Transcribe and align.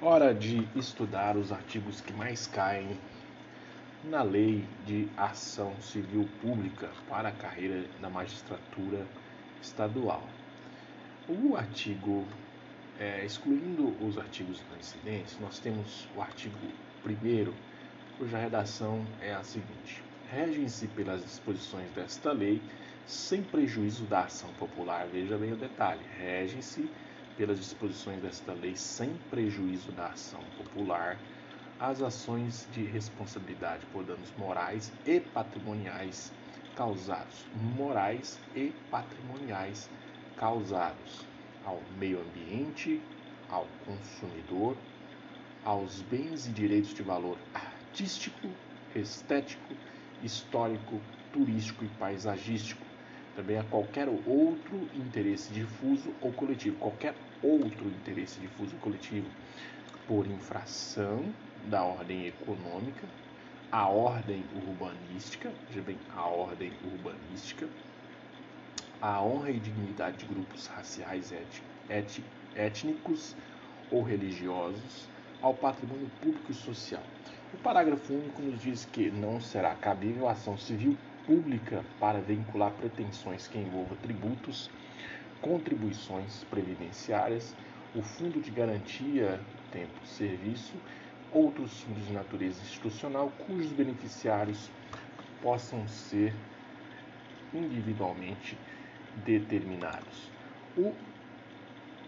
Hora 0.00 0.32
de 0.32 0.64
estudar 0.78 1.36
os 1.36 1.50
artigos 1.50 2.00
que 2.00 2.12
mais 2.12 2.46
caem 2.46 2.96
na 4.04 4.22
Lei 4.22 4.64
de 4.86 5.08
Ação 5.16 5.74
Civil 5.80 6.24
Pública 6.40 6.88
para 7.08 7.30
a 7.30 7.32
carreira 7.32 7.82
da 8.00 8.08
magistratura 8.08 9.04
estadual. 9.60 10.22
O 11.28 11.56
artigo, 11.56 12.24
é, 13.00 13.24
excluindo 13.24 13.88
os 14.06 14.16
artigos 14.16 14.62
incidentes, 14.78 15.36
nós 15.40 15.58
temos 15.58 16.06
o 16.16 16.22
artigo 16.22 16.54
1, 17.04 17.52
cuja 18.18 18.38
redação 18.38 19.04
é 19.20 19.34
a 19.34 19.42
seguinte: 19.42 20.00
regem-se 20.30 20.86
pelas 20.86 21.24
disposições 21.24 21.90
desta 21.90 22.30
lei, 22.30 22.62
sem 23.04 23.42
prejuízo 23.42 24.04
da 24.04 24.20
ação 24.20 24.50
popular. 24.60 25.08
Veja 25.08 25.36
bem 25.36 25.52
o 25.52 25.56
detalhe: 25.56 26.02
regem-se 26.20 26.88
pelas 27.38 27.60
disposições 27.60 28.20
desta 28.20 28.52
lei, 28.52 28.74
sem 28.74 29.16
prejuízo 29.30 29.92
da 29.92 30.08
ação 30.08 30.42
popular, 30.56 31.22
as 31.78 32.02
ações 32.02 32.66
de 32.68 32.82
responsabilidade 32.82 33.86
por 33.92 34.02
danos 34.02 34.32
morais 34.32 34.92
e 35.06 35.20
patrimoniais 35.20 36.32
causados, 36.74 37.46
morais 37.52 38.40
e 38.52 38.72
patrimoniais 38.90 39.88
causados 40.34 41.28
ao 41.62 41.80
meio 41.96 42.20
ambiente, 42.20 43.00
ao 43.48 43.66
consumidor, 43.86 44.76
aos 45.62 46.02
bens 46.02 46.44
e 46.48 46.50
direitos 46.50 46.92
de 46.92 47.04
valor 47.04 47.38
artístico, 47.54 48.48
estético, 48.96 49.76
histórico, 50.20 51.00
turístico 51.30 51.84
e 51.84 51.88
paisagístico, 51.88 52.87
também 53.38 53.56
a 53.56 53.62
qualquer 53.62 54.08
outro 54.08 54.90
interesse 54.92 55.52
difuso 55.52 56.12
ou 56.20 56.32
coletivo, 56.32 56.76
qualquer 56.78 57.14
outro 57.40 57.88
interesse 57.88 58.40
difuso 58.40 58.74
ou 58.74 58.80
coletivo, 58.80 59.28
por 60.08 60.26
infração 60.26 61.32
da 61.68 61.84
ordem 61.84 62.26
econômica, 62.26 63.08
a 63.70 63.88
ordem 63.88 64.42
urbanística, 64.52 65.52
veja 65.68 65.80
bem, 65.82 65.96
a 66.08 66.26
ordem 66.26 66.72
urbanística, 66.82 67.68
a 69.00 69.22
honra 69.22 69.52
e 69.52 69.60
dignidade 69.60 70.16
de 70.16 70.26
grupos 70.26 70.66
raciais, 70.66 71.32
étnicos 72.56 73.36
ou 73.88 74.02
religiosos, 74.02 75.06
ao 75.40 75.54
patrimônio 75.54 76.10
público 76.20 76.50
e 76.50 76.54
social. 76.54 77.04
O 77.54 77.58
parágrafo 77.58 78.14
único 78.14 78.42
nos 78.42 78.60
diz 78.60 78.84
que 78.84 79.12
não 79.12 79.40
será 79.40 79.76
cabível 79.76 80.26
ação 80.26 80.58
civil 80.58 80.98
pública 81.28 81.84
para 82.00 82.22
vincular 82.22 82.70
pretensões 82.72 83.46
que 83.46 83.58
envolvam 83.58 83.94
tributos, 83.98 84.70
contribuições 85.42 86.42
previdenciárias, 86.44 87.54
o 87.94 88.00
fundo 88.00 88.40
de 88.40 88.50
garantia 88.50 89.38
tempo-serviço, 89.70 90.72
outros 91.30 91.82
fundos 91.82 92.06
de 92.06 92.14
natureza 92.14 92.58
institucional 92.62 93.28
cujos 93.46 93.70
beneficiários 93.72 94.70
possam 95.42 95.86
ser 95.86 96.32
individualmente 97.52 98.56
determinados. 99.26 100.30
O 100.78 100.94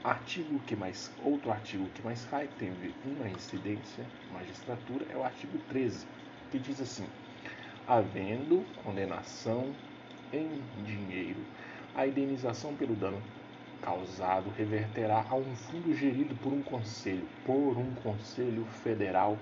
artigo 0.03 0.59
que 0.61 0.75
mais 0.75 1.13
outro 1.23 1.51
artigo 1.51 1.87
que 1.91 2.03
mais 2.03 2.25
cai 2.25 2.49
tem 2.59 2.73
uma 3.05 3.29
incidência 3.29 4.03
magistratura 4.33 5.05
é 5.11 5.17
o 5.17 5.23
artigo 5.23 5.59
13, 5.69 6.07
que 6.51 6.59
diz 6.59 6.81
assim: 6.81 7.05
havendo 7.91 8.65
condenação 8.85 9.75
em 10.33 10.49
dinheiro, 10.85 11.41
a 11.93 12.07
indenização 12.07 12.73
pelo 12.77 12.95
dano 12.95 13.21
causado 13.83 14.49
reverterá 14.57 15.27
a 15.29 15.35
um 15.35 15.57
fundo 15.57 15.93
gerido 15.93 16.37
por 16.37 16.53
um 16.53 16.63
conselho, 16.63 17.27
por 17.45 17.77
um 17.77 17.93
conselho 17.97 18.65
federal 18.85 19.37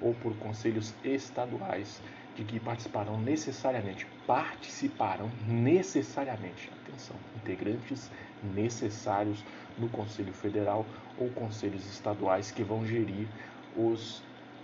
ou 0.00 0.14
por 0.14 0.34
conselhos 0.38 0.94
estaduais 1.04 2.00
de 2.36 2.42
que 2.42 2.58
participarão 2.58 3.20
necessariamente, 3.20 4.06
participarão 4.26 5.30
necessariamente, 5.46 6.70
atenção, 6.82 7.16
integrantes 7.36 8.10
necessários 8.54 9.44
no 9.76 9.90
Conselho 9.90 10.32
Federal 10.32 10.86
ou 11.18 11.28
conselhos 11.28 11.84
estaduais 11.84 12.50
que 12.50 12.62
vão 12.62 12.82
gerir 12.86 13.28
os, 13.76 14.20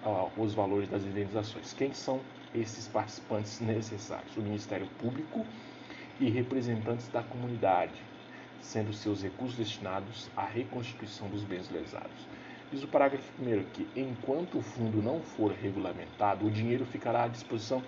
uh, 0.07 0.31
os 0.41 0.55
valores 0.55 0.89
das 0.89 1.03
indenizações. 1.03 1.75
Quem 1.75 1.93
são 1.93 2.19
esses 2.55 2.89
participantes 2.89 3.61
necessários, 3.61 4.37
o 4.37 4.41
Ministério 4.41 4.87
Público 4.99 5.45
e 6.19 6.31
representantes 6.31 7.09
da 7.09 7.23
comunidade, 7.23 8.01
sendo 8.61 8.93
seus 8.93 9.23
recursos 9.23 9.57
destinados 9.57 10.31
à 10.37 10.45
reconstituição 10.45 11.29
dos 11.29 11.45
bens 11.45 11.71
lesados. 11.71 12.27
Diz 12.73 12.83
o 12.83 12.89
parágrafo 12.89 13.31
1 13.41 13.65
que, 13.73 13.87
enquanto 13.95 14.59
o 14.59 14.63
fundo 14.63 15.01
não 15.01 15.21
for 15.21 15.53
regulamentado, 15.53 16.47
o 16.47 16.51
dinheiro 16.51 16.85
ficará 16.85 17.25
à 17.25 17.29
disposição 17.29 17.83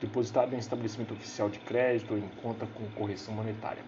depositado 0.00 0.54
em 0.54 0.58
estabelecimento 0.58 1.14
oficial 1.14 1.48
de 1.48 1.58
crédito 1.58 2.12
ou 2.12 2.18
em 2.18 2.28
conta 2.42 2.66
com 2.66 2.88
correção 2.90 3.34
monetária. 3.34 3.82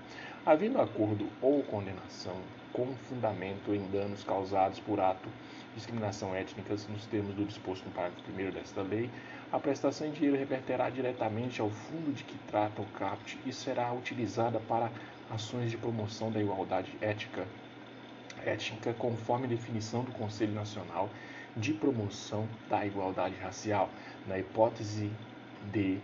Havendo 0.45 0.81
acordo 0.81 1.29
ou 1.41 1.63
condenação 1.63 2.37
com 2.73 2.95
fundamento 3.09 3.75
em 3.75 3.87
danos 3.91 4.23
causados 4.23 4.81
por 4.81 5.01
ato 5.01 5.29
discriminação 5.79 6.35
étnica 6.35 6.75
nos 6.89 7.07
termos 7.07 7.35
do 7.35 7.45
disposto 7.45 7.85
no 7.85 7.93
parágrafo 7.93 8.31
1 8.31 8.51
desta 8.51 8.83
lei, 8.83 9.09
a 9.53 9.59
prestação 9.61 10.09
em 10.09 10.11
dinheiro 10.11 10.37
reverterá 10.37 10.91
diretamente 10.91 11.61
ao 11.61 11.71
fundo 11.71 12.13
de 12.13 12.25
que 12.25 12.37
trata 12.49 12.83
o 12.83 12.87
CAPT 12.87 13.39
e 13.47 13.53
será 13.53 13.93
utilizada 13.93 14.59
para 14.59 14.91
ações 15.31 15.71
de 15.71 15.77
promoção 15.77 16.33
da 16.33 16.41
igualdade 16.41 16.97
ética, 17.01 17.47
étnica 18.45 18.93
conforme 18.95 19.47
definição 19.47 20.03
do 20.03 20.11
Conselho 20.13 20.53
Nacional 20.53 21.09
de 21.57 21.73
Promoção 21.73 22.49
da 22.69 22.85
Igualdade 22.85 23.37
Racial, 23.37 23.89
na 24.27 24.39
hipótese 24.39 25.11
de 25.73 25.99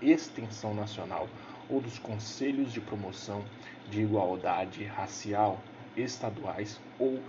extensão 0.00 0.74
nacional 0.74 1.28
ou 1.68 1.80
dos 1.80 1.98
conselhos 1.98 2.72
de 2.72 2.80
promoção 2.80 3.44
de 3.88 4.00
igualdade 4.00 4.84
racial 4.84 5.60
estaduais 5.96 6.80
ou 6.98 7.22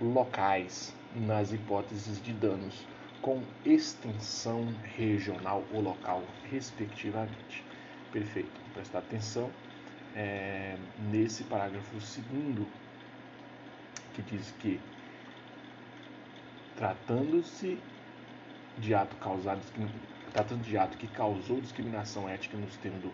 locais, 0.00 0.94
nas 1.14 1.52
hipóteses 1.52 2.20
de 2.22 2.32
danos 2.32 2.86
com 3.22 3.42
extensão 3.64 4.66
regional 4.96 5.64
ou 5.72 5.80
local, 5.80 6.22
respectivamente. 6.50 7.64
Perfeito. 8.12 8.60
Prestar 8.74 8.98
atenção 8.98 9.50
é, 10.14 10.76
nesse 11.10 11.44
parágrafo 11.44 12.00
segundo, 12.00 12.66
que 14.12 14.22
diz 14.22 14.52
que 14.58 14.80
tratando-se 16.76 17.78
de 18.78 18.94
ato 18.94 19.16
causado 19.16 19.60
tratando 20.32 20.62
de 20.62 20.76
ato 20.76 20.98
que 20.98 21.06
causou 21.06 21.60
discriminação 21.60 22.28
ética 22.28 22.56
nos 22.56 22.76
termos 22.76 23.00
do 23.00 23.12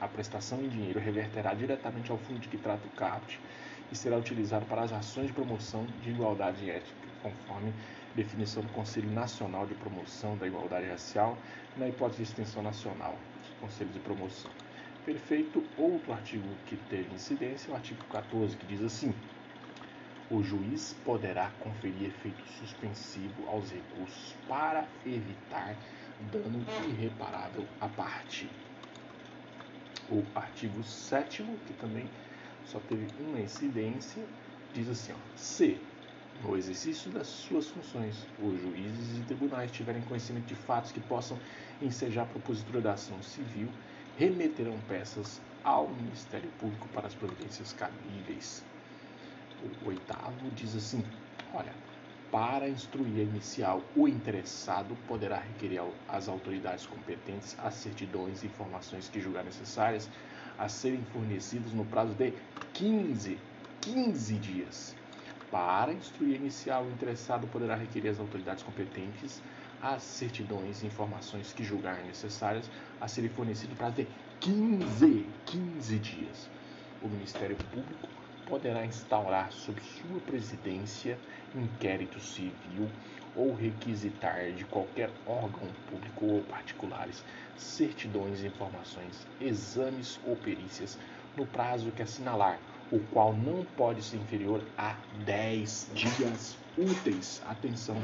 a 0.00 0.08
prestação 0.08 0.60
em 0.62 0.68
dinheiro 0.68 1.00
reverterá 1.00 1.54
diretamente 1.54 2.10
ao 2.10 2.18
fundo 2.18 2.40
de 2.40 2.48
que 2.48 2.58
trata 2.58 2.86
o 2.86 2.90
CAPT 2.90 3.40
e 3.90 3.96
será 3.96 4.16
utilizado 4.16 4.66
para 4.66 4.82
as 4.82 4.92
ações 4.92 5.28
de 5.28 5.32
promoção 5.32 5.86
de 6.02 6.10
igualdade 6.10 6.68
ética, 6.68 7.05
conforme 7.30 7.72
definição 8.14 8.62
do 8.62 8.72
Conselho 8.72 9.10
Nacional 9.10 9.66
de 9.66 9.74
Promoção 9.74 10.36
da 10.36 10.46
Igualdade 10.46 10.86
Racial, 10.86 11.36
na 11.76 11.88
hipótese 11.88 12.18
de 12.18 12.30
extensão 12.30 12.62
nacional 12.62 13.18
dos 13.40 13.50
Conselhos 13.60 13.92
de 13.92 14.00
Promoção. 14.00 14.50
Perfeito, 15.04 15.62
outro 15.76 16.12
artigo 16.12 16.48
que 16.66 16.76
teve 16.88 17.14
incidência 17.14 17.70
é 17.70 17.72
o 17.72 17.76
artigo 17.76 18.02
14, 18.10 18.56
que 18.56 18.66
diz 18.66 18.82
assim: 18.82 19.14
o 20.30 20.42
juiz 20.42 20.96
poderá 21.04 21.50
conferir 21.60 22.08
efeito 22.08 22.42
suspensivo 22.58 23.48
aos 23.48 23.70
recursos 23.70 24.34
para 24.48 24.86
evitar 25.04 25.76
dano 26.32 26.64
irreparável 26.88 27.64
à 27.80 27.88
parte. 27.88 28.48
O 30.10 30.24
artigo 30.34 30.82
7, 30.82 31.44
que 31.66 31.72
também 31.74 32.08
só 32.64 32.80
teve 32.80 33.06
uma 33.20 33.40
incidência, 33.40 34.24
diz 34.72 34.88
assim: 34.88 35.12
ó, 35.12 35.36
se 35.36 35.80
no 36.42 36.56
exercício 36.56 37.10
das 37.10 37.26
suas 37.26 37.68
funções, 37.68 38.14
os 38.42 38.60
juízes 38.60 39.18
e 39.18 39.22
tribunais 39.22 39.70
tiverem 39.70 40.02
conhecimento 40.02 40.46
de 40.46 40.54
fatos 40.54 40.92
que 40.92 41.00
possam 41.00 41.38
ensejar 41.80 42.22
a 42.22 42.26
propositura 42.26 42.80
da 42.80 42.92
ação 42.92 43.22
civil, 43.22 43.68
remeterão 44.16 44.78
peças 44.88 45.40
ao 45.64 45.88
Ministério 45.88 46.50
Público 46.60 46.88
para 46.88 47.06
as 47.06 47.14
providências 47.14 47.72
cabíveis. 47.72 48.64
O 49.84 49.88
oitavo 49.88 50.50
diz 50.54 50.74
assim: 50.76 51.02
olha, 51.54 51.72
para 52.30 52.68
instruir 52.68 53.20
a 53.20 53.22
inicial, 53.22 53.82
o 53.94 54.06
interessado 54.06 54.96
poderá 55.08 55.38
requerer 55.38 55.82
às 56.08 56.28
autoridades 56.28 56.86
competentes 56.86 57.56
as 57.58 57.74
certidões 57.74 58.42
e 58.42 58.46
informações 58.46 59.08
que 59.08 59.20
julgar 59.20 59.44
necessárias 59.44 60.08
a 60.58 60.68
serem 60.68 61.02
fornecidas 61.12 61.72
no 61.72 61.84
prazo 61.84 62.14
de 62.14 62.32
15, 62.74 63.38
15 63.82 64.34
dias 64.38 64.95
para 65.50 65.92
instruir 65.92 66.36
inicial, 66.36 66.84
o 66.84 66.90
interessado 66.90 67.46
poderá 67.48 67.74
requerer 67.74 68.10
às 68.10 68.20
autoridades 68.20 68.62
competentes 68.62 69.42
as 69.80 70.02
certidões 70.02 70.82
e 70.82 70.86
informações 70.86 71.52
que 71.52 71.62
julgar 71.62 72.02
necessárias 72.04 72.70
a 73.00 73.06
serem 73.06 73.30
fornecidas 73.30 73.76
para 73.76 73.90
de 73.90 74.06
15, 74.40 75.26
15 75.44 75.98
dias. 75.98 76.48
O 77.02 77.08
Ministério 77.08 77.56
Público 77.56 78.08
poderá 78.46 78.86
instaurar 78.86 79.52
sob 79.52 79.80
sua 79.82 80.20
presidência 80.20 81.18
inquérito 81.54 82.20
civil 82.20 82.88
ou 83.34 83.54
requisitar 83.54 84.52
de 84.52 84.64
qualquer 84.64 85.10
órgão 85.26 85.68
público 85.88 86.26
ou 86.26 86.42
particulares 86.42 87.24
certidões, 87.56 88.42
informações, 88.44 89.26
exames 89.40 90.18
ou 90.24 90.36
perícias 90.36 90.98
no 91.36 91.44
prazo 91.44 91.90
que 91.92 92.02
assinalar, 92.02 92.60
o 92.90 93.00
qual 93.12 93.34
não 93.34 93.64
pode 93.76 94.02
ser 94.02 94.16
inferior 94.16 94.62
a 94.76 94.96
10 95.24 95.90
dias 95.94 96.56
úteis. 96.78 97.42
Atenção, 97.46 97.96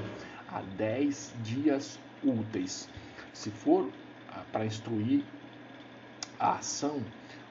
a 0.48 0.60
10 0.60 1.32
dias 1.44 1.98
úteis. 2.22 2.88
Se 3.32 3.50
for 3.50 3.90
ah, 4.28 4.44
para 4.52 4.66
instruir 4.66 5.24
a 6.38 6.54
ação, 6.54 7.02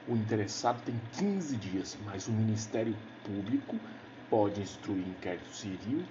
o 0.08 0.16
interessado 0.16 0.84
tem 0.84 1.00
15 1.14 1.56
dias, 1.58 1.98
mas 2.06 2.28
o 2.28 2.32
Ministério 2.32 2.96
Público 3.24 3.80
pode 4.30 4.62
instruir 4.62 5.08
inquérito 5.08 5.54
civil 5.54 6.04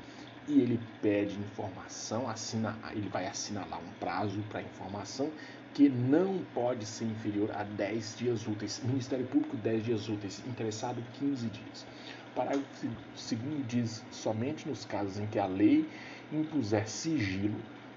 e 0.49 0.61
ele 0.61 0.81
pede 1.01 1.39
informação, 1.39 2.29
assina, 2.29 2.77
ele 2.93 3.09
vai 3.09 3.27
assinalar 3.27 3.79
um 3.79 3.93
prazo 4.01 4.43
para 4.49 4.63
informação 4.63 5.31
que 5.75 5.89
não 5.89 6.45
pode 6.55 6.85
ser 6.85 7.05
inferior 7.05 7.51
a 7.55 7.63
10 7.63 8.19
dias 8.19 8.47
úteis. 8.47 8.81
Ministério 8.85 9.27
Público, 9.27 9.57
10 9.57 9.85
dias 9.85 10.09
úteis. 10.09 10.43
Interessado, 10.47 11.03
15 11.19 11.47
dias. 11.49 11.87
Parágrafo 12.35 12.87
2 12.87 13.67
diz: 13.67 14.05
somente 14.11 14.69
nos 14.69 14.85
casos 14.85 15.19
em 15.19 15.27
que 15.27 15.39
a 15.39 15.47
lei 15.47 15.89
impuser 16.33 16.89
sigilo, 16.89 17.57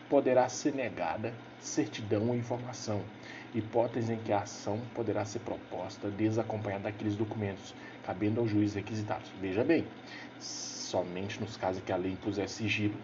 poderá 0.10 0.48
ser 0.50 0.74
negada 0.74 1.34
certidão 1.60 2.28
ou 2.28 2.36
informação, 2.36 3.02
hipótese 3.56 4.14
em 4.14 4.18
que 4.18 4.34
a 4.34 4.42
ação 4.42 4.80
poderá 4.94 5.24
ser 5.26 5.40
proposta 5.40 6.10
desacompanhada 6.10 6.84
daqueles 6.84 7.16
documentos, 7.16 7.74
cabendo 8.06 8.42
ao 8.42 8.48
juiz 8.48 8.74
requisitados. 8.74 9.32
Veja 9.40 9.64
bem, 9.64 9.86
somente 10.40 11.40
nos 11.40 11.56
casos 11.56 11.82
em 11.82 11.86
que 11.86 11.92
a 11.92 11.98
lei 11.98 12.12
impuser 12.12 12.50
sigilo, 12.50 12.96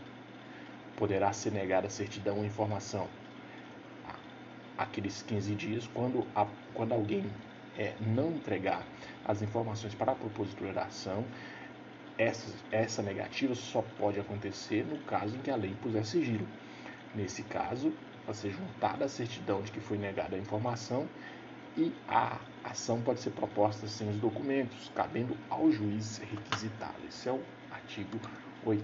poderá 0.97 1.31
ser 1.31 1.51
negada 1.51 1.89
certidão 1.89 2.39
ou 2.39 2.45
informação. 2.45 3.07
Aqueles 4.79 5.21
15 5.23 5.55
dias, 5.55 5.89
quando, 5.93 6.25
a, 6.33 6.47
quando 6.73 6.93
alguém 6.93 7.25
é, 7.77 7.93
não 7.99 8.31
entregar 8.31 8.85
as 9.25 9.41
informações 9.41 9.93
para 9.93 10.13
a 10.13 10.15
propositura 10.15 10.71
da 10.71 10.83
ação, 10.83 11.25
essa, 12.17 12.49
essa 12.71 13.01
negativa 13.01 13.53
só 13.55 13.81
pode 13.97 14.19
acontecer 14.21 14.85
no 14.85 14.97
caso 14.99 15.35
em 15.35 15.39
que 15.39 15.51
a 15.51 15.57
lei 15.57 15.71
impuser 15.71 16.05
sigilo. 16.05 16.47
Nesse 17.13 17.43
caso, 17.43 17.93
vai 18.25 18.33
ser 18.33 18.51
juntada 18.51 19.03
a 19.03 19.09
certidão 19.09 19.61
de 19.61 19.69
que 19.69 19.81
foi 19.81 19.97
negada 19.97 20.37
a 20.37 20.39
informação 20.39 21.09
e 21.77 21.93
a 22.07 22.39
ação 22.63 23.01
pode 23.01 23.19
ser 23.19 23.31
proposta 23.31 23.85
sem 23.85 24.09
os 24.09 24.15
documentos, 24.15 24.89
cabendo 24.95 25.35
ao 25.49 25.69
juiz 25.71 26.19
requisitá-lo. 26.19 27.05
Esse 27.07 27.27
é 27.27 27.33
o 27.33 27.41
artigo 27.69 28.17
8 28.65 28.83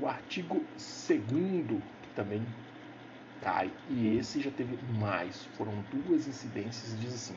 O 0.00 0.06
artigo 0.06 0.54
2 0.54 1.82
que 2.02 2.08
também 2.14 2.44
cai, 3.42 3.70
e 3.90 4.16
esse 4.16 4.40
já 4.40 4.50
teve 4.50 4.78
mais, 4.98 5.44
foram 5.56 5.72
duas 5.92 6.26
incidências, 6.28 6.98
diz 7.00 7.14
assim, 7.14 7.34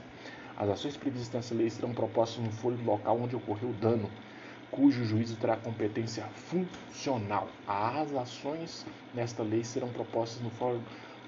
as 0.56 0.70
ações 0.70 0.96
previstas 0.96 1.34
nessa 1.34 1.56
lei 1.56 1.70
serão 1.70 1.94
propostas 1.94 2.44
no 2.44 2.52
foro 2.52 2.78
local 2.86 3.20
onde 3.20 3.36
ocorreu 3.36 3.70
o 3.70 3.74
dano, 3.74 4.10
cujo 4.72 5.04
juízo 5.04 5.36
terá 5.36 5.58
competência 5.58 6.24
funcional. 6.50 7.50
As 7.68 8.14
ações 8.14 8.86
nesta 9.14 9.44
lei 9.44 9.64
serão 9.64 9.90
propostas 9.90 10.42
no 10.42 10.50
foro 10.52 10.82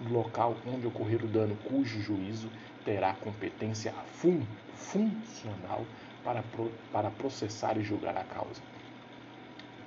local 0.09 0.55
onde 0.65 0.87
ocorrer 0.87 1.23
o 1.23 1.27
dano, 1.27 1.57
cujo 1.65 1.99
juízo 2.01 2.49
terá 2.85 3.13
competência 3.13 3.91
fun 4.13 4.41
funcional 4.75 5.85
para, 6.23 6.41
pro 6.43 6.71
para 6.91 7.09
processar 7.09 7.77
e 7.77 7.83
julgar 7.83 8.15
a 8.15 8.23
causa. 8.23 8.61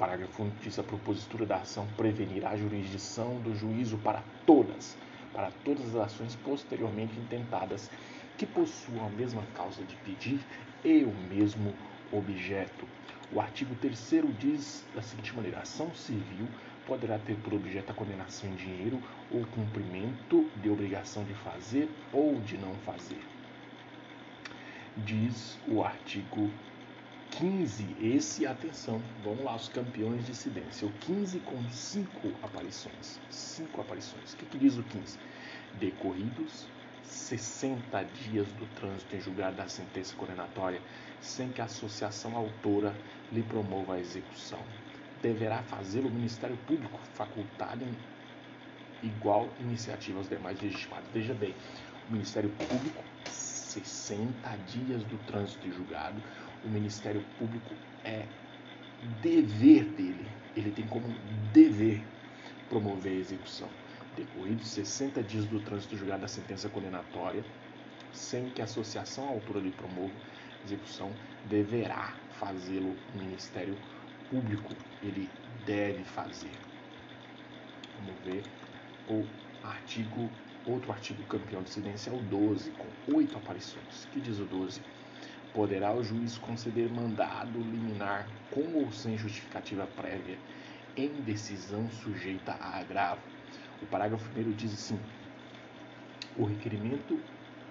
Parágrafo 0.00 0.42
1 0.42 0.50
diz 0.62 0.78
a 0.78 0.82
propositura 0.82 1.44
da 1.44 1.56
ação 1.56 1.86
prevenirá 1.94 2.52
a 2.52 2.56
jurisdição 2.56 3.34
do 3.42 3.54
juízo 3.54 3.98
para 3.98 4.22
todas, 4.46 4.96
para 5.30 5.50
todas 5.62 5.94
as 5.94 5.96
ações 5.96 6.34
posteriormente 6.36 7.20
intentadas 7.20 7.90
que 8.38 8.46
possuam 8.46 9.04
a 9.04 9.10
mesma 9.10 9.42
causa 9.54 9.84
de 9.84 9.94
pedir 9.96 10.40
e 10.82 11.04
o 11.04 11.12
mesmo 11.12 11.74
objeto. 12.10 12.88
O 13.30 13.42
artigo 13.42 13.74
3 13.74 14.10
diz 14.38 14.86
da 14.94 15.02
seguinte 15.02 15.36
maneira: 15.36 15.58
ação 15.58 15.92
civil 15.92 16.48
poderá 16.86 17.18
ter 17.18 17.36
por 17.36 17.52
objeto 17.52 17.90
a 17.90 17.94
condenação 17.94 18.48
em 18.48 18.54
dinheiro 18.54 19.02
ou 19.30 19.44
cumprimento 19.48 20.50
de 20.56 20.70
obrigação 20.70 21.24
de 21.24 21.34
fazer 21.34 21.90
ou 22.10 22.40
de 22.40 22.56
não 22.56 22.74
fazer. 22.86 23.20
Diz 24.96 25.58
o 25.68 25.84
artigo 25.84 26.50
15, 27.30 27.96
esse, 28.00 28.46
atenção, 28.46 29.00
vamos 29.24 29.44
lá, 29.44 29.56
os 29.56 29.68
campeões 29.68 30.24
de 30.24 30.32
incidência. 30.32 30.86
O 30.86 30.92
15 31.00 31.38
com 31.40 31.62
5 31.70 32.32
aparições. 32.42 33.20
5 33.30 33.80
aparições. 33.80 34.32
O 34.32 34.36
que, 34.36 34.46
que 34.46 34.58
diz 34.58 34.76
o 34.76 34.82
15? 34.82 35.18
Decorridos 35.78 36.66
60 37.10 38.04
dias 38.04 38.46
do 38.52 38.66
trânsito 38.76 39.16
em 39.16 39.20
julgado 39.20 39.56
da 39.56 39.68
sentença 39.68 40.14
condenatória, 40.14 40.80
sem 41.20 41.50
que 41.50 41.60
a 41.60 41.64
associação 41.64 42.36
autora 42.36 42.94
lhe 43.32 43.42
promova 43.42 43.94
a 43.94 44.00
execução. 44.00 44.60
Deverá 45.20 45.62
fazê-lo 45.64 46.08
o 46.08 46.12
Ministério 46.12 46.56
Público, 46.68 46.98
facultado 47.14 47.84
em 47.84 49.06
igual 49.06 49.48
iniciativa 49.60 50.18
aos 50.18 50.28
demais 50.28 50.60
legitimados. 50.60 51.08
Veja 51.12 51.34
bem, 51.34 51.54
o 52.08 52.12
Ministério 52.12 52.50
Público, 52.50 53.02
60 53.24 54.56
dias 54.68 55.02
do 55.04 55.18
trânsito 55.26 55.66
em 55.66 55.72
julgado, 55.72 56.22
o 56.64 56.68
Ministério 56.68 57.22
Público 57.38 57.74
é 58.04 58.24
dever 59.22 59.84
dele, 59.84 60.26
ele 60.56 60.70
tem 60.70 60.86
como 60.86 61.06
dever 61.52 62.02
promover 62.68 63.12
a 63.12 63.16
execução 63.16 63.68
decorridos 64.16 64.68
60 64.68 65.22
dias 65.22 65.44
do 65.46 65.60
trânsito 65.60 65.96
julgado 65.96 66.22
da 66.22 66.28
sentença 66.28 66.68
condenatória, 66.68 67.44
sem 68.12 68.50
que 68.50 68.60
a 68.60 68.64
associação 68.64 69.28
à 69.28 69.30
altura 69.30 69.60
lhe 69.60 69.70
promova 69.70 70.12
execução, 70.64 71.10
deverá 71.48 72.12
fazê-lo 72.38 72.94
o 73.14 73.18
Ministério 73.18 73.76
Público. 74.30 74.74
Ele 75.02 75.28
deve 75.64 76.04
fazer. 76.04 76.50
Vamos 77.98 78.20
ver 78.24 78.44
o 79.08 79.26
artigo, 79.66 80.28
outro 80.66 80.92
artigo 80.92 81.22
campeão 81.24 81.62
de 81.62 81.70
incidência 81.70 82.10
é 82.10 82.12
o 82.12 82.18
12, 82.18 82.70
com 82.72 83.16
oito 83.16 83.36
aparições. 83.36 84.06
que 84.12 84.20
diz 84.20 84.38
o 84.38 84.44
12? 84.44 84.80
Poderá 85.52 85.94
o 85.94 86.02
juiz 86.02 86.38
conceder 86.38 86.88
mandado 86.88 87.62
liminar 87.62 88.30
com 88.50 88.74
ou 88.74 88.92
sem 88.92 89.16
justificativa 89.16 89.86
prévia 89.86 90.38
em 90.96 91.22
decisão 91.22 91.90
sujeita 91.90 92.52
a 92.52 92.78
agravo 92.78 93.22
o 93.80 93.86
parágrafo 93.86 94.30
1 94.38 94.52
diz 94.52 94.74
assim: 94.74 95.00
o 96.36 96.44
requerimento 96.44 97.24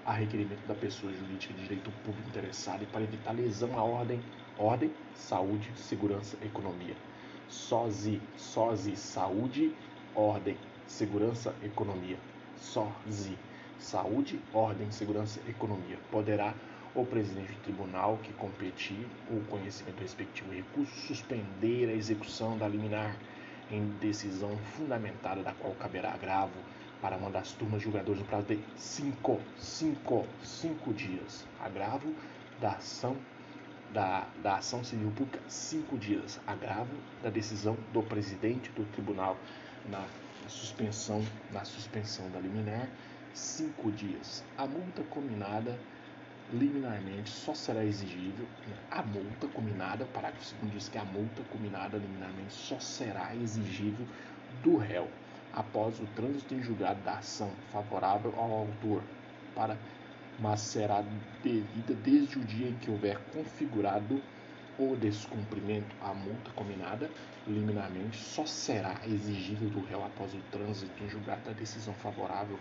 a 0.04 0.14
requerimento 0.14 0.66
da 0.66 0.74
pessoa 0.74 1.14
jurídica 1.14 1.54
de 1.54 1.62
direito 1.62 1.92
público 1.92 2.30
interessada 2.30 2.84
e 2.84 2.88
para 2.88 3.04
evitar 3.04 3.32
lesão 3.32 3.78
à 3.78 3.84
ordem, 3.84 4.24
ordem, 4.58 4.96
saúde, 5.14 5.72
segurança, 5.78 6.36
economia. 6.42 6.98
SOSI, 7.48 8.28
SOSI, 8.36 8.96
saúde, 8.96 9.78
ordem, 10.14 10.60
segurança, 10.88 11.56
economia. 11.62 12.20
SOSI, 12.56 13.40
saúde, 13.78 14.44
ordem, 14.52 14.90
segurança, 14.90 15.42
economia. 15.48 16.00
Poderá 16.10 16.60
o 16.96 17.06
presidente 17.06 17.54
do 17.54 17.62
tribunal 17.62 18.18
que 18.24 18.34
competir 18.34 19.06
o 19.30 19.40
conhecimento 19.50 20.02
respectivo 20.02 20.52
recurso 20.52 20.94
suspender 21.08 21.90
a 21.90 21.94
execução 21.94 22.58
da 22.58 22.68
liminar 22.68 23.16
em 23.72 23.86
decisão 24.00 24.58
fundamentada 24.76 25.44
da 25.44 25.54
qual 25.54 25.74
caberá 25.76 26.12
agravo 26.14 26.56
para 27.02 27.16
uma 27.16 27.30
das 27.30 27.52
turmas 27.54 27.80
de 27.80 27.86
julgadores 27.86 28.20
no 28.20 28.26
prazo 28.26 28.48
de 28.48 28.60
cinco, 28.76 29.40
cinco, 29.58 30.26
cinco 30.44 30.94
dias. 30.94 31.46
Agravo 31.60 32.14
da 32.60 32.72
ação 32.72 33.16
da, 33.94 34.28
da 34.44 34.58
ação 34.58 34.84
civil 34.84 35.12
pública, 35.12 35.40
cinco 35.48 35.98
dias. 35.98 36.40
Agravo 36.46 36.92
da 37.24 37.30
decisão 37.30 37.78
do 37.94 38.02
presidente 38.04 38.70
do 38.72 38.84
tribunal 38.86 39.38
na, 39.90 40.04
suspensão, 40.48 41.24
na 41.52 41.64
suspensão 41.64 42.30
da 42.32 42.40
liminar, 42.40 42.88
cinco 43.34 43.92
dias. 43.92 44.44
A 44.58 44.66
multa 44.66 45.04
combinada 45.04 45.78
liminarmente 46.52 47.30
só 47.30 47.54
será 47.54 47.84
exigível 47.84 48.46
né, 48.68 48.76
a 48.90 49.02
multa 49.04 49.48
combinada, 49.48 50.04
o 50.04 50.08
parágrafo 50.08 50.56
2 50.62 50.74
diz 50.74 50.90
que 50.90 50.98
a 50.98 51.06
multa 51.06 51.44
combinada 51.52 51.98
liminarmente 51.98 52.54
só 52.54 52.80
será 52.80 53.36
exigível 53.36 54.06
do 54.64 54.78
réu 54.78 55.08
após 55.54 56.00
o 56.00 56.06
trânsito 56.16 56.54
em 56.54 56.62
julgado 56.62 57.02
da 57.02 57.18
ação 57.18 57.52
favorável 57.72 58.34
ao 58.38 58.52
autor, 58.52 59.04
para, 59.56 59.78
mas 60.40 60.62
será 60.62 61.04
devida 61.44 61.94
desde 61.94 62.38
o 62.38 62.44
dia 62.44 62.70
em 62.70 62.76
que 62.76 62.90
houver 62.90 63.18
configurado 63.34 64.22
o 64.78 64.96
descumprimento. 64.96 65.96
A 66.02 66.14
multa 66.14 66.52
combinada 66.56 67.10
liminarmente 67.48 68.18
só 68.18 68.46
será 68.46 68.96
exigível 69.06 69.70
do 69.70 69.82
réu 69.82 70.04
após 70.04 70.34
o 70.34 70.40
trânsito 70.52 71.04
em 71.04 71.10
julgado 71.10 71.42
da 71.44 71.52
decisão 71.52 71.94
favorável 71.96 72.58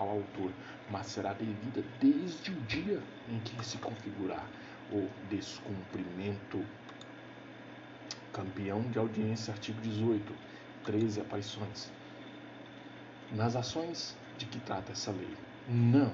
ao 0.00 0.08
autor, 0.10 0.50
mas 0.90 1.06
será 1.06 1.32
devida 1.32 1.84
desde 2.00 2.50
o 2.50 2.60
dia 2.62 3.00
em 3.28 3.38
que 3.40 3.64
se 3.64 3.78
configurar 3.78 4.46
o 4.90 5.08
descumprimento. 5.28 6.64
Campeão 8.32 8.82
de 8.82 8.98
audiência, 8.98 9.52
artigo 9.52 9.80
18, 9.82 10.34
13 10.84 11.20
aparições. 11.20 11.92
Nas 13.32 13.54
ações 13.54 14.16
de 14.38 14.46
que 14.46 14.58
trata 14.60 14.92
essa 14.92 15.10
lei, 15.10 15.36
não, 15.68 16.12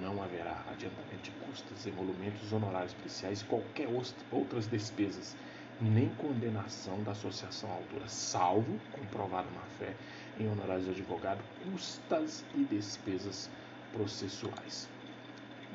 não 0.00 0.22
haverá 0.22 0.62
adiantamento 0.70 1.22
de 1.22 1.30
custas, 1.32 1.86
emolumentos, 1.86 2.52
honorários 2.52 2.92
especiais 2.92 3.40
e 3.40 3.44
qualquer 3.44 3.88
outras 4.30 4.66
despesas, 4.66 5.36
nem 5.80 6.08
condenação 6.10 7.02
da 7.02 7.12
associação 7.12 7.70
à 7.70 7.74
altura, 7.74 8.08
salvo 8.08 8.78
comprovada 8.92 9.48
na 9.50 9.62
fé 9.78 9.94
em 10.38 10.48
honorários 10.48 10.84
de 10.86 10.90
advogado, 10.90 11.42
custas 11.62 12.44
e 12.54 12.64
despesas 12.64 13.50
processuais. 13.92 14.88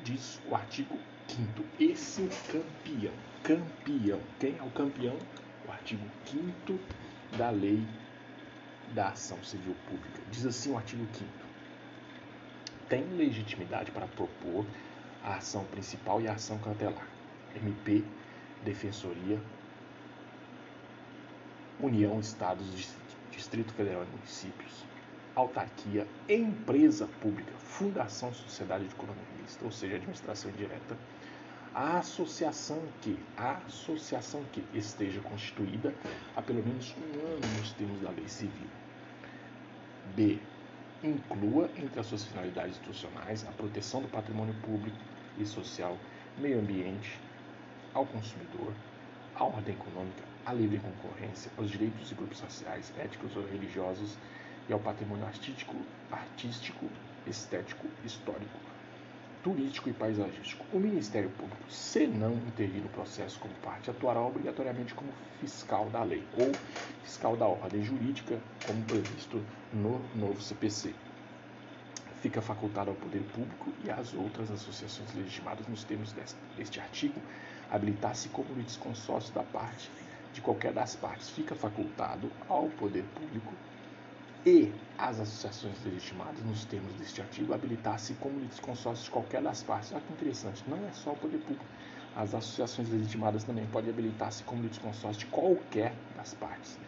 Diz 0.04 0.40
o 0.48 0.54
artigo 0.54 0.98
5 1.28 1.64
Esse 1.78 2.28
campeão, 2.50 3.14
campeão, 3.42 4.20
quem 4.38 4.56
é 4.58 4.62
o 4.62 4.70
campeão? 4.70 5.16
O 5.66 5.70
artigo 5.70 6.04
5 6.26 6.78
da 7.36 7.50
lei 7.50 7.82
da 8.94 9.08
ação 9.08 9.42
civil 9.44 9.74
pública. 9.88 10.20
Diz 10.30 10.44
assim 10.46 10.72
o 10.72 10.76
artigo 10.76 11.06
5 11.12 11.50
tem 12.90 13.04
legitimidade 13.16 13.92
para 13.92 14.08
propor 14.08 14.66
a 15.22 15.36
ação 15.36 15.64
principal 15.64 16.20
e 16.20 16.26
a 16.26 16.32
ação 16.32 16.58
cautelar. 16.58 17.06
MP, 17.54 18.04
Defensoria, 18.64 19.40
União, 21.78 22.18
Estados, 22.18 22.68
Distrito 22.74 23.19
Federal 23.38 24.04
e 24.04 24.16
Municípios, 24.16 24.84
autarquia, 25.34 26.06
empresa 26.28 27.06
pública, 27.20 27.52
fundação, 27.58 28.32
sociedade 28.34 28.84
de 28.84 28.94
economia 28.94 29.22
mista, 29.40 29.64
ou 29.64 29.70
seja, 29.70 29.96
administração 29.96 30.50
indireta, 30.50 30.96
a 31.74 31.98
associação 31.98 32.82
que, 33.00 33.18
a 33.36 33.52
associação 33.66 34.42
que 34.52 34.62
esteja 34.76 35.20
constituída 35.20 35.94
há 36.36 36.42
pelo 36.42 36.62
menos 36.62 36.94
um 36.96 37.26
ano 37.26 37.58
nos 37.58 37.72
termos 37.72 38.00
da 38.00 38.10
lei 38.10 38.28
civil. 38.28 38.68
B. 40.14 40.38
Inclua 41.02 41.70
entre 41.76 41.98
as 41.98 42.06
suas 42.06 42.24
finalidades 42.24 42.72
institucionais 42.72 43.46
a 43.48 43.52
proteção 43.52 44.02
do 44.02 44.08
patrimônio 44.08 44.54
público 44.62 44.98
e 45.38 45.46
social, 45.46 45.96
meio 46.36 46.58
ambiente, 46.58 47.18
ao 47.94 48.04
consumidor, 48.04 48.74
à 49.34 49.44
ordem 49.44 49.74
econômica, 49.74 50.29
à 50.44 50.52
livre 50.52 50.78
concorrência, 50.78 51.50
aos 51.58 51.70
direitos 51.70 52.10
e 52.10 52.14
grupos 52.14 52.38
sociais, 52.38 52.92
éticos 52.98 53.36
ou 53.36 53.46
religiosos 53.46 54.16
e 54.68 54.72
ao 54.72 54.78
patrimônio 54.78 55.26
artístico, 55.26 55.76
artístico, 56.10 56.86
estético, 57.26 57.86
histórico, 58.04 58.58
turístico 59.42 59.88
e 59.88 59.92
paisagístico. 59.92 60.64
O 60.72 60.78
Ministério 60.78 61.30
Público, 61.30 61.70
se 61.70 62.06
não 62.06 62.34
intervir 62.34 62.82
no 62.82 62.88
processo 62.88 63.38
como 63.38 63.54
parte, 63.54 63.90
atuará 63.90 64.20
obrigatoriamente 64.20 64.94
como 64.94 65.12
fiscal 65.40 65.88
da 65.90 66.02
lei 66.02 66.22
ou 66.36 66.54
fiscal 67.02 67.36
da 67.36 67.46
ordem 67.46 67.82
jurídica, 67.82 68.38
como 68.66 68.82
previsto 68.84 69.42
no 69.72 70.00
novo 70.14 70.40
CPC. 70.40 70.94
Fica 72.20 72.42
facultado 72.42 72.90
ao 72.90 72.96
poder 72.96 73.22
público 73.34 73.72
e 73.82 73.90
às 73.90 74.12
outras 74.12 74.50
associações 74.50 75.14
legitimadas 75.14 75.66
nos 75.66 75.84
termos 75.84 76.12
deste, 76.12 76.36
deste 76.56 76.78
artigo 76.78 77.18
habilitar-se 77.70 78.28
como 78.28 78.52
litisconsórcio 78.54 79.32
da 79.32 79.42
parte 79.42 79.90
de 80.32 80.40
qualquer 80.40 80.72
das 80.72 80.96
partes. 80.96 81.30
Fica 81.30 81.54
facultado 81.54 82.30
ao 82.48 82.68
poder 82.70 83.04
público 83.04 83.52
e 84.44 84.72
as 84.96 85.20
associações 85.20 85.84
legitimadas, 85.84 86.42
nos 86.42 86.64
termos 86.64 86.94
deste 86.94 87.20
artigo, 87.20 87.52
habilitar-se 87.52 88.14
como 88.14 88.38
litisconsórcio 88.40 89.04
de 89.04 89.10
qualquer 89.10 89.42
das 89.42 89.62
partes. 89.62 89.92
Olha 89.92 90.00
que 90.00 90.12
interessante, 90.12 90.62
não 90.66 90.78
é 90.86 90.92
só 90.92 91.12
o 91.12 91.16
poder 91.16 91.38
público. 91.38 91.64
As 92.16 92.34
associações 92.34 92.88
legitimadas 92.88 93.44
também 93.44 93.66
podem 93.66 93.90
habilitar-se 93.90 94.42
como 94.44 94.62
litisconsórcio 94.62 95.20
de 95.20 95.26
qualquer 95.26 95.94
das 96.16 96.32
partes. 96.34 96.78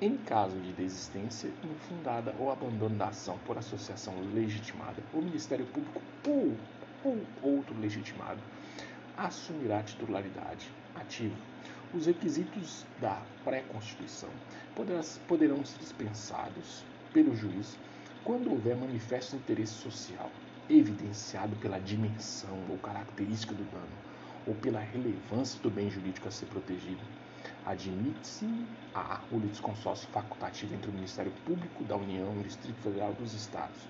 Em 0.00 0.16
caso 0.16 0.56
de 0.60 0.72
desistência 0.72 1.50
infundada 1.62 2.34
ou 2.38 2.50
abandono 2.50 2.96
da 2.96 3.08
ação 3.08 3.38
por 3.46 3.58
associação 3.58 4.14
legitimada, 4.34 5.02
o 5.12 5.20
Ministério 5.20 5.66
Público 5.66 6.00
ou, 6.28 6.56
ou 7.04 7.26
outro 7.42 7.78
legitimado 7.80 8.40
assumirá 9.16 9.82
titularidade 9.82 10.70
ativa 10.94 11.36
os 11.92 12.06
requisitos 12.06 12.86
da 12.98 13.26
pré-constituição 13.44 14.30
poderão 15.26 15.64
ser 15.64 15.78
dispensados 15.78 16.84
pelo 17.12 17.34
juiz 17.34 17.78
quando 18.22 18.50
houver 18.50 18.76
manifesto 18.76 19.36
interesse 19.36 19.72
social 19.72 20.30
evidenciado 20.68 21.56
pela 21.56 21.78
dimensão 21.78 22.66
ou 22.68 22.78
característica 22.78 23.54
do 23.54 23.64
dano 23.64 23.96
ou 24.46 24.54
pela 24.54 24.80
relevância 24.80 25.58
do 25.60 25.70
bem 25.70 25.88
jurídico 25.88 26.28
a 26.28 26.30
ser 26.30 26.46
protegido. 26.46 27.02
Admite-se 27.64 28.68
a 28.94 29.24
o 29.30 29.38
litisconsórcio 29.38 30.08
facultativo 30.10 30.74
entre 30.74 30.90
o 30.90 30.94
Ministério 30.94 31.32
Público 31.44 31.84
da 31.84 31.96
União 31.96 32.36
e 32.36 32.40
o 32.40 32.44
Distrito 32.44 32.82
Federal 32.82 33.14
dos 33.14 33.32
Estados 33.32 33.88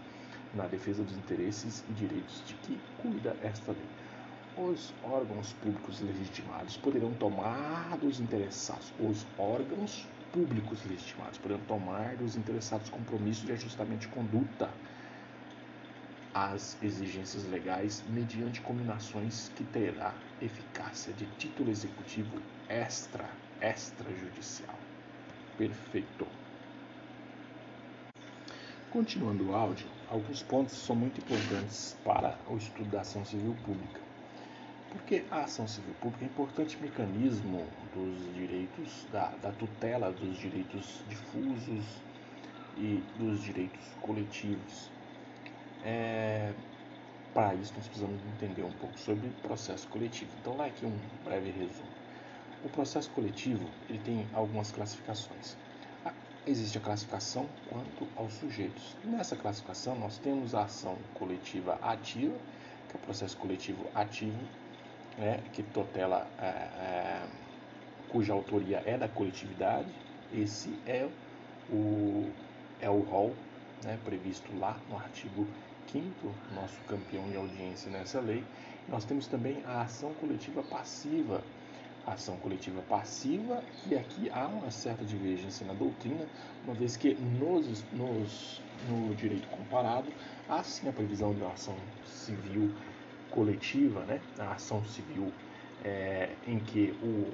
na 0.55 0.67
defesa 0.67 1.03
dos 1.03 1.17
interesses 1.17 1.85
e 1.89 1.93
direitos 1.93 2.43
de 2.45 2.55
que 2.55 2.81
cuida 2.97 3.37
esta 3.41 3.73
lei 3.73 3.89
os 4.61 4.93
órgãos 5.05 5.53
públicos 5.53 6.01
legitimados 6.01 6.77
poderão 6.77 7.15
tomar 7.15 7.97
dos 7.97 8.19
interessados, 8.19 8.93
os 8.99 9.25
órgãos 9.39 10.13
públicos 10.33 10.85
legitimados 10.85 11.39
poderão 11.39 11.65
tomar 11.65 12.17
dos 12.17 12.35
interessados 12.35 12.91
compromissos 12.91 13.45
de 13.45 13.53
ajustamento 13.53 14.01
de 14.01 14.09
conduta 14.09 14.75
às 16.35 16.77
exigências 16.83 17.45
legais 17.45 18.03
mediante 18.03 18.61
combinações 18.61 19.49
que 19.49 19.63
terá 19.65 20.21
eficácia 20.41 21.15
de 21.15 21.27
título 21.37 21.71
executivo 21.71 22.35
extra 22.69 23.39
extrajudicial. 23.61 24.81
Perfeito. 25.57 26.27
Continuando 28.91 29.51
o 29.51 29.55
áudio, 29.55 29.89
alguns 30.09 30.43
pontos 30.43 30.85
são 30.85 30.97
muito 30.97 31.21
importantes 31.21 31.95
para 32.03 32.43
o 32.49 32.57
estudo 32.57 32.91
da 32.91 33.03
ação 33.03 33.25
civil 33.25 33.55
pública. 33.55 34.08
Porque 34.91 35.23
a 35.31 35.45
ação 35.45 35.67
civil 35.69 35.95
pública 36.01 36.25
é 36.25 36.29
um 36.29 36.31
importante 36.31 36.77
mecanismo 36.81 37.67
dos 37.95 38.35
direitos, 38.35 39.07
da, 39.13 39.29
da 39.37 39.53
tutela 39.53 40.11
dos 40.11 40.37
direitos 40.39 41.03
difusos 41.09 41.85
e 42.77 43.03
dos 43.19 43.43
direitos 43.43 43.85
coletivos. 44.01 44.91
É, 45.85 46.53
para 47.35 47.55
isso, 47.55 47.73
nós 47.77 47.87
precisamos 47.87 48.21
entender 48.35 48.63
um 48.63 48.73
pouco 48.73 48.99
sobre 48.99 49.29
o 49.29 49.33
processo 49.43 49.87
coletivo. 49.89 50.31
Então, 50.41 50.57
lá 50.57 50.67
aqui 50.67 50.87
um 50.87 50.99
breve 51.25 51.51
resumo. 51.51 51.89
O 52.65 52.69
processo 52.69 53.11
coletivo 53.11 53.71
ele 53.89 53.99
tem 53.99 54.27
algumas 54.33 54.73
classificações. 54.73 55.57
Existe 56.47 56.79
a 56.79 56.81
classificação 56.81 57.47
quanto 57.67 58.09
aos 58.17 58.33
sujeitos. 58.33 58.97
Nessa 59.05 59.37
classificação, 59.37 59.95
nós 59.95 60.17
temos 60.19 60.55
a 60.55 60.63
ação 60.63 60.97
coletiva 61.13 61.75
ativa, 61.83 62.35
que 62.89 62.97
é 62.97 62.99
o 62.99 63.03
processo 63.03 63.37
coletivo 63.37 63.85
ativo, 63.95 64.39
né, 65.19 65.41
que 65.53 65.63
tutela, 65.63 66.27
é, 66.41 66.45
é, 66.47 67.23
cuja 68.09 68.33
autoria 68.33 68.83
é 68.87 68.97
da 68.97 69.09
coletividade. 69.09 69.89
Esse 70.33 70.79
é 70.87 71.09
o, 71.71 72.31
é 72.81 72.89
o 72.89 73.01
rol 73.01 73.35
né, 73.85 73.99
previsto 74.05 74.57
lá 74.59 74.77
no 74.89 74.97
artigo 74.97 75.47
5 75.93 76.35
nosso 76.55 76.79
campeão 76.87 77.29
de 77.31 77.37
audiência 77.37 77.91
nessa 77.91 78.21
lei. 78.21 78.45
Nós 78.89 79.05
temos 79.05 79.27
também 79.27 79.63
a 79.67 79.83
ação 79.83 80.15
coletiva 80.15 80.63
passiva. 80.63 81.43
A 82.07 82.13
ação 82.13 82.39
coletiva 82.39 82.81
passiva, 82.89 83.63
e 83.87 83.95
aqui 83.95 84.31
há 84.31 84.47
uma 84.47 84.71
certa 84.71 85.05
divergência 85.05 85.67
na 85.67 85.75
doutrina, 85.75 86.27
uma 86.65 86.73
vez 86.73 86.97
que 86.97 87.13
nos, 87.13 87.85
nos, 87.93 88.63
no 88.89 89.15
direito 89.15 89.47
comparado 89.49 90.11
há 90.49 90.63
sim 90.63 90.89
a 90.89 90.93
previsão 90.93 91.35
de 91.35 91.43
uma 91.43 91.53
ação 91.53 91.77
civil 92.07 92.73
coletiva, 93.31 94.05
né, 94.05 94.21
a 94.39 94.53
ação 94.53 94.85
civil, 94.85 95.33
é, 95.85 96.29
em 96.47 96.59
que 96.59 96.93
o, 97.03 97.33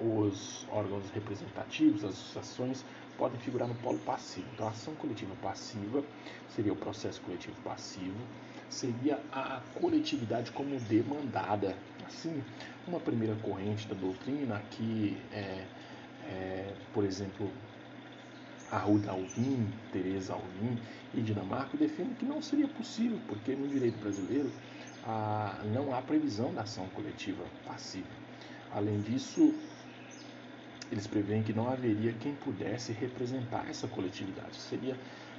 os 0.00 0.66
órgãos 0.70 1.10
representativos, 1.10 2.04
as 2.04 2.12
associações, 2.12 2.84
podem 3.18 3.38
figurar 3.40 3.68
no 3.68 3.74
polo 3.74 3.98
passivo. 3.98 4.46
Então, 4.54 4.66
a 4.66 4.70
ação 4.70 4.94
coletiva 4.94 5.34
passiva 5.42 6.02
seria 6.48 6.72
o 6.72 6.76
processo 6.76 7.20
coletivo 7.20 7.54
passivo, 7.62 8.16
seria 8.70 9.20
a 9.30 9.60
coletividade 9.74 10.50
como 10.52 10.78
demandada. 10.80 11.76
Assim, 12.06 12.42
uma 12.86 12.98
primeira 12.98 13.36
corrente 13.36 13.86
da 13.86 13.94
doutrina 13.94 14.62
que, 14.70 15.18
é, 15.30 15.66
é, 16.22 16.72
por 16.92 17.04
exemplo, 17.04 17.52
Arruda 18.70 19.10
Alvim, 19.10 19.68
Teresa 19.92 20.32
Alvim 20.32 20.78
e 21.12 21.20
Dinamarca 21.20 21.76
defendem 21.76 22.14
que 22.14 22.24
não 22.24 22.40
seria 22.40 22.68
possível, 22.68 23.18
porque 23.26 23.54
no 23.54 23.68
direito 23.68 23.98
brasileiro 23.98 24.50
a, 25.06 25.62
não 25.72 25.94
há 25.94 26.02
previsão 26.02 26.52
da 26.52 26.62
ação 26.62 26.86
coletiva 26.88 27.44
passiva. 27.66 28.08
Além 28.72 29.00
disso, 29.00 29.54
eles 30.90 31.06
preveem 31.06 31.42
que 31.42 31.52
não 31.52 31.68
haveria 31.68 32.12
quem 32.14 32.34
pudesse 32.34 32.92
representar 32.92 33.68
essa 33.68 33.86
coletividade. 33.88 34.56
Seria 34.56 34.96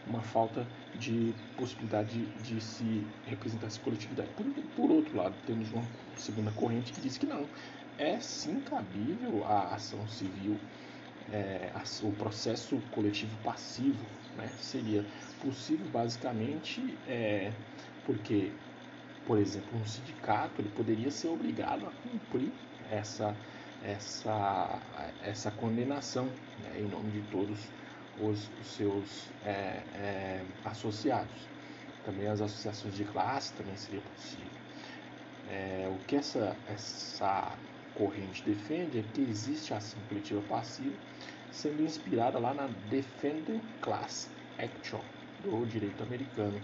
uma 0.07 0.21
falta 0.21 0.65
de 0.95 1.33
possibilidade 1.57 2.25
de, 2.43 2.59
se 2.61 3.05
representar 3.27 3.67
essa 3.67 3.79
coletividade. 3.79 4.29
Por, 4.35 4.45
por, 4.75 4.91
outro 4.91 5.17
lado, 5.17 5.35
temos 5.45 5.71
uma 5.71 5.83
segunda 6.17 6.51
corrente 6.51 6.91
que 6.91 7.01
diz 7.01 7.17
que 7.17 7.25
não, 7.25 7.45
é 7.97 8.19
sim 8.19 8.59
cabível 8.61 9.43
a 9.45 9.75
ação 9.75 10.07
civil, 10.07 10.57
é, 11.31 11.71
o 12.03 12.11
processo 12.13 12.77
coletivo 12.91 13.35
passivo, 13.43 14.05
né? 14.37 14.49
seria 14.59 15.05
possível 15.39 15.85
basicamente 15.91 16.97
é, 17.07 17.51
porque, 18.05 18.51
por 19.31 19.39
exemplo, 19.39 19.79
um 19.79 19.85
sindicato 19.85 20.59
ele 20.59 20.67
poderia 20.75 21.09
ser 21.09 21.29
obrigado 21.29 21.85
a 21.85 21.91
cumprir 22.03 22.51
essa, 22.91 23.33
essa, 23.81 24.77
essa 25.23 25.49
condenação 25.51 26.25
né? 26.61 26.81
em 26.81 26.89
nome 26.89 27.11
de 27.11 27.21
todos 27.31 27.57
os, 28.19 28.51
os 28.59 28.67
seus 28.75 29.29
é, 29.45 29.83
é 29.95 30.41
associados. 30.65 31.47
Também 32.03 32.27
as 32.27 32.41
associações 32.41 32.93
de 32.93 33.05
classe 33.05 33.53
também 33.53 33.77
seria 33.77 34.01
possível. 34.01 34.51
É, 35.49 35.87
o 35.87 36.05
que 36.05 36.17
essa, 36.17 36.53
essa 36.67 37.57
corrente 37.95 38.43
defende 38.43 38.99
é 38.99 39.03
que 39.13 39.21
existe 39.21 39.73
a 39.73 39.77
ação 39.77 40.01
coletiva 40.09 40.41
passiva 40.41 40.97
sendo 41.53 41.81
inspirada 41.81 42.37
lá 42.37 42.53
na 42.53 42.67
Defendant 42.67 43.61
Class 43.79 44.29
Action 44.57 44.99
do 45.41 45.65
direito 45.65 46.03
americano. 46.03 46.61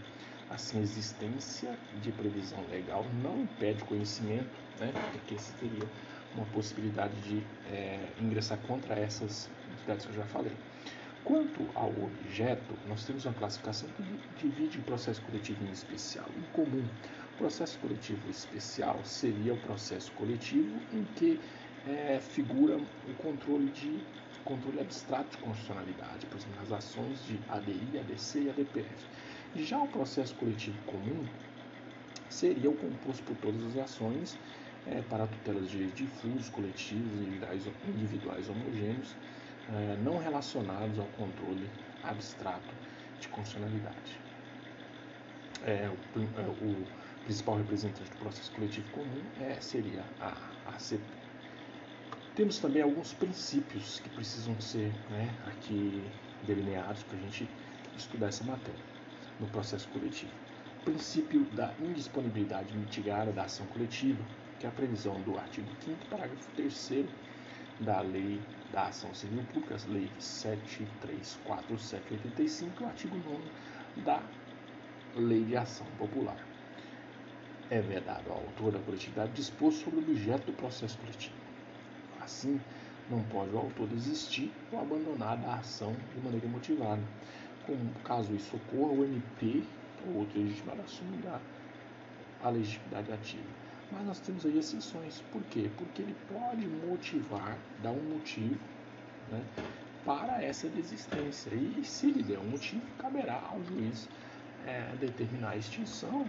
Assim, 0.50 0.80
a 0.80 0.82
existência 0.82 1.77
de 2.01 2.12
previsão 2.12 2.66
legal 2.68 3.06
não 3.22 3.42
impede 3.44 3.84
conhecimento, 3.84 4.60
né, 4.80 4.94
porque 5.12 5.36
esse 5.36 5.54
teria 5.56 5.84
uma 6.34 6.46
possibilidade 6.46 7.20
de 7.22 7.44
é, 7.66 8.13
ingressar 8.18 8.58
contra 8.60 8.96
essas 8.96 9.50
entidades 9.70 10.06
que 10.06 10.12
eu 10.12 10.16
já 10.16 10.25
falei. 10.25 10.54
Quanto 11.27 11.70
ao 11.75 11.89
objeto, 12.01 12.80
nós 12.86 13.04
temos 13.04 13.25
uma 13.25 13.34
classificação 13.34 13.89
que 13.89 14.01
divide 14.38 14.80
o 14.80 14.84
processo 14.84 15.22
coletivo 15.22 15.66
em 15.66 15.72
especial 15.72 16.30
e 16.38 16.44
comum. 16.54 16.88
O 17.34 17.38
processo 17.38 17.77
coletivo 17.80 18.30
especial 18.30 19.04
seria 19.04 19.54
o 19.54 19.58
processo 19.58 20.13
coletivo 20.13 20.82
em 20.94 21.04
que 21.04 21.42
é, 21.86 22.22
figura 22.22 22.77
o 22.77 23.13
controle 23.18 23.70
de 23.70 24.01
controle 24.46 24.80
abstrato 24.80 25.32
de 25.32 25.38
constitucionalidade, 25.39 26.25
por 26.25 26.38
exemplo, 26.38 26.62
as 26.62 26.72
ações 26.72 27.22
de 27.22 27.44
ADI, 27.50 27.98
ADC 28.00 28.44
e 28.44 28.50
ADPF. 28.50 29.06
Já 29.58 29.80
o 29.80 29.88
processo 29.88 30.36
coletivo 30.36 30.78
comum 30.84 31.26
seria 32.30 32.70
o 32.70 32.78
composto 32.78 33.24
por 33.24 33.36
todas 33.38 33.66
as 33.66 33.78
ações 33.78 34.38
é, 34.86 35.02
para 35.10 35.26
tutelas 35.26 35.68
de 35.72 35.88
difusos, 35.94 36.48
coletivos, 36.50 37.12
individuais, 37.22 37.68
individuais 37.88 38.50
homogêneos, 38.50 39.16
é, 39.70 39.98
não 40.04 40.20
relacionados 40.20 41.00
ao 41.00 41.08
controle 41.08 41.68
abstrato 42.04 42.72
de 43.20 43.28
constitucionalidade. 43.30 44.20
É, 45.66 45.90
o, 46.16 46.20
é, 46.20 46.48
o, 46.48 46.86
principal 47.24 47.58
representante 47.58 48.12
do 48.12 48.18
processo 48.18 48.52
coletivo 48.52 48.90
comum 48.92 49.22
é, 49.42 49.60
seria 49.60 50.04
a 50.22 50.38
ACP. 50.68 51.02
Temos 52.36 52.60
também 52.60 52.84
alguns 52.84 53.12
princípios 53.12 54.00
que 54.00 54.10
precisam 54.10 54.62
ser 54.62 54.94
né, 55.10 55.36
aqui 55.48 56.04
delineados 56.46 57.02
para 57.04 57.18
a 57.18 57.22
gente 57.22 57.50
estudar 57.98 58.28
essa 58.28 58.44
matéria 58.44 58.97
no 59.39 59.48
processo 59.48 59.88
coletivo. 59.89 60.32
O 60.82 60.86
princípio 60.86 61.46
da 61.53 61.72
indisponibilidade 61.79 62.75
mitigada 62.75 63.32
da 63.32 63.44
ação 63.44 63.67
coletiva, 63.67 64.24
que 64.60 64.65
é 64.65 64.70
a 64.70 64.72
previsão 64.72 65.22
do 65.22 65.38
artigo 65.38 65.67
5 65.82 66.06
parágrafo 66.08 66.48
3 66.56 67.06
da 67.82 68.01
Lei 68.01 68.41
da 68.72 68.88
Ação 68.88 69.13
Civil 69.13 69.44
Pública, 69.53 69.77
Lei 69.89 70.10
734785, 70.20 72.82
o 72.82 72.86
artigo 72.86 73.15
9 73.17 73.38
da 74.03 74.20
Lei 75.15 75.44
de 75.44 75.56
Ação 75.56 75.86
Popular. 75.98 76.38
É 77.70 77.79
vedado 77.82 78.32
ao 78.32 78.38
autor 78.38 78.72
da 78.72 78.79
coletividade 78.79 79.34
dispor 79.34 79.72
sobre 79.72 80.00
o 80.00 80.03
objeto 80.03 80.48
do 80.48 80.53
processo 80.53 80.98
coletivo. 80.98 81.36
Assim, 82.22 82.60
não 83.10 83.22
pode 83.24 83.51
o 83.51 83.58
autor 83.58 83.88
desistir 83.88 84.51
ou 84.72 84.79
abandonar 84.79 85.38
a 85.46 85.56
ação 85.56 85.96
de 86.13 86.22
maneira 86.24 86.48
motivada. 86.48 87.01
Como 87.67 87.91
caso 88.03 88.34
isso 88.34 88.56
ocorra, 88.56 88.93
o 88.93 89.03
MP 89.03 89.62
ou 90.08 90.19
outro 90.21 90.39
legitimado 90.39 90.82
assume 90.82 91.19
a 92.41 92.49
legitimidade 92.49 93.12
ativa. 93.12 93.43
Mas 93.91 94.06
nós 94.06 94.19
temos 94.19 94.45
aí 94.45 94.58
exceções. 94.58 95.21
Por 95.32 95.43
quê? 95.43 95.69
Porque 95.77 96.01
ele 96.01 96.15
pode 96.30 96.65
motivar, 96.88 97.58
dar 97.84 97.91
um 97.91 98.03
motivo 98.15 98.58
né, 99.32 99.41
para 100.06 100.41
essa 100.41 100.69
desistência. 100.69 101.53
E 101.53 101.84
se 101.84 102.08
ele 102.08 102.23
der 102.23 102.39
um 102.39 102.49
motivo, 102.49 102.82
caberá 102.97 103.41
ao 103.51 103.62
juiz 103.65 104.08
é, 104.65 104.95
determinar 104.99 105.51
a 105.51 105.58
extinção 105.58 106.25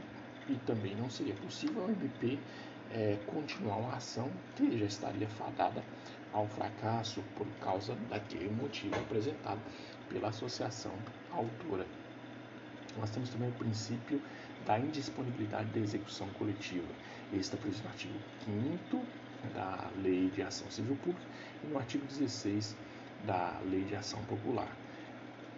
e 0.49 0.55
também 0.67 0.97
não 0.97 1.09
seria 1.11 1.35
possível 1.35 1.83
ao 1.83 1.91
MP 1.91 2.39
é, 2.91 3.17
continuar 3.27 3.77
uma 3.77 3.95
ação 3.97 4.31
que 4.57 4.79
já 4.79 4.87
estaria 4.87 5.29
fadada 5.29 5.83
ao 6.33 6.47
fracasso 6.49 7.23
por 7.37 7.47
causa 7.61 7.95
daquele 8.09 8.51
motivo 8.51 9.01
apresentado 9.01 9.61
pela 10.09 10.29
associação 10.29 10.93
autora. 11.33 11.87
Nós 12.99 13.11
temos 13.11 13.31
também 13.31 13.49
o 13.49 13.53
princípio 13.53 14.21
da 14.67 14.79
indisponibilidade 14.79 15.71
da 15.71 15.81
execução 15.81 16.27
coletiva. 16.39 16.89
Esse 17.33 17.43
está 17.43 17.57
previsto 17.57 17.85
no 17.85 17.91
artigo 17.91 18.15
5 18.45 19.07
da 19.55 19.91
Lei 20.03 20.31
de 20.31 20.43
Ação 20.43 20.71
Civil 20.71 20.97
Pública 20.97 21.27
e 21.63 21.67
no 21.69 21.79
artigo 21.79 22.05
16 22.07 22.77
da 23.27 23.61
Lei 23.71 23.85
de 23.85 23.95
Ação 23.95 24.23
Popular. 24.25 24.69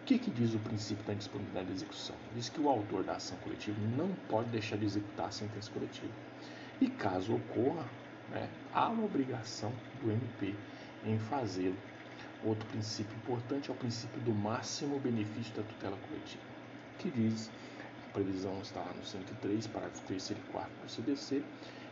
O 0.00 0.04
que, 0.04 0.18
que 0.18 0.30
diz 0.30 0.54
o 0.54 0.58
princípio 0.58 1.04
da 1.04 1.12
indisponibilidade 1.12 1.66
da 1.66 1.72
execução? 1.72 2.16
Diz 2.34 2.48
que 2.48 2.60
o 2.60 2.68
autor 2.68 3.04
da 3.04 3.12
ação 3.12 3.36
coletiva 3.38 3.78
não 3.96 4.08
pode 4.28 4.48
deixar 4.50 4.76
de 4.76 4.84
executar 4.84 5.28
a 5.28 5.30
sentença 5.30 5.70
coletiva. 5.70 6.12
E 6.80 6.88
caso 6.88 7.34
ocorra, 7.34 7.84
né, 8.30 8.48
há 8.72 8.88
uma 8.88 9.04
obrigação 9.04 9.72
do 10.02 10.10
MP 10.10 10.54
em 11.04 11.18
fazê-lo. 11.18 11.76
Outro 12.42 12.66
princípio 12.68 13.14
importante 13.16 13.70
é 13.70 13.72
o 13.72 13.76
princípio 13.76 14.18
do 14.22 14.32
máximo 14.32 14.98
benefício 14.98 15.54
da 15.54 15.62
tutela 15.62 15.96
coletiva, 16.08 16.42
que 16.98 17.10
diz 17.10 17.50
a 18.08 18.12
previsão 18.12 18.58
está 18.62 18.80
lá 18.80 18.92
no 18.94 19.04
103, 19.04 19.66
parágrafo 19.66 20.02
3 20.06 20.30
e 20.30 20.34
4 20.50 20.70
do 20.82 20.90
CDC, 20.90 21.42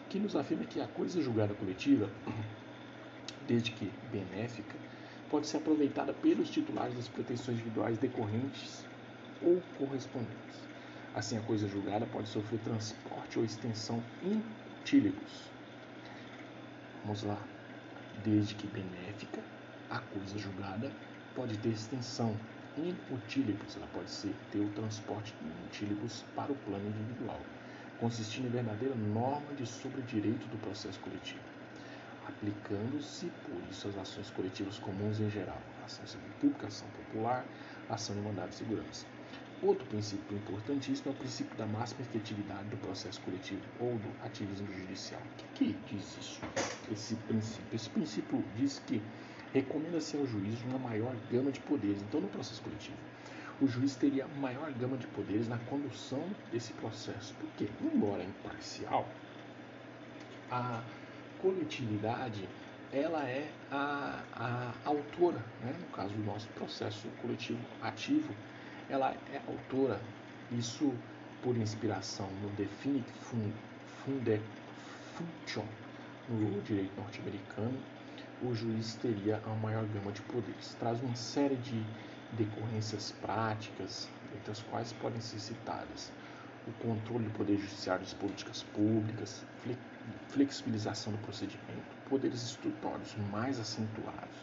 que 0.09 0.19
nos 0.19 0.35
afirma 0.35 0.65
que 0.65 0.81
a 0.81 0.87
coisa 0.87 1.21
julgada 1.21 1.53
coletiva, 1.55 2.11
desde 3.47 3.73
que 3.73 3.93
benéfica, 4.11 4.75
pode 5.31 5.47
ser 5.47 5.59
aproveitada 5.59 6.15
pelos 6.15 6.49
titulares 6.49 6.95
das 6.95 7.09
pretensões 7.09 7.59
individuais 7.59 7.99
decorrentes 7.99 8.85
ou 9.43 9.63
correspondentes. 9.79 10.59
Assim, 11.15 11.37
a 11.37 11.43
coisa 11.43 11.69
julgada 11.69 12.07
pode 12.07 12.29
sofrer 12.29 12.59
transporte 12.61 13.39
ou 13.39 13.45
extensão 13.45 14.03
in 14.23 14.43
utilibus. 14.81 15.51
Vamos 17.05 17.23
lá. 17.23 17.39
Desde 18.25 18.55
que 18.55 18.67
benéfica, 18.67 19.41
a 19.91 19.99
coisa 19.99 20.39
julgada 20.39 20.91
pode 21.35 21.57
ter 21.59 21.71
extensão 21.71 22.35
in 22.77 22.95
utilibus, 23.15 23.77
ela 23.77 23.87
pode 23.89 24.11
ser 24.11 24.35
ter 24.53 24.61
o 24.61 24.69
transporte 24.71 25.35
in 25.43 25.67
utilibus 25.67 26.25
para 26.35 26.53
o 26.53 26.57
plano 26.57 26.87
individual, 26.87 27.41
consistindo 28.01 28.47
em 28.47 28.51
verdadeira 28.51 28.95
norma 28.95 29.53
de 29.55 29.67
sobredireito 29.67 30.47
do 30.49 30.59
processo 30.59 31.01
coletivo, 31.01 31.41
aplicando-se, 32.27 33.27
por 33.45 33.61
isso, 33.71 33.89
as 33.89 33.97
ações 33.99 34.31
coletivas 34.31 34.79
comuns 34.79 35.21
em 35.21 35.31
geral, 35.31 35.61
ação 35.85 36.07
civil 36.07 36.29
pública, 36.41 36.67
ação 36.67 36.89
popular, 36.89 37.45
ação 37.89 38.15
de 38.15 38.23
mandado 38.23 38.51
de 38.51 38.57
segurança. 38.57 39.07
Outro 39.61 39.85
princípio 39.87 40.37
importantíssimo 40.37 41.11
é 41.11 41.15
o 41.15 41.17
princípio 41.17 41.57
da 41.57 41.67
máxima 41.67 42.03
efetividade 42.03 42.69
do 42.69 42.77
processo 42.77 43.21
coletivo 43.23 43.61
ou 43.81 43.99
do 43.99 44.09
ativismo 44.25 44.73
judicial. 44.73 45.21
O 45.21 45.55
que, 45.55 45.73
que 45.75 45.97
diz 45.97 46.17
isso? 46.17 46.41
Esse 46.93 47.17
princípio. 47.17 47.65
Esse 47.73 47.91
princípio 47.91 48.45
diz 48.55 48.79
que 48.87 49.03
recomenda-se 49.53 50.17
ao 50.17 50.27
juiz 50.27 50.61
uma 50.63 50.79
maior 50.79 51.15
gama 51.31 51.51
de 51.51 51.61
poderes. 51.61 52.01
Então, 52.03 52.21
no 52.21 52.29
processo 52.29 52.63
coletivo, 52.63 52.97
o 53.61 53.67
juiz 53.67 53.97
teria 53.97 54.27
maior 54.41 54.71
gama 54.73 54.97
de 54.97 55.07
poderes 55.09 55.49
na 55.49 55.59
condução 55.59 56.23
desse 56.53 56.73
processo. 56.75 57.35
Porque, 57.41 57.69
embora 57.83 58.23
imparcial, 58.23 59.09
a 60.51 60.83
coletividade 61.41 62.49
ela 62.93 63.23
é 63.29 63.51
a, 63.71 64.23
a 64.35 64.73
autora, 64.85 65.45
né? 65.63 65.75
no 65.79 65.87
caso 65.89 66.15
do 66.15 66.25
nosso 66.25 66.49
processo 66.49 67.07
coletivo 67.21 67.61
ativo, 67.83 68.35
ela 68.89 69.15
é 69.33 69.41
autora, 69.47 70.01
isso 70.53 70.95
por 71.43 71.57
inspiração 71.57 72.29
no 72.43 72.49
Definite 72.51 73.11
Funde 73.21 74.41
Function 75.15 75.65
no 76.31 76.63
direito 76.63 76.91
norte-americano 76.97 77.79
o 78.43 78.55
juiz 78.55 78.95
teria 78.95 79.43
a 79.45 79.55
maior 79.55 79.85
gama 79.87 80.13
de 80.13 80.23
poderes. 80.23 80.75
Traz 80.79 81.01
uma 81.01 81.17
série 81.17 81.57
de 81.57 81.85
decorrências 82.33 83.13
práticas, 83.21 84.09
entre 84.37 84.53
as 84.53 84.63
quais 84.63 84.93
podem 84.93 85.21
ser 85.21 85.39
citadas 85.41 86.13
o 86.69 86.73
controle 86.83 87.25
do 87.25 87.31
poder 87.31 87.57
judiciário 87.57 88.05
das 88.05 88.13
políticas 88.15 88.63
públicas, 88.75 89.45
flexibilização 90.29 91.13
do 91.13 91.19
procedimento, 91.21 91.97
poderes 92.09 92.43
estrutórios 92.43 93.15
mais 93.33 93.59
acentuados, 93.59 94.37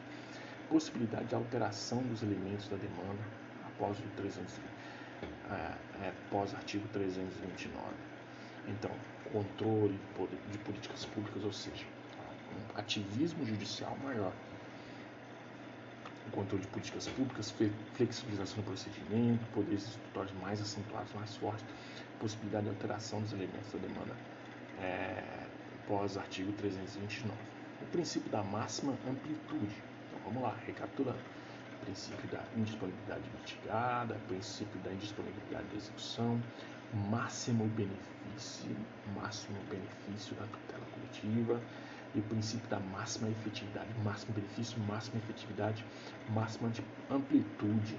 possibilidade 0.70 1.26
de 1.26 1.36
alteração 1.36 2.02
dos 2.04 2.24
elementos 2.24 2.68
da 2.68 2.78
demanda 2.78 3.22
após 3.68 4.00
o 4.00 4.04
300, 4.18 4.60
é, 5.50 5.54
é, 6.04 6.14
após 6.28 6.54
artigo 6.56 6.88
329. 6.90 7.86
Então, 8.68 8.92
controle 9.32 10.00
de 10.52 10.58
políticas 10.60 11.06
públicas, 11.06 11.44
ou 11.44 11.54
seja, 11.54 11.86
um 12.56 12.80
ativismo 12.80 13.46
judicial 13.46 13.98
maior. 14.04 14.32
O 16.28 16.32
controle 16.32 16.64
de 16.64 16.68
políticas 16.70 17.08
públicas, 17.08 17.54
flexibilização 17.94 18.58
do 18.58 18.64
procedimento, 18.64 19.46
poderes 19.54 19.88
executórios 19.88 20.34
mais 20.42 20.60
acentuados, 20.60 21.14
mais 21.14 21.36
fortes, 21.36 21.66
possibilidade 22.20 22.64
de 22.64 22.70
alteração 22.72 23.22
dos 23.22 23.32
elementos 23.34 23.72
da 23.72 23.80
demanda 23.80 24.16
é, 24.82 25.24
pós 25.88 26.18
artigo 26.18 26.52
329. 26.54 27.38
O 27.82 27.86
princípio 27.88 28.30
da 28.32 28.42
máxima 28.44 28.94
amplitude. 29.08 29.76
Então 30.10 30.20
vamos 30.26 30.42
lá, 30.42 30.56
recapitulando 30.66 31.20
princípio 31.86 32.28
da 32.30 32.44
indisponibilidade 32.58 33.24
mitigada, 33.40 34.16
princípio 34.28 34.80
da 34.82 34.92
indisponibilidade 34.92 35.68
da 35.68 35.76
execução, 35.76 36.42
máximo 36.94 37.66
benefício, 37.68 38.76
máximo 39.16 39.58
benefício 39.70 40.36
da 40.36 40.46
tutela 40.48 40.86
coletiva 40.94 41.62
e 42.16 42.20
o 42.20 42.24
princípio 42.24 42.68
da 42.70 42.80
máxima 42.80 43.30
efetividade, 43.30 43.94
máximo 44.04 44.34
benefício, 44.34 44.80
máxima 44.80 45.18
efetividade, 45.20 45.86
máxima 46.30 46.70
de 46.70 46.82
amplitude. 47.10 47.98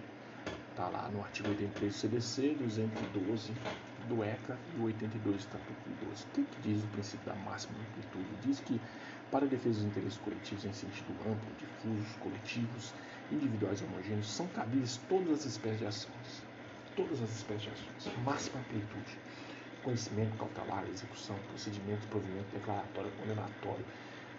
Está 0.71 0.89
lá 0.89 1.11
no 1.11 1.23
artigo 1.23 1.51
83 1.51 1.93
do 1.93 1.99
CDC, 1.99 2.55
212 2.55 3.53
do 4.09 4.25
ECA 4.25 4.59
e 4.75 4.79
o 4.79 4.85
82 4.85 5.37
do 5.37 5.39
Estatuto 5.39 5.81
do 5.85 5.93
Idoso. 5.93 6.25
O 6.29 6.33
que, 6.33 6.45
que 6.45 6.61
diz 6.61 6.83
o 6.83 6.89
princípio 6.89 7.27
da 7.27 7.35
máxima 7.35 7.79
amplitude? 7.79 8.37
Diz 8.37 8.61
que 8.61 8.81
para 9.31 9.45
a 9.45 9.49
defesa 9.49 9.81
dos 9.81 9.89
interesses 9.89 10.19
coletivos 10.19 10.65
em 10.65 10.73
sentido 10.73 11.13
amplo, 11.29 11.55
difusos, 11.57 12.17
coletivos, 12.17 12.95
individuais 13.31 13.83
homogêneos, 13.83 14.31
são 14.33 14.47
cabíveis 14.49 14.97
todas 15.09 15.41
as 15.41 15.45
espécies 15.47 15.79
de 15.81 15.87
ações. 15.87 16.47
Todas 16.95 17.21
as 17.21 17.31
espécies 17.31 17.63
de 17.65 17.71
ações. 17.71 18.17
Máxima 18.25 18.61
amplitude. 18.61 19.19
Conhecimento 19.87 20.35
cautelar, 20.35 20.85
execução, 20.89 21.37
procedimento, 21.49 22.09
provimento 22.09 22.53
declaratório, 22.53 23.09
condenatório, 23.13 23.85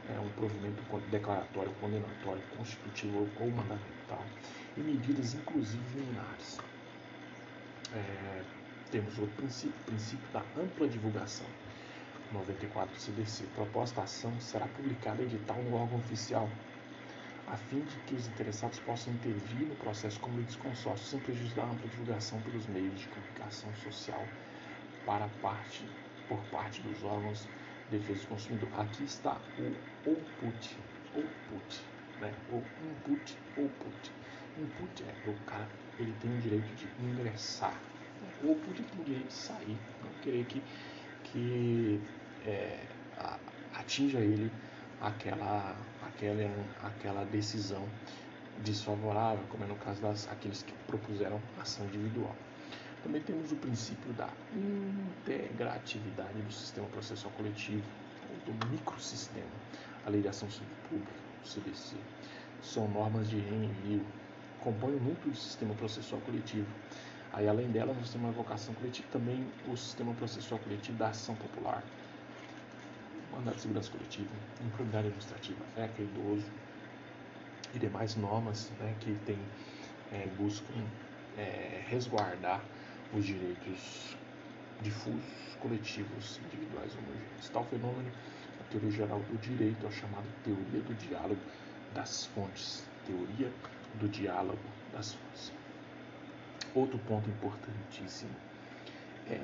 é, 0.10 0.20
um 0.20 0.28
provimento 0.32 0.84
declaratório, 1.10 1.72
condenatório, 1.80 2.44
constitutivo 2.58 3.32
ou 3.40 3.50
mandamental, 3.50 4.26
e 4.76 4.82
medidas 4.82 5.34
inclusive 5.34 6.02
liminares. 6.02 6.58
É, 7.94 8.44
temos 8.92 9.18
outro 9.18 9.38
princípio, 9.38 9.80
o 9.80 9.86
princípio 9.86 10.28
da 10.34 10.44
ampla 10.62 10.86
divulgação. 10.86 11.48
94 12.30 12.94
do 12.94 13.00
CDC. 13.00 13.44
Proposta 13.56 14.02
ação 14.02 14.38
será 14.42 14.68
publicada 14.68 15.24
edital 15.24 15.64
no 15.64 15.76
órgão 15.76 16.00
oficial 16.00 16.50
a 17.48 17.56
fim 17.56 17.80
de 17.86 17.96
que 18.00 18.16
os 18.16 18.28
interessados 18.28 18.80
possam 18.82 19.14
intervir 19.14 19.66
no 19.66 19.76
processo 19.76 20.20
como 20.20 20.44
consórcio 20.58 21.08
sem 21.08 21.22
prejuízo 21.22 21.56
da 21.56 21.64
ampla 21.64 21.88
divulgação 21.88 22.42
pelos 22.42 22.68
meios 22.68 23.00
de 23.00 23.08
comunicação 23.08 23.74
social 23.76 24.28
para 25.08 25.30
parte, 25.42 25.86
por 26.28 26.38
parte 26.52 26.82
dos 26.82 27.02
órgãos 27.02 27.48
de 27.90 27.98
defesa 27.98 28.22
do 28.24 28.28
consumidor. 28.28 28.70
Aqui 28.78 29.06
está 29.06 29.38
o 29.58 30.10
output, 30.10 30.78
output, 31.16 31.82
né? 32.20 32.34
o 32.52 32.58
input, 32.58 33.38
output. 33.58 34.12
Input 34.60 35.04
é 35.04 35.30
o 35.30 35.34
cara, 35.46 35.68
ele 35.98 36.14
tem 36.20 36.38
o 36.38 36.42
direito 36.42 36.76
de 36.76 36.88
ingressar. 37.02 37.80
O 38.44 38.50
output 38.50 38.84
tem 38.84 39.02
o 39.02 39.04
direito 39.06 39.28
de 39.28 39.34
sair, 39.34 39.78
não 40.04 40.12
querer 40.22 40.44
que, 40.46 40.62
que 41.24 42.02
é, 42.46 42.78
atinja 43.74 44.20
ele 44.20 44.52
aquela, 45.00 45.74
aquela, 46.06 46.52
aquela 46.84 47.24
decisão 47.26 47.88
desfavorável, 48.64 49.46
como 49.50 49.64
é 49.64 49.68
no 49.68 49.76
caso 49.76 50.02
das 50.02 50.30
aqueles 50.30 50.64
que 50.64 50.74
propuseram 50.86 51.40
ação 51.62 51.86
individual. 51.86 52.36
Também 53.04 53.22
temos 53.22 53.52
o 53.52 53.56
princípio 53.56 54.12
da 54.14 54.30
integratividade 54.54 56.42
do 56.42 56.52
sistema 56.52 56.88
processual 56.88 57.34
coletivo, 57.34 57.84
ou 58.30 58.54
do 58.54 58.68
microsistema, 58.68 59.46
a 60.06 60.10
lei 60.10 60.22
de 60.22 60.28
ação 60.28 60.50
civil 60.50 60.68
pública, 60.90 61.12
o 61.44 61.48
CDC. 61.48 61.96
São 62.62 62.88
normas 62.90 63.30
de 63.30 63.38
reenvio, 63.38 64.06
compõem 64.60 64.96
o 64.96 65.00
núcleo 65.00 65.32
do 65.32 65.38
sistema 65.38 65.74
processual 65.76 66.22
coletivo. 66.22 66.68
Aí, 67.34 67.48
além 67.48 67.70
dela, 67.70 67.94
nós 67.94 68.10
temos 68.12 68.30
a 68.30 68.32
vocação 68.32 68.74
coletiva, 68.74 69.08
também 69.12 69.46
o 69.68 69.76
sistema 69.78 70.14
processual 70.14 70.60
coletivo 70.60 70.98
da 70.98 71.10
ação 71.10 71.36
popular, 71.36 71.84
mandado 73.32 73.56
de 73.56 73.62
segurança 73.62 73.92
coletiva, 73.92 74.30
improbidade 74.66 75.08
administrativa, 75.08 75.64
ECA, 75.76 76.02
idoso 76.02 76.46
e 77.74 77.80
demais 77.80 78.16
normas 78.16 78.70
né, 78.80 78.96
que 79.00 79.14
tem, 79.26 79.38
é, 80.12 80.26
buscam 80.38 80.74
é, 81.38 81.84
resguardar 81.88 82.62
os 83.14 83.26
direitos 83.26 84.16
difusos, 84.82 85.56
coletivos, 85.60 86.40
individuais 86.46 86.94
homogêneos. 86.96 87.50
Tal 87.50 87.66
fenômeno, 87.66 88.12
a 88.60 88.64
teoria 88.72 88.92
geral 88.92 89.20
do 89.20 89.38
direito, 89.40 89.86
é 89.86 89.92
chamado 89.92 90.26
teoria 90.44 90.82
do 90.82 90.94
diálogo 90.96 91.42
das 91.94 92.26
fontes. 92.28 92.84
Teoria 93.06 93.52
do 93.96 94.08
diálogo 94.10 94.60
das 94.92 95.14
fontes. 95.14 95.52
Outro 96.76 97.00
ponto 97.00 97.30
importantíssimo 97.30 98.36
é 99.30 99.42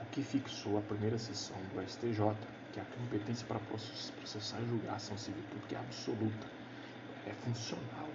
o 0.00 0.06
que 0.06 0.22
fixou 0.22 0.78
a 0.78 0.82
primeira 0.82 1.18
sessão 1.18 1.56
do 1.72 1.88
STJ, 1.88 2.34
que 2.72 2.80
a 2.80 2.84
competência 2.84 3.46
para 3.46 3.60
processar 3.60 4.60
e 4.60 4.68
julgar 4.68 4.96
ação 4.96 5.16
civil 5.16 5.42
pública 5.50 5.76
é 5.76 5.78
absoluta, 5.78 6.46
é 7.26 7.32
funcional. 7.44 8.08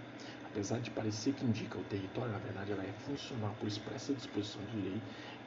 Apesar 0.58 0.80
de 0.80 0.90
parecer 0.90 1.34
que 1.34 1.46
indica 1.46 1.78
o 1.78 1.84
território, 1.84 2.34
na 2.34 2.40
verdade 2.40 2.72
ela 2.72 2.84
é 2.84 2.92
funcional 2.92 3.56
por 3.60 3.68
expressa 3.68 4.12
disposição 4.12 4.66
de 4.66 4.76
lei 4.82 4.96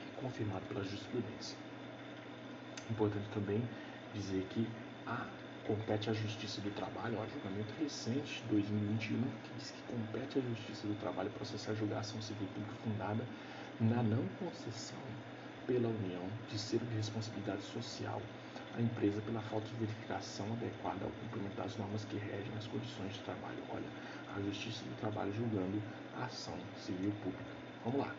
e 0.07 0.21
confirmada 0.21 0.65
pela 0.67 0.85
jurisprudência. 0.85 1.59
Importante 2.89 3.29
também 3.31 3.69
dizer 4.15 4.45
que 4.45 4.69
a 5.05 5.27
compete 5.65 6.09
à 6.09 6.13
Justiça 6.13 6.61
do 6.61 6.71
Trabalho, 6.71 7.19
ó, 7.19 7.27
julgamento 7.27 7.75
recente, 7.75 8.47
2021, 8.47 9.21
que 9.43 9.51
diz 9.57 9.73
que 9.73 9.83
compete 9.83 10.39
à 10.39 10.43
Justiça 10.43 10.87
do 10.87 10.95
Trabalho 10.95 11.31
processar 11.31 11.73
a 11.73 11.99
ação 11.99 12.23
civil 12.23 12.47
pública 12.55 12.77
fundada 12.77 13.27
na 13.81 14.05
não 14.05 14.29
concessão 14.39 15.03
pela 15.67 15.89
União 15.89 16.31
de 16.47 16.57
ser 16.57 16.79
de 16.85 16.95
responsabilidade 16.95 17.65
social 17.65 18.23
a 18.77 18.81
empresa 18.81 19.21
pela 19.23 19.41
falta 19.43 19.67
de 19.67 19.75
verificação 19.75 20.47
adequada 20.53 21.05
ao 21.05 21.11
cumprimento 21.11 21.57
das 21.57 21.77
normas 21.77 22.05
que 22.05 22.17
regem 22.17 22.53
as 22.57 22.67
condições 22.67 23.15
de 23.15 23.21
trabalho. 23.21 23.59
Olha, 23.71 23.87
a 24.37 24.41
Justiça 24.41 24.85
do 24.85 25.01
Trabalho 25.01 25.33
julgando 25.35 25.83
a 26.17 26.25
ação 26.25 26.55
civil 26.77 27.13
pública. 27.23 27.51
Vamos 27.85 28.01
lá. 28.01 28.15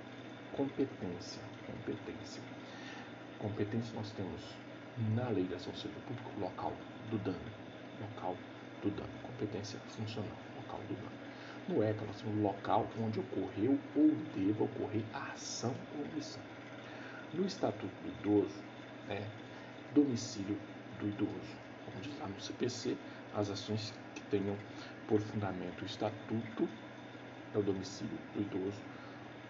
Competência. 0.55 1.41
Competência. 1.65 2.43
Competência 3.39 3.95
nós 3.95 4.11
temos 4.11 4.41
na 5.15 5.29
lei 5.29 5.45
da 5.45 5.55
ação 5.55 5.73
civil 5.73 5.99
pública 6.07 6.29
local 6.39 6.73
do 7.09 7.17
dano. 7.19 7.39
Local 8.01 8.35
do 8.81 8.89
dano. 8.91 9.13
Competência 9.23 9.79
funcional. 9.87 10.37
Local 10.57 10.79
do 10.89 10.95
dano. 10.95 11.21
No 11.69 11.83
ECA 11.83 12.05
nós 12.05 12.21
temos 12.21 12.41
local 12.41 12.87
onde 12.99 13.19
ocorreu 13.19 13.79
ou 13.95 14.11
deva 14.35 14.63
ocorrer 14.63 15.03
a 15.13 15.31
ação 15.31 15.73
ou 15.95 16.05
omissão. 16.11 16.41
No 17.33 17.45
Estatuto 17.45 17.93
do 18.03 18.09
Idoso, 18.09 18.61
é, 19.09 19.23
domicílio 19.93 20.57
do 20.99 21.07
idoso. 21.07 21.61
Diz 22.01 22.17
lá 22.19 22.27
no 22.27 22.39
CPC, 22.39 22.95
as 23.35 23.49
ações 23.49 23.93
que 24.15 24.21
tenham 24.23 24.55
por 25.07 25.19
fundamento 25.19 25.81
o 25.81 25.85
estatuto 25.85 26.67
é 27.53 27.57
o 27.57 27.61
domicílio 27.61 28.17
do 28.33 28.41
idoso, 28.41 28.81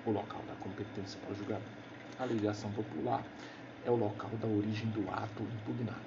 o 0.06 0.12
local 0.12 0.42
da 0.48 0.56
competência 0.56 1.20
para 1.20 1.34
o 1.34 1.36
julgamento. 1.36 1.82
A 2.20 2.26
lei 2.26 2.38
de 2.38 2.48
ação 2.48 2.72
popular 2.72 3.24
é 3.86 3.92
o 3.92 3.96
local 3.96 4.30
da 4.42 4.48
origem 4.48 4.90
do 4.90 5.08
ato 5.10 5.44
impugnado. 5.44 6.02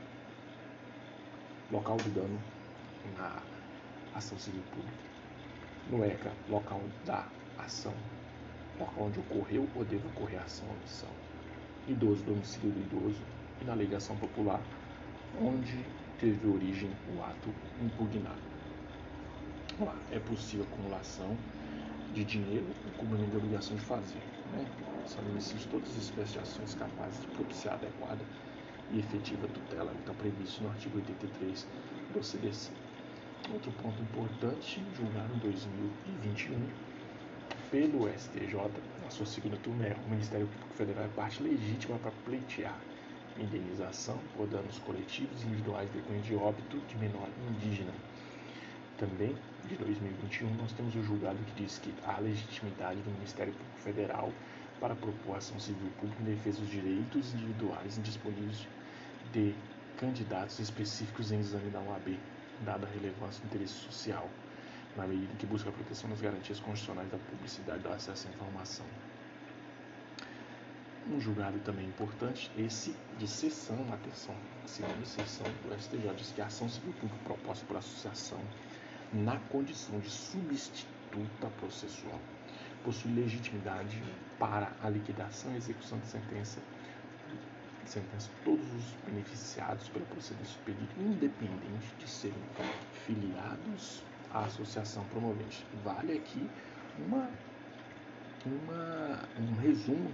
Local 1.70 1.96
do 1.98 2.10
dano 2.10 2.40
na 3.16 3.40
ação 4.14 4.38
civil 4.38 4.62
pública. 4.70 5.04
No 5.90 6.04
ECA, 6.04 6.32
local 6.48 6.80
da 7.04 7.26
ação, 7.58 7.94
local 8.78 9.04
onde 9.04 9.20
ocorreu 9.20 9.68
ou 9.76 9.84
deve 9.84 10.06
ocorrer 10.08 10.40
a 10.40 10.44
ação 10.44 10.66
ou 10.66 10.74
omissão. 10.74 11.08
Idoso, 11.86 12.24
domicílio 12.24 12.70
do 12.70 12.80
idoso, 12.80 13.22
e 13.60 13.64
na 13.64 13.72
alegação 13.72 14.16
popular, 14.16 14.60
onde 15.40 15.84
teve 16.18 16.46
origem 16.46 16.90
o 17.14 17.22
ato 17.22 17.50
impugnado. 17.82 18.42
Lá, 19.80 19.96
é 20.12 20.18
possível 20.20 20.66
acumulação 20.70 21.36
de 22.14 22.24
dinheiro 22.24 22.64
o 22.86 22.98
cumprimento 22.98 23.32
da 23.32 23.38
obrigação 23.38 23.76
de 23.76 23.82
fazer. 23.82 24.22
Né? 24.52 24.64
São 25.06 25.24
homicídios 25.24 25.66
todas 25.66 25.90
as 25.90 25.96
espécies 25.96 26.32
de 26.32 26.38
ações 26.38 26.74
capazes 26.74 27.20
de 27.20 27.26
propiciar 27.28 27.74
adequada 27.74 28.20
e 28.92 29.00
efetiva 29.00 29.48
tutela, 29.48 29.90
que 29.90 30.00
está 30.00 30.12
previsto 30.14 30.62
no 30.62 30.70
artigo 30.70 30.98
83 30.98 31.66
do 32.12 32.22
CDC. 32.22 32.70
Outro 33.52 33.72
ponto 33.72 34.00
importante, 34.00 34.82
julgado 34.96 35.34
em 35.34 35.38
2021 35.38 36.68
pelo 37.70 38.08
STJ, 38.08 38.54
na 39.02 39.10
sua 39.10 39.26
segunda 39.26 39.56
turma, 39.56 39.84
é 39.84 39.96
o 40.06 40.10
Ministério 40.10 40.46
Público 40.46 40.74
Federal 40.74 41.04
é 41.04 41.08
parte 41.08 41.42
legítima 41.42 41.98
para 41.98 42.12
pleitear 42.24 42.78
indenização 43.38 44.18
por 44.36 44.46
danos 44.46 44.78
coletivos 44.80 45.42
e 45.42 45.46
individuais 45.46 45.90
decorrentes 45.90 46.26
de 46.26 46.34
óbito 46.36 46.78
de 46.78 46.96
menor 46.98 47.28
indígena. 47.50 47.92
Também, 48.98 49.34
de 49.68 49.76
2021, 49.76 50.54
nós 50.54 50.72
temos 50.72 50.94
o 50.94 51.02
julgado 51.02 51.38
que 51.38 51.62
diz 51.62 51.78
que 51.78 51.92
há 52.06 52.18
legitimidade 52.18 53.00
do 53.00 53.10
Ministério 53.10 53.52
Público 53.52 53.78
Federal 53.80 54.32
para 54.80 54.94
propor 54.94 55.36
ação 55.36 55.58
civil 55.58 55.90
pública 56.00 56.22
em 56.22 56.26
defesa 56.26 56.60
dos 56.60 56.70
direitos 56.70 57.34
individuais 57.34 57.98
indisponíveis 57.98 58.66
de 59.32 59.54
candidatos 59.96 60.58
específicos 60.58 61.32
em 61.32 61.40
exame 61.40 61.70
da 61.70 61.80
OAB. 61.80 62.18
dada 62.64 62.86
a 62.86 62.90
relevância 62.90 63.40
do 63.42 63.46
interesse 63.46 63.74
social, 63.74 64.28
na 64.96 65.06
medida 65.06 65.32
em 65.32 65.36
que 65.36 65.46
busca 65.46 65.68
a 65.68 65.72
proteção 65.72 66.08
das 66.08 66.20
garantias 66.20 66.60
constitucionais 66.60 67.10
da 67.10 67.18
publicidade 67.18 67.82
do 67.82 67.88
acesso 67.88 68.28
à 68.28 68.30
informação. 68.30 68.86
Um 71.06 71.20
julgado 71.20 71.58
também 71.60 71.86
importante, 71.86 72.50
esse 72.56 72.96
de 73.18 73.28
sessão, 73.28 73.76
atenção, 73.92 74.34
a 74.64 74.68
segunda 74.68 75.04
sessão 75.04 75.46
do 75.62 75.78
STJ 75.78 76.14
diz 76.16 76.32
que 76.32 76.40
a 76.40 76.46
ação 76.46 76.66
civil 76.68 76.94
pública 76.94 77.22
proposta 77.24 77.66
por 77.66 77.76
associação 77.76 78.40
na 79.12 79.38
condição 79.50 80.00
de 80.00 80.08
substituta 80.08 81.48
processual 81.58 82.18
possui 82.82 83.12
legitimidade 83.12 84.02
para 84.38 84.72
a 84.82 84.88
liquidação 84.88 85.52
e 85.52 85.56
execução 85.56 85.98
de 85.98 86.06
sentença 86.06 86.60
sentença 87.86 88.30
todos 88.44 88.64
os 88.72 88.84
beneficiados 89.06 89.88
pelo 89.90 90.06
procedimento 90.06 90.50
expedido, 90.50 90.90
independente 90.98 91.94
de 91.98 92.08
serem 92.08 92.38
filiados 93.06 94.02
à 94.32 94.40
associação 94.44 95.04
promovente. 95.04 95.66
Vale 95.84 96.16
aqui 96.16 96.48
uma, 96.98 97.28
uma, 98.46 99.28
um 99.38 99.60
resumo 99.60 100.10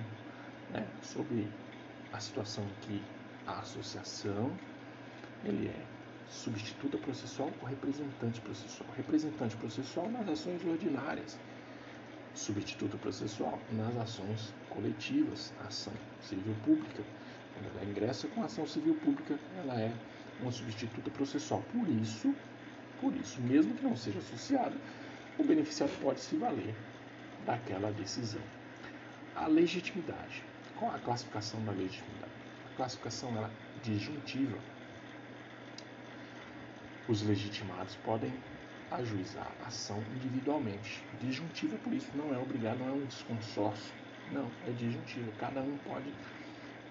né, 0.72 0.86
sobre 1.02 1.46
a 2.12 2.20
situação 2.20 2.64
que 2.82 3.02
a 3.46 3.60
associação 3.60 4.50
ele 5.44 5.68
é 5.68 5.86
substituta 6.28 6.96
processual 6.98 7.50
ou 7.60 7.68
representante 7.68 8.40
processual. 8.40 8.88
Representante 8.96 9.56
processual 9.56 10.08
nas 10.10 10.28
ações 10.28 10.64
ordinárias, 10.64 11.38
substituta 12.34 12.96
processual 12.98 13.58
nas 13.72 13.96
ações 13.96 14.54
coletivas, 14.68 15.52
ação 15.66 15.92
civil 16.22 16.54
pública. 16.64 17.02
Quando 17.54 17.76
ela 17.76 17.90
ingressa 17.90 18.28
com 18.28 18.42
ação 18.42 18.66
civil 18.66 18.94
pública, 18.94 19.38
ela 19.58 19.80
é 19.80 19.92
uma 20.40 20.52
substituta 20.52 21.10
processual. 21.10 21.62
Por 21.72 21.88
isso, 21.88 22.34
por 23.00 23.14
isso, 23.16 23.40
mesmo 23.40 23.74
que 23.74 23.82
não 23.82 23.96
seja 23.96 24.18
associada, 24.18 24.76
o 25.38 25.44
beneficiário 25.44 25.94
pode 26.00 26.20
se 26.20 26.36
valer 26.36 26.74
daquela 27.44 27.90
decisão. 27.90 28.42
A 29.34 29.46
legitimidade. 29.46 30.49
Qual 30.80 30.90
a 30.94 30.98
classificação 30.98 31.62
da 31.62 31.72
legitimidade? 31.72 32.32
A 32.64 32.74
classificação 32.74 33.36
ela 33.36 33.48
é 33.48 33.80
disjuntiva. 33.82 34.56
Os 37.06 37.20
legitimados 37.20 37.96
podem 37.96 38.32
ajuizar 38.90 39.54
a 39.60 39.66
ação 39.66 40.02
individualmente. 40.16 41.04
Disjuntiva, 41.20 41.76
por 41.76 41.92
isso, 41.92 42.16
não 42.16 42.32
é 42.32 42.38
obrigado, 42.38 42.78
não 42.78 42.88
é 42.88 42.92
um 42.92 43.06
consórcio. 43.28 43.92
Não, 44.32 44.50
é 44.66 44.72
disjuntiva. 44.72 45.30
Cada 45.36 45.60
um 45.60 45.76
pode, 45.76 46.14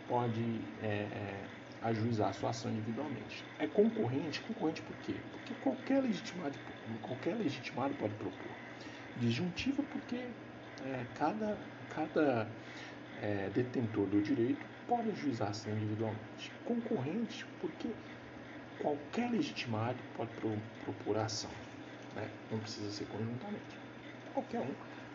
pode 0.07 0.61
é, 0.83 0.85
é, 0.87 1.47
ajuizar 1.81 2.29
a 2.29 2.33
sua 2.33 2.51
ação 2.51 2.69
individualmente. 2.69 3.43
É 3.57 3.65
concorrente, 3.65 4.39
concorrente 4.41 4.83
por 4.83 4.95
quê? 4.97 5.15
Porque 5.31 5.55
qualquer 5.55 6.03
legitimado, 6.03 6.59
qualquer 7.01 7.35
legitimado 7.35 7.95
pode 7.95 8.13
propor. 8.13 8.51
Disjuntiva 9.17 9.81
porque 9.81 10.29
é, 10.85 11.05
cada, 11.15 11.57
cada 11.89 12.47
é, 13.21 13.49
detentor 13.53 14.05
do 14.07 14.21
direito 14.21 14.65
pode 14.87 15.09
ajuizar 15.09 15.49
ação 15.49 15.71
individualmente. 15.73 16.51
Concorrente 16.65 17.45
porque 17.61 17.89
qualquer 18.79 19.29
legitimado 19.31 19.97
pode 20.15 20.31
propor 20.83 21.17
ação. 21.17 21.51
Né? 22.15 22.29
Não 22.51 22.59
precisa 22.59 22.89
ser 22.91 23.05
conjuntamente. 23.05 23.77
Qualquer 24.33 24.61
um 24.61 24.73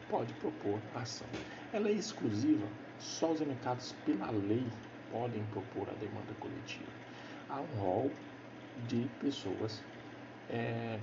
pode 0.08 0.32
propor 0.34 0.78
ação. 0.94 1.26
Ela 1.72 1.88
é 1.88 1.92
exclusiva, 1.92 2.66
só 2.98 3.32
os 3.32 3.40
elementados 3.40 3.92
pela 4.04 4.30
lei 4.30 4.64
podem 5.10 5.42
propor 5.46 5.88
a 5.88 5.94
demanda 5.94 6.32
coletiva. 6.38 6.90
Há 7.48 7.60
um 7.60 7.80
rol 7.80 8.10
de 8.88 9.08
pessoas 9.20 9.82
é, 10.50 10.98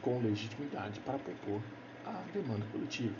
com 0.00 0.18
legitimidade 0.20 1.00
para 1.00 1.18
propor 1.18 1.60
a 2.06 2.22
demanda 2.32 2.64
coletiva. 2.72 3.14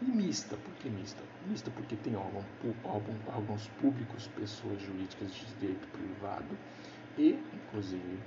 E 0.00 0.04
mista, 0.04 0.56
por 0.56 0.72
que 0.74 0.88
mista? 0.88 1.20
Mista 1.48 1.70
porque 1.72 1.96
tem 1.96 2.14
órgão, 2.14 2.44
órgãos 3.26 3.68
públicos, 3.80 4.28
pessoas 4.28 4.80
jurídicas 4.80 5.34
de 5.34 5.46
direito 5.56 5.88
privado 5.88 6.56
e, 7.18 7.36
inclusive, 7.52 8.18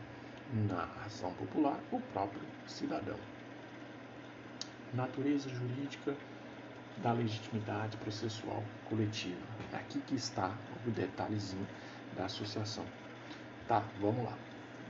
na 0.68 0.84
ação 1.06 1.34
popular, 1.36 1.80
o 1.92 2.02
próprio 2.14 2.42
cidadão. 2.68 3.18
Natureza 4.94 5.48
jurídica 5.48 6.14
da 6.98 7.14
legitimidade 7.14 7.96
processual 7.98 8.62
coletiva. 8.90 9.40
É 9.72 9.78
aqui 9.78 10.02
que 10.02 10.16
está 10.16 10.54
o 10.86 10.92
detalhezinho 10.92 11.66
da 12.18 12.26
associação. 12.26 12.84
Tá, 13.70 13.82
vamos 14.02 14.26
lá. 14.26 14.38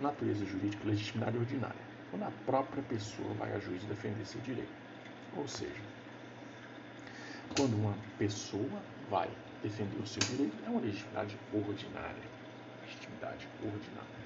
Natureza 0.02 0.44
jurídica, 0.46 0.88
legitimidade 0.88 1.38
ordinária. 1.38 1.92
Quando 2.10 2.24
a 2.24 2.32
própria 2.48 2.82
pessoa 2.84 3.32
vai 3.36 3.54
a 3.54 3.60
juiz 3.60 3.84
defender 3.84 4.26
seu 4.26 4.42
direito. 4.42 4.74
Ou 5.38 5.48
seja, 5.48 5.91
quando 7.56 7.76
uma 7.76 7.96
pessoa 8.18 8.82
vai 9.10 9.30
defender 9.62 9.98
o 10.02 10.08
seu 10.08 10.22
direito, 10.30 10.56
é 10.66 10.70
uma 10.70 10.82
legitimidade 10.82 11.38
ordinária. 11.54 12.24
Legitimidade 12.84 13.48
ordinária 13.64 14.22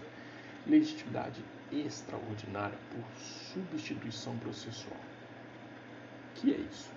legitimidade 0.67 1.43
extraordinária 1.71 2.77
por 2.91 3.03
substituição 3.21 4.37
processual. 4.37 4.99
Que 6.35 6.53
é 6.53 6.57
isso? 6.57 6.89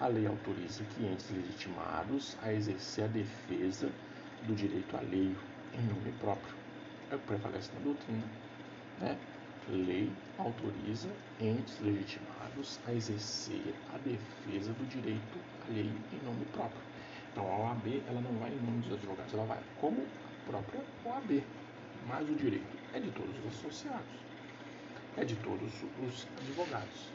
A 0.00 0.06
lei 0.06 0.26
autoriza 0.26 0.84
clientes 0.96 1.30
legitimados 1.30 2.36
a 2.42 2.52
exercer 2.52 3.04
a 3.04 3.08
defesa 3.08 3.90
do 4.46 4.54
direito 4.54 4.96
alheio 4.96 5.36
em 5.72 5.82
nome 5.86 6.12
próprio. 6.20 6.54
É 7.10 7.14
o 7.14 7.18
que 7.18 7.26
prevalece 7.26 7.70
na 7.74 7.80
doutrina. 7.80 8.24
Né? 9.00 9.18
Lei 9.68 10.12
autoriza 10.38 11.08
entes 11.40 11.80
legitimados 11.80 12.33
a 12.86 12.92
exercer 12.92 13.74
a 13.94 13.98
defesa 13.98 14.72
do 14.72 14.88
direito 14.88 15.38
alheio 15.68 15.92
em 16.12 16.24
nome 16.24 16.44
próprio. 16.52 16.80
Então 17.32 17.46
a 17.46 17.70
OAB 17.70 18.02
ela 18.08 18.20
não 18.20 18.38
vai 18.38 18.50
em 18.50 18.60
nome 18.60 18.82
dos 18.82 18.92
advogados, 18.92 19.34
ela 19.34 19.44
vai 19.44 19.58
como 19.80 20.06
própria 20.46 20.80
OAB 21.04 21.42
mas 22.06 22.28
o 22.28 22.34
direito 22.34 22.78
é 22.92 23.00
de 23.00 23.10
todos 23.12 23.34
os 23.38 23.46
associados, 23.46 24.20
é 25.16 25.24
de 25.24 25.36
todos 25.36 25.72
os 26.02 26.26
advogados. 26.38 27.08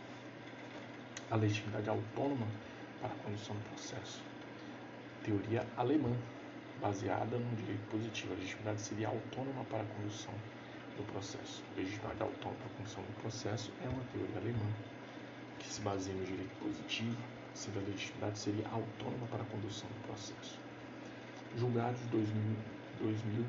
A 1.30 1.36
legitimidade 1.36 1.89
autônoma 1.89 2.47
para 2.99 3.10
a 3.10 3.15
condução 3.17 3.56
do 3.56 3.69
processo. 3.69 4.21
Teoria 5.23 5.65
alemã, 5.78 6.15
baseada 6.82 7.38
no 7.38 7.56
direito 7.56 7.88
positivo. 7.91 8.34
A 8.34 8.36
legitimidade 8.38 8.82
seria 8.82 9.10
autônoma 9.10 9.63
para 9.65 9.82
a 9.82 9.86
condução 9.86 10.34
do 10.97 11.04
processo. 11.12 11.63
A 11.73 11.80
legitimidade 11.80 12.21
autônoma 12.23 12.58
para 12.58 12.67
a 12.67 12.78
condução 12.78 13.04
do 13.04 13.21
processo 13.21 13.71
é 13.84 13.89
uma 13.89 14.04
teoria 14.12 14.38
alemã 14.38 14.65
que 15.60 15.67
se 15.67 15.82
baseia 15.82 16.15
no 16.15 16.26
direito 16.26 16.56
positivo, 16.60 17.17
sendo 17.54 17.80
a 17.80 17.82
legitimidade 17.84 18.39
seria 18.39 18.67
autônoma 18.69 19.28
para 19.28 19.43
a 19.43 19.45
condução 19.45 19.88
do 19.89 20.08
processo. 20.08 20.58
Julgados 21.58 22.02
2000, 22.12 22.56
2000 23.02 23.45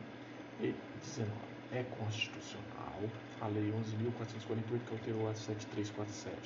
19. 0.60 1.30
É 1.72 1.82
constitucional 1.84 3.00
a 3.40 3.46
Lei 3.46 3.72
11.448, 3.72 4.80
que 4.86 4.92
alterou 4.92 5.30
a 5.30 5.34
7347, 5.34 6.36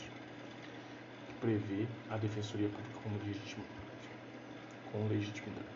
que 1.27 1.35
prevê 1.40 1.87
a 2.11 2.16
Defensoria 2.16 2.68
Pública 2.68 3.00
como 3.03 3.16
legitimidade. 3.18 3.64
Com 4.92 5.09
legitimidade. 5.09 5.66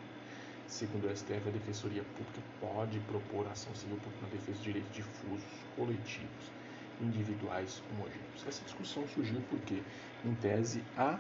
Segundo 0.69 1.09
o 1.09 1.17
STF, 1.17 1.49
a 1.49 1.51
Defensoria 1.51 2.05
Pública 2.05 2.43
pode 2.61 3.01
propor 3.01 3.49
ação 3.49 3.75
civil 3.75 3.97
pública 3.97 4.27
na 4.27 4.29
defesa 4.29 4.59
de 4.59 4.65
direitos 4.65 4.95
difusos, 4.95 5.43
coletivos, 5.75 6.53
individuais, 7.01 7.83
homogêneos. 7.93 8.47
Essa 8.47 8.63
discussão 8.65 9.07
surgiu 9.09 9.41
porque, 9.51 9.83
em 10.25 10.35
tese, 10.37 10.83
a, 10.97 11.19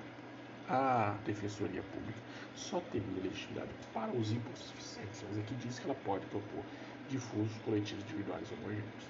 a 0.69 1.17
Defensoria 1.25 1.83
Pública 1.83 2.19
só 2.55 2.81
teria 2.93 3.23
legitimidade 3.23 3.71
para 3.93 4.12
os 4.12 4.33
impostos 4.33 4.69
suficientes, 4.69 5.25
mas 5.29 5.38
aqui 5.38 5.55
diz 5.57 5.79
que 5.79 5.85
ela 5.85 5.97
pode 6.05 6.27
propor 6.27 6.64
difusos 7.09 7.57
coletivos 7.64 8.05
individuais 8.05 8.51
homogêneos. 8.53 9.09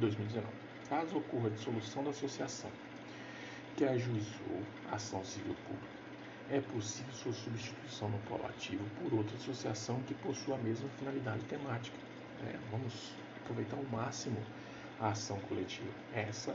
2019. 0.00 0.46
Caso 0.88 1.16
ocorra 1.16 1.46
a 1.46 1.50
dissolução 1.50 2.04
da 2.04 2.10
associação 2.10 2.70
que 3.76 3.84
ajuizou 3.84 4.62
a 4.90 4.96
ação 4.96 5.24
civil 5.24 5.54
pública, 5.66 5.94
é 6.50 6.60
possível 6.60 7.12
sua 7.12 7.32
substituição 7.32 8.08
no 8.08 8.18
polo 8.20 8.46
ativo 8.46 8.84
por 9.02 9.14
outra 9.14 9.36
associação 9.36 10.00
que 10.02 10.14
possua 10.14 10.56
a 10.56 10.58
mesma 10.58 10.88
finalidade 10.98 11.42
temática. 11.44 11.96
É, 12.46 12.56
vamos 12.70 13.12
aproveitar 13.44 13.76
ao 13.76 13.84
máximo 13.84 14.36
a 15.00 15.10
ação 15.10 15.38
coletiva. 15.48 15.90
Essa 16.14 16.54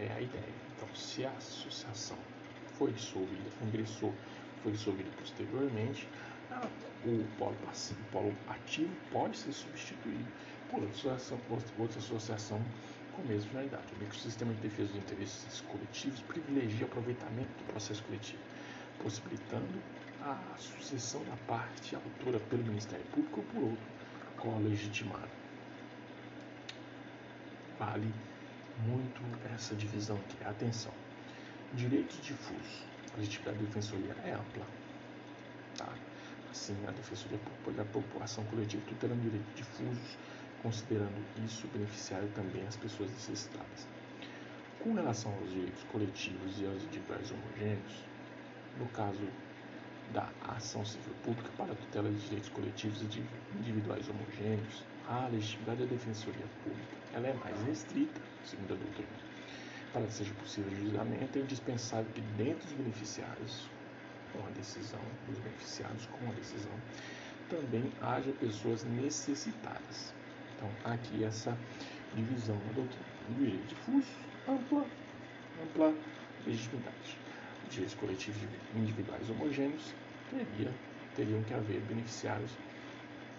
é 0.00 0.10
a 0.12 0.20
ideia. 0.20 0.54
Então, 0.76 0.88
se 0.94 1.24
a 1.24 1.30
associação 1.30 2.16
foi 2.78 2.92
dissolvida, 2.92 3.50
ingressou, 3.62 4.12
foi 4.62 4.72
dissolvida 4.72 5.10
posteriormente, 5.18 6.08
o 7.04 7.24
polo, 7.38 7.54
passivo, 7.66 8.00
o 8.00 8.12
polo 8.12 8.34
ativo 8.48 8.90
pode 9.10 9.36
ser 9.36 9.52
substituído 9.52 10.26
por 10.70 10.82
outra 10.82 11.14
associação, 11.14 11.38
outra 11.78 11.98
associação 11.98 12.60
com 13.12 13.22
a 13.22 13.24
mesma 13.24 13.50
finalidade. 13.50 13.84
O 13.94 13.98
microsistema 13.98 14.52
de 14.54 14.60
defesa 14.60 14.88
dos 14.88 15.02
interesses 15.02 15.60
coletivos 15.62 16.20
privilegia 16.22 16.86
o 16.86 16.88
aproveitamento 16.88 17.50
do 17.58 17.64
processo 17.72 18.02
coletivo, 18.04 18.42
possibilitando 19.02 19.82
a 20.22 20.36
sucessão 20.56 21.22
da 21.24 21.36
parte 21.46 21.94
autora 21.96 22.38
pelo 22.38 22.62
Ministério 22.64 23.04
Público 23.06 23.40
ou 23.40 23.46
por 23.46 23.62
outro 23.70 23.92
com 24.36 24.56
a. 24.56 25.41
vale 27.84 28.12
muito 28.86 29.20
essa 29.54 29.74
divisão 29.74 30.16
aqui. 30.16 30.44
Atenção. 30.44 30.92
Direitos 31.74 32.20
difusos. 32.22 32.84
A 33.12 33.16
legitimidade 33.16 33.58
da 33.58 33.64
defensoria 33.64 34.16
é 34.24 34.32
ampla. 34.32 34.66
Tá? 35.76 35.92
Assim, 36.50 36.76
a 36.86 36.90
defensoria 36.90 37.38
da 37.76 37.84
população 37.84 38.44
coletiva 38.44 38.82
tutelando 38.88 39.20
direitos 39.22 39.54
difusos, 39.54 40.18
considerando 40.62 41.24
isso 41.44 41.66
beneficiário 41.68 42.28
também 42.34 42.66
às 42.66 42.76
pessoas 42.76 43.10
necessitadas. 43.10 43.88
Com 44.80 44.94
relação 44.94 45.32
aos 45.34 45.50
direitos 45.50 45.82
coletivos 45.84 46.60
e 46.60 46.66
aos 46.66 46.82
individuais 46.84 47.30
homogêneos, 47.30 48.04
no 48.78 48.86
caso 48.88 49.26
da 50.12 50.28
ação 50.42 50.84
civil 50.84 51.14
pública 51.24 51.50
para 51.56 51.74
tutela 51.74 52.10
de 52.10 52.18
direitos 52.20 52.50
coletivos 52.50 53.00
e 53.02 53.58
individuais 53.58 54.08
homogêneos, 54.08 54.84
a 55.12 55.28
legitimidade 55.28 55.80
da 55.80 55.86
defensoria 55.86 56.46
pública 56.64 56.96
ela 57.14 57.28
é 57.28 57.34
mais 57.34 57.60
restrita, 57.64 58.20
segundo 58.44 58.72
a 58.72 58.76
doutrina. 58.76 59.08
Para 59.92 60.06
que 60.06 60.12
seja 60.14 60.32
possível 60.34 60.72
o 60.72 60.76
julgamento, 60.76 61.38
é 61.38 61.42
indispensável 61.42 62.10
que 62.14 62.22
dentro 62.38 62.66
dos 62.66 62.72
beneficiários, 62.72 63.68
com 64.32 64.46
a 64.46 64.50
decisão, 64.50 65.00
dos 65.28 65.38
beneficiados 65.38 66.06
com 66.06 66.30
a 66.30 66.32
decisão, 66.32 66.72
também 67.50 67.92
haja 68.00 68.32
pessoas 68.32 68.84
necessitadas. 68.84 70.14
Então, 70.56 70.70
aqui 70.90 71.22
essa 71.22 71.56
divisão 72.14 72.56
da 72.68 72.72
doutrina. 72.72 73.04
Direito 73.36 73.66
difuso, 73.66 74.08
ampla, 74.48 74.86
ampla 75.62 75.94
legitimidade. 76.46 77.18
Direitos 77.68 77.94
coletivos 77.94 78.42
individuais 78.74 79.28
homogêneos 79.28 79.94
teria, 80.30 80.72
teriam 81.14 81.42
que 81.42 81.52
haver 81.52 81.80
beneficiários, 81.82 82.52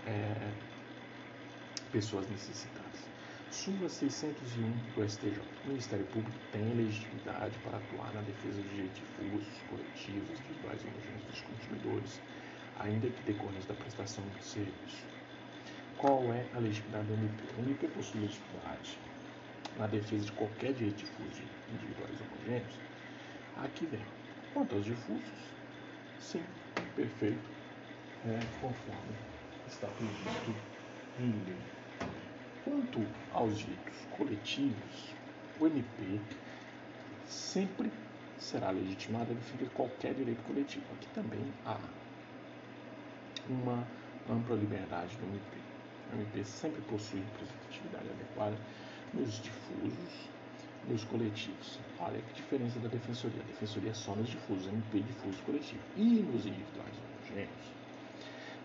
é, 0.05 0.51
pessoas 1.93 2.27
necessitadas. 2.27 3.08
Súmula 3.51 3.88
601 3.88 4.34
do 4.95 5.08
STJ. 5.08 5.39
O 5.63 5.67
Ministério 5.67 6.06
Público 6.08 6.36
tem 6.51 6.73
legitimidade 6.73 7.56
para 7.60 7.77
atuar 7.77 8.12
na 8.15 8.21
defesa 8.21 8.60
de 8.63 8.69
direitos 8.69 8.99
difusos, 8.99 9.62
coletivos, 9.69 10.39
individuais 10.39 10.82
e 10.82 10.88
homogêneos 10.88 11.23
dos 11.25 11.41
consumidores, 11.41 12.21
ainda 12.79 13.08
que 13.08 13.32
decorrentes 13.32 13.67
da 13.67 13.75
prestação 13.75 14.23
de 14.39 14.43
serviço. 14.43 15.06
Qual 15.99 16.23
é 16.34 16.43
a 16.56 16.58
legitimidade 16.58 17.06
do 17.06 17.13
MP? 17.13 17.43
O 17.56 17.62
MP 17.62 17.88
possui 17.89 18.21
legitimidade 18.21 18.97
na 19.77 19.86
defesa 19.86 20.25
de 20.25 20.32
qualquer 20.32 20.73
direito 20.73 20.97
difuso 20.97 21.43
individuais 21.71 22.19
homogêneos? 22.21 22.73
Aqui 23.63 23.86
vem. 23.86 24.01
Quanto 24.51 24.75
aos 24.75 24.84
difusos, 24.84 25.53
sim, 26.19 26.43
perfeito, 26.95 27.49
é, 28.25 28.39
conforme 28.60 29.13
está 29.67 29.88
previsto 29.89 30.56
em 31.19 31.32
lei. 31.45 31.82
Quanto 32.63 33.06
aos 33.34 33.58
direitos 33.58 33.93
coletivos, 34.17 35.13
o 35.60 35.67
MP 35.67 36.19
sempre 37.28 37.91
será 38.38 38.71
legitimado 38.71 39.32
a 39.32 39.36
defender 39.36 39.69
qualquer 39.73 40.13
direito 40.13 40.41
coletivo. 40.43 40.86
Aqui 40.93 41.08
também 41.10 41.41
há 41.65 41.78
uma 43.49 43.86
ampla 44.30 44.56
liberdade 44.56 45.15
do 45.17 45.26
MP. 45.26 45.58
O 46.13 46.15
MP 46.15 46.43
sempre 46.45 46.82
possui 46.84 47.19
representatividade 47.19 48.10
adequada 48.10 48.58
nos 49.13 49.41
difusos, 49.41 50.30
nos 50.88 51.04
coletivos. 51.06 51.80
Olha 51.99 52.21
que 52.21 52.34
diferença 52.34 52.80
da 52.80 52.88
defensoria. 52.88 53.41
A 53.41 53.45
defensoria 53.45 53.91
é 53.91 53.93
só 53.93 54.15
nos 54.15 54.30
difusos, 54.30 54.67
MP 54.67 55.02
difuso 55.02 55.41
coletivo. 55.43 55.82
E 55.97 56.04
nos 56.04 56.45
individuais 56.45 56.95
homogêneos, 56.97 57.73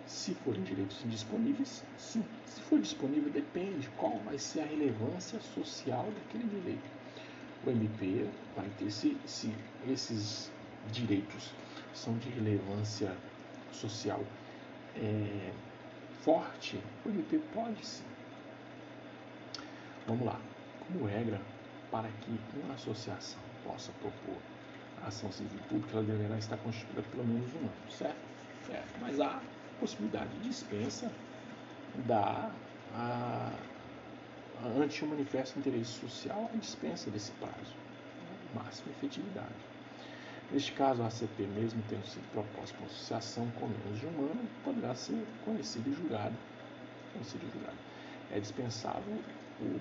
se 0.09 0.35
forem 0.37 0.63
direitos 0.63 1.05
indisponíveis, 1.05 1.85
sim. 1.99 2.25
Se 2.47 2.63
for 2.63 2.81
disponível, 2.81 3.31
depende 3.31 3.89
qual 3.99 4.19
vai 4.21 4.39
ser 4.39 4.61
a 4.61 4.65
relevância 4.65 5.39
social 5.41 6.05
daquele 6.05 6.49
direito. 6.49 6.91
O 7.67 7.71
MP 7.71 8.27
vai 8.57 8.67
ter, 8.79 8.91
se, 8.91 9.17
se 9.27 9.53
esses 9.87 10.51
direitos 10.91 11.53
são 11.95 12.17
de 12.19 12.31
relevância 12.31 13.15
social 13.71 14.21
é, 14.97 15.53
forte, 16.23 16.81
o 17.05 17.11
MP 17.11 17.39
pode 17.53 17.85
sim. 17.85 18.05
Vamos 20.07 20.25
lá. 20.25 20.41
Como 20.87 21.05
regra, 21.05 21.39
para 21.91 22.09
que 22.09 22.41
uma 22.65 22.73
associação 22.75 23.41
possa 23.63 23.93
propor 24.01 24.39
ação 25.07 25.31
civil 25.31 25.61
pública, 25.69 25.99
ela 25.99 26.03
deverá 26.03 26.39
estar 26.39 26.57
constituída 26.57 27.03
pelo 27.03 27.25
menos 27.25 27.53
um 27.55 27.59
ano, 27.59 27.91
certo? 27.91 28.17
Certo. 28.67 29.01
Mas 29.01 29.21
há 29.21 29.41
possibilidade 29.81 30.29
de 30.39 30.49
dispensa 30.49 31.11
dá 32.07 32.51
a, 32.95 33.53
a, 34.63 34.67
ante 34.81 35.05
o 35.05 35.09
manifesto 35.09 35.59
interesse 35.59 36.01
social 36.01 36.51
a 36.53 36.57
dispensa 36.57 37.11
desse 37.11 37.33
prazo, 37.33 37.75
né? 38.55 38.63
máxima 38.63 38.91
efetividade. 38.93 39.69
Neste 40.51 40.73
caso, 40.73 41.03
a 41.03 41.07
ACP, 41.07 41.43
mesmo 41.55 41.83
tendo 41.91 42.07
sido 42.07 42.25
proposta 42.33 42.75
por 42.79 42.87
associação 42.87 43.51
com 43.53 43.67
menos 43.67 44.01
de 44.01 44.07
um 44.07 44.31
ano, 44.31 44.49
poderá 44.65 44.95
ser 44.95 45.23
conhecida 45.45 45.91
e 45.91 45.93
julgada. 45.93 46.33
Conhecido 47.13 47.45
e 47.47 47.51
julgado. 47.53 47.77
É 48.33 48.41
dispensável 48.41 49.19
o 49.61 49.81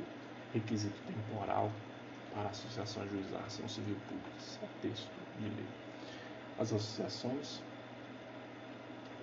requisito 0.53 0.99
temporal 1.07 1.71
para 2.33 2.43
a 2.43 2.49
associação 2.49 3.03
ajuizar 3.03 3.43
ação 3.45 3.67
civil 3.69 3.95
pública. 4.09 4.29
Isso 4.39 4.59
é 4.61 4.87
texto 4.87 5.11
de 5.39 5.45
lei. 5.45 5.65
As 6.59 6.73
associações 6.73 7.61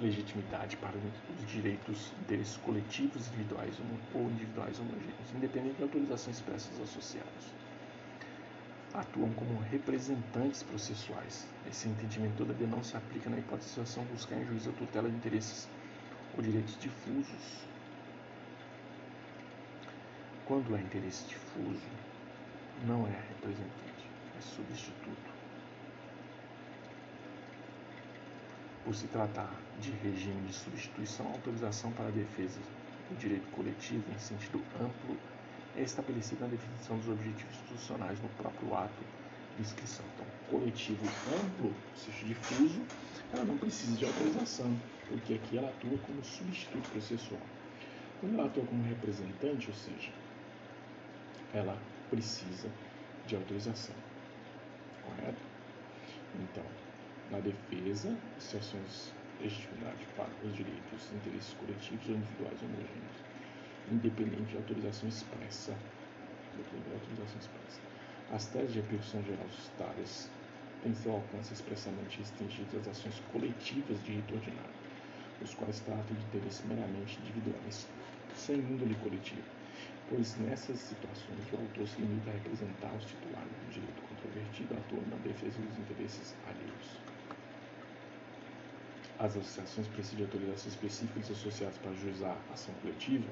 legitimidade 0.00 0.76
para 0.76 0.96
os 0.96 1.50
direitos 1.50 2.10
deles 2.26 2.56
coletivos, 2.58 3.28
individuais 3.28 3.74
ou 4.14 4.22
individuais 4.30 4.78
homogêneos, 4.80 5.34
independente 5.34 5.76
de 5.76 5.82
autorizações 5.82 6.36
expressas 6.36 6.80
associadas. 6.80 7.54
Atuam 8.92 9.32
como 9.32 9.60
representantes 9.60 10.62
processuais. 10.62 11.46
Esse 11.68 11.88
entendimento 11.88 12.36
todavia 12.36 12.66
não 12.66 12.82
se 12.82 12.96
aplica 12.96 13.28
na 13.28 13.38
hipótese 13.38 13.64
de 13.64 13.70
situação 13.70 14.04
buscar 14.04 14.36
em 14.36 14.46
juízo 14.46 14.70
a 14.70 14.72
tutela 14.74 15.08
de 15.08 15.16
interesses 15.16 15.68
ou 16.36 16.42
direitos 16.42 16.78
difusos. 16.78 17.64
Quando 20.44 20.76
é 20.76 20.80
interesse 20.80 21.26
difuso, 21.26 21.88
não 22.86 23.06
é 23.06 23.10
representante, 23.10 24.10
é 24.38 24.40
substituto. 24.42 25.33
Por 28.84 28.94
se 28.94 29.06
tratar 29.08 29.50
de 29.80 29.90
regime 29.90 30.46
de 30.46 30.52
substituição, 30.52 31.26
a 31.26 31.30
autorização 31.30 31.90
para 31.92 32.08
a 32.08 32.10
defesa 32.10 32.60
do 33.08 33.16
direito 33.18 33.46
coletivo 33.52 34.04
em 34.14 34.18
sentido 34.18 34.62
amplo 34.80 35.16
é 35.76 35.82
estabelecida 35.82 36.44
na 36.44 36.50
definição 36.50 36.98
dos 36.98 37.08
objetivos 37.08 37.54
institucionais 37.56 38.20
no 38.20 38.28
próprio 38.30 38.74
ato 38.74 39.02
de 39.56 39.62
inscrição. 39.62 40.04
Então, 40.14 40.26
coletivo 40.50 41.04
amplo, 41.34 41.68
ou 41.68 41.96
seja, 41.96 42.26
difuso, 42.26 42.80
ela 43.32 43.44
não 43.44 43.56
precisa 43.56 43.96
de 43.96 44.04
autorização, 44.04 44.76
porque 45.08 45.34
aqui 45.34 45.58
ela 45.58 45.68
atua 45.68 45.98
como 46.06 46.22
substituto 46.22 46.88
processual. 46.90 47.40
Quando 48.20 48.34
ela 48.34 48.46
atua 48.46 48.64
como 48.64 48.84
representante, 48.84 49.68
ou 49.68 49.74
seja, 49.74 50.12
ela 51.52 51.76
precisa 52.10 52.68
de 53.26 53.34
autorização. 53.34 53.94
Correto? 55.02 55.42
Então, 56.34 56.64
na 57.30 57.40
defesa 57.40 58.16
de 58.36 58.42
situações 58.42 59.12
de 59.38 59.44
legitimidade 59.44 60.06
para 60.16 60.30
os 60.46 60.54
direitos 60.54 61.10
e 61.10 61.16
interesses 61.16 61.54
coletivos 61.54 62.08
ou 62.08 62.14
individuais 62.16 62.62
homogêneos, 62.62 63.16
independente 63.90 64.50
de 64.50 64.56
autorização 64.56 65.08
expressa. 65.08 65.74
De 66.54 66.60
autorização 66.92 67.38
expressa. 67.38 67.80
As 68.30 68.46
teses 68.46 68.72
de 68.72 68.80
repercussão 68.80 69.22
geral 69.22 69.48
citadas 69.50 70.30
têm 70.82 70.94
seu 70.94 71.12
alcance 71.12 71.52
expressamente 71.52 72.18
restringido 72.18 72.78
às 72.78 72.88
ações 72.88 73.20
coletivas 73.32 74.02
de 74.02 74.12
rito 74.12 74.34
ordinário, 74.34 74.74
os 75.42 75.54
quais 75.54 75.80
tratam 75.80 76.14
de 76.16 76.24
interesses 76.24 76.64
meramente 76.64 77.20
individuais, 77.20 77.86
sem 78.34 78.58
índole 78.58 78.94
coletiva, 78.96 79.42
pois 80.08 80.36
nessas 80.36 80.78
situações 80.78 81.52
o 81.52 81.56
autor 81.56 81.88
se 81.88 82.00
limita 82.00 82.30
a 82.30 82.34
representar 82.34 82.94
os 82.94 83.04
titulares 83.04 83.52
do 83.52 83.72
direito 83.72 84.02
controvertido, 84.02 84.74
atuando 84.74 85.10
na 85.10 85.16
defesa 85.16 85.60
dos 85.60 85.78
interesses 85.78 86.34
alheios. 86.46 87.13
As 89.18 89.36
associações 89.36 89.86
precisam 89.88 90.16
de 90.16 90.22
autorização 90.24 90.68
específica 90.68 91.20
dos 91.20 91.30
associados 91.30 91.78
para 91.78 91.94
juizar 91.94 92.36
ação 92.52 92.74
coletiva. 92.82 93.30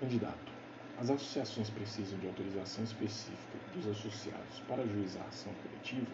Candidato. 0.00 0.52
As 0.96 1.10
associações 1.10 1.70
precisam 1.70 2.18
de 2.18 2.26
autorização 2.26 2.84
específica 2.84 3.58
dos 3.74 3.86
associados 3.86 4.60
para 4.68 4.86
juizar 4.86 5.26
ação 5.26 5.52
coletiva. 5.54 6.10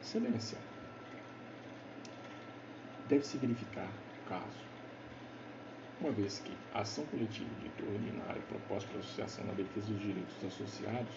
Excelência. 0.00 0.58
Deve-se 3.08 3.38
verificar 3.38 3.90
o 4.22 4.28
caso, 4.28 4.64
uma 6.00 6.12
vez 6.12 6.38
que 6.38 6.56
a 6.72 6.80
ação 6.80 7.04
coletiva 7.06 7.48
de 7.50 7.68
direito 7.68 7.92
ordinário 7.92 8.42
proposta 8.42 8.88
pela 8.88 9.00
associação 9.00 9.44
na 9.46 9.52
defesa 9.52 9.86
dos 9.88 10.00
direitos 10.00 10.34
dos 10.36 10.52
associados, 10.52 11.14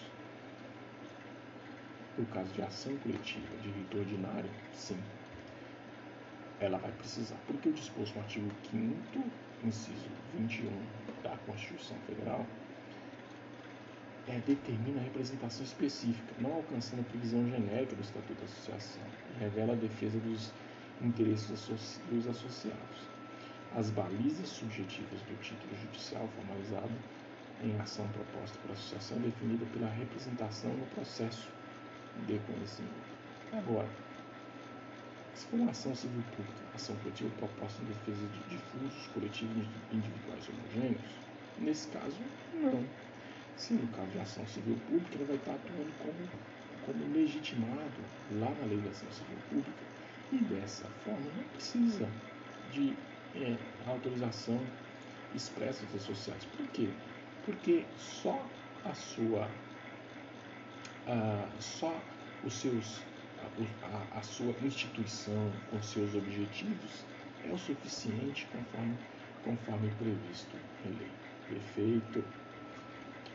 no 2.18 2.26
caso 2.26 2.52
de 2.52 2.62
ação 2.62 2.96
coletiva 2.98 3.56
de 3.62 3.70
rito 3.70 3.98
ordinário, 3.98 4.50
sim, 4.72 4.98
ela 6.60 6.78
vai 6.78 6.92
precisar, 6.92 7.36
porque 7.46 7.68
o 7.68 7.72
disposto 7.72 8.14
no 8.14 8.22
artigo 8.22 8.50
5 8.70 9.44
inciso 9.66 10.08
21 10.36 10.70
da 11.22 11.36
Constituição 11.46 11.96
Federal, 12.06 12.44
é, 14.28 14.38
determina 14.46 15.00
a 15.00 15.04
representação 15.04 15.64
específica, 15.64 16.34
não 16.38 16.52
alcançando 16.54 17.00
a 17.00 17.04
previsão 17.04 17.46
genérica 17.48 17.94
do 17.94 18.02
Estatuto 18.02 18.34
da 18.34 18.44
Associação, 18.44 19.02
revela 19.38 19.72
a 19.72 19.76
defesa 19.76 20.18
dos 20.18 20.50
interesses 21.02 22.00
dos 22.10 22.26
associados. 22.26 23.08
As 23.76 23.90
balizas 23.90 24.48
subjetivas 24.48 25.20
do 25.22 25.36
título 25.42 25.74
judicial 25.82 26.28
formalizado 26.36 26.92
em 27.62 27.78
ação 27.80 28.06
proposta 28.08 28.56
pela 28.60 28.74
associação 28.74 29.16
é 29.18 29.20
definida 29.20 29.66
pela 29.72 29.88
representação 29.88 30.70
no 30.70 30.86
processo 30.86 31.48
de 32.26 32.38
conhecimento. 32.40 33.14
Agora, 33.52 33.88
se 35.34 35.46
for 35.46 35.56
uma 35.60 35.70
ação 35.70 35.94
civil 35.94 36.22
pública, 36.36 36.60
ação 36.74 36.96
coletiva 36.96 37.30
proposta 37.36 37.82
em 37.82 37.86
defesa 37.86 38.26
de 38.28 38.40
difusos, 38.56 39.06
coletivos 39.08 39.66
individuais 39.92 40.48
homogêneos, 40.48 41.10
nesse 41.58 41.88
caso, 41.88 42.16
não. 42.52 42.84
Se 43.56 43.74
no 43.74 43.86
caso 43.88 44.10
de 44.10 44.18
ação 44.18 44.46
civil 44.46 44.76
pública, 44.88 45.14
ele 45.16 45.24
vai 45.24 45.36
estar 45.36 45.54
atuando 45.54 45.92
como, 45.98 46.28
como 46.86 47.12
legitimado 47.12 48.00
lá 48.32 48.50
na 48.50 48.66
legislação 48.66 49.10
civil 49.12 49.38
pública 49.50 49.84
e 50.32 50.38
dessa 50.38 50.88
forma 51.04 51.30
não 51.36 51.44
precisa 51.44 52.08
de 52.72 52.94
é, 53.34 53.56
autorização 53.86 54.60
expressa 55.34 55.84
dos 55.86 56.02
associados. 56.02 56.46
Por 56.46 56.66
quê? 56.68 56.88
Porque 57.44 57.84
só 57.96 58.44
a 58.84 58.94
sua, 58.94 59.48
só 61.60 61.92
os 62.44 62.54
seus, 62.54 63.00
a, 63.82 64.18
a, 64.18 64.22
sua 64.22 64.54
instituição 64.62 65.50
com 65.70 65.82
seus 65.82 66.14
objetivos 66.14 67.04
é 67.44 67.52
o 67.52 67.58
suficiente 67.58 68.46
conforme, 68.46 68.96
conforme 69.44 69.90
previsto 69.98 70.56
em 70.84 70.90
lei. 70.98 71.10
Perfeito. 71.48 72.24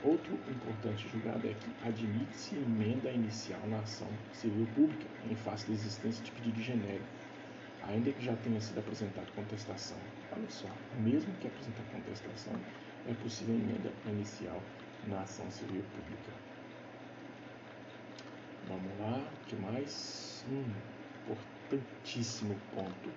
Outro 0.03 0.33
importante 0.33 1.09
julgado 1.09 1.45
é 1.45 1.53
que 1.53 1.87
admite-se 1.87 2.55
emenda 2.55 3.11
inicial 3.11 3.59
na 3.67 3.79
ação 3.79 4.07
civil 4.33 4.65
pública 4.73 5.05
em 5.29 5.35
face 5.35 5.67
da 5.67 5.73
existência 5.73 6.23
de 6.23 6.31
pedido 6.31 6.61
genérico, 6.61 7.05
ainda 7.83 8.11
que 8.11 8.23
já 8.23 8.35
tenha 8.37 8.61
sido 8.61 8.79
apresentada 8.79 9.27
contestação. 9.35 9.97
Olha 10.31 10.49
só, 10.49 10.69
mesmo 11.01 11.33
que 11.41 11.47
apresente 11.47 11.81
contestação, 11.91 12.53
é 13.07 13.13
possível 13.15 13.55
emenda 13.55 13.91
inicial 14.07 14.61
na 15.07 15.21
ação 15.21 15.49
civil 15.51 15.83
pública. 15.83 16.48
Vamos 18.67 18.99
lá, 18.99 19.25
que 19.47 19.55
mais? 19.55 20.45
Um 20.51 20.63
importantíssimo 21.69 22.55
ponto 22.73 23.09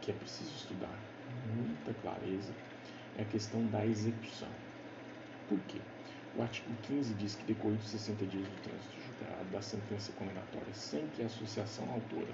que 0.00 0.10
é 0.10 0.14
preciso 0.14 0.50
estudar, 0.54 0.98
muita 1.56 1.92
clareza, 2.00 2.52
é 3.16 3.22
a 3.22 3.24
questão 3.24 3.66
da 3.66 3.84
execução. 3.84 4.48
Por 5.48 5.58
quê? 5.60 5.78
O 6.36 6.42
artigo 6.42 6.72
15 6.82 7.14
diz 7.14 7.34
que, 7.34 7.44
decorridos 7.44 7.88
60 7.88 8.24
dias 8.26 8.46
do 8.46 8.62
trânsito 8.62 8.96
julgado 9.00 9.50
da 9.50 9.60
sentença 9.60 10.12
condenatória, 10.12 10.72
sem 10.72 11.06
que 11.08 11.22
a 11.22 11.26
associação 11.26 11.90
autora 11.90 12.32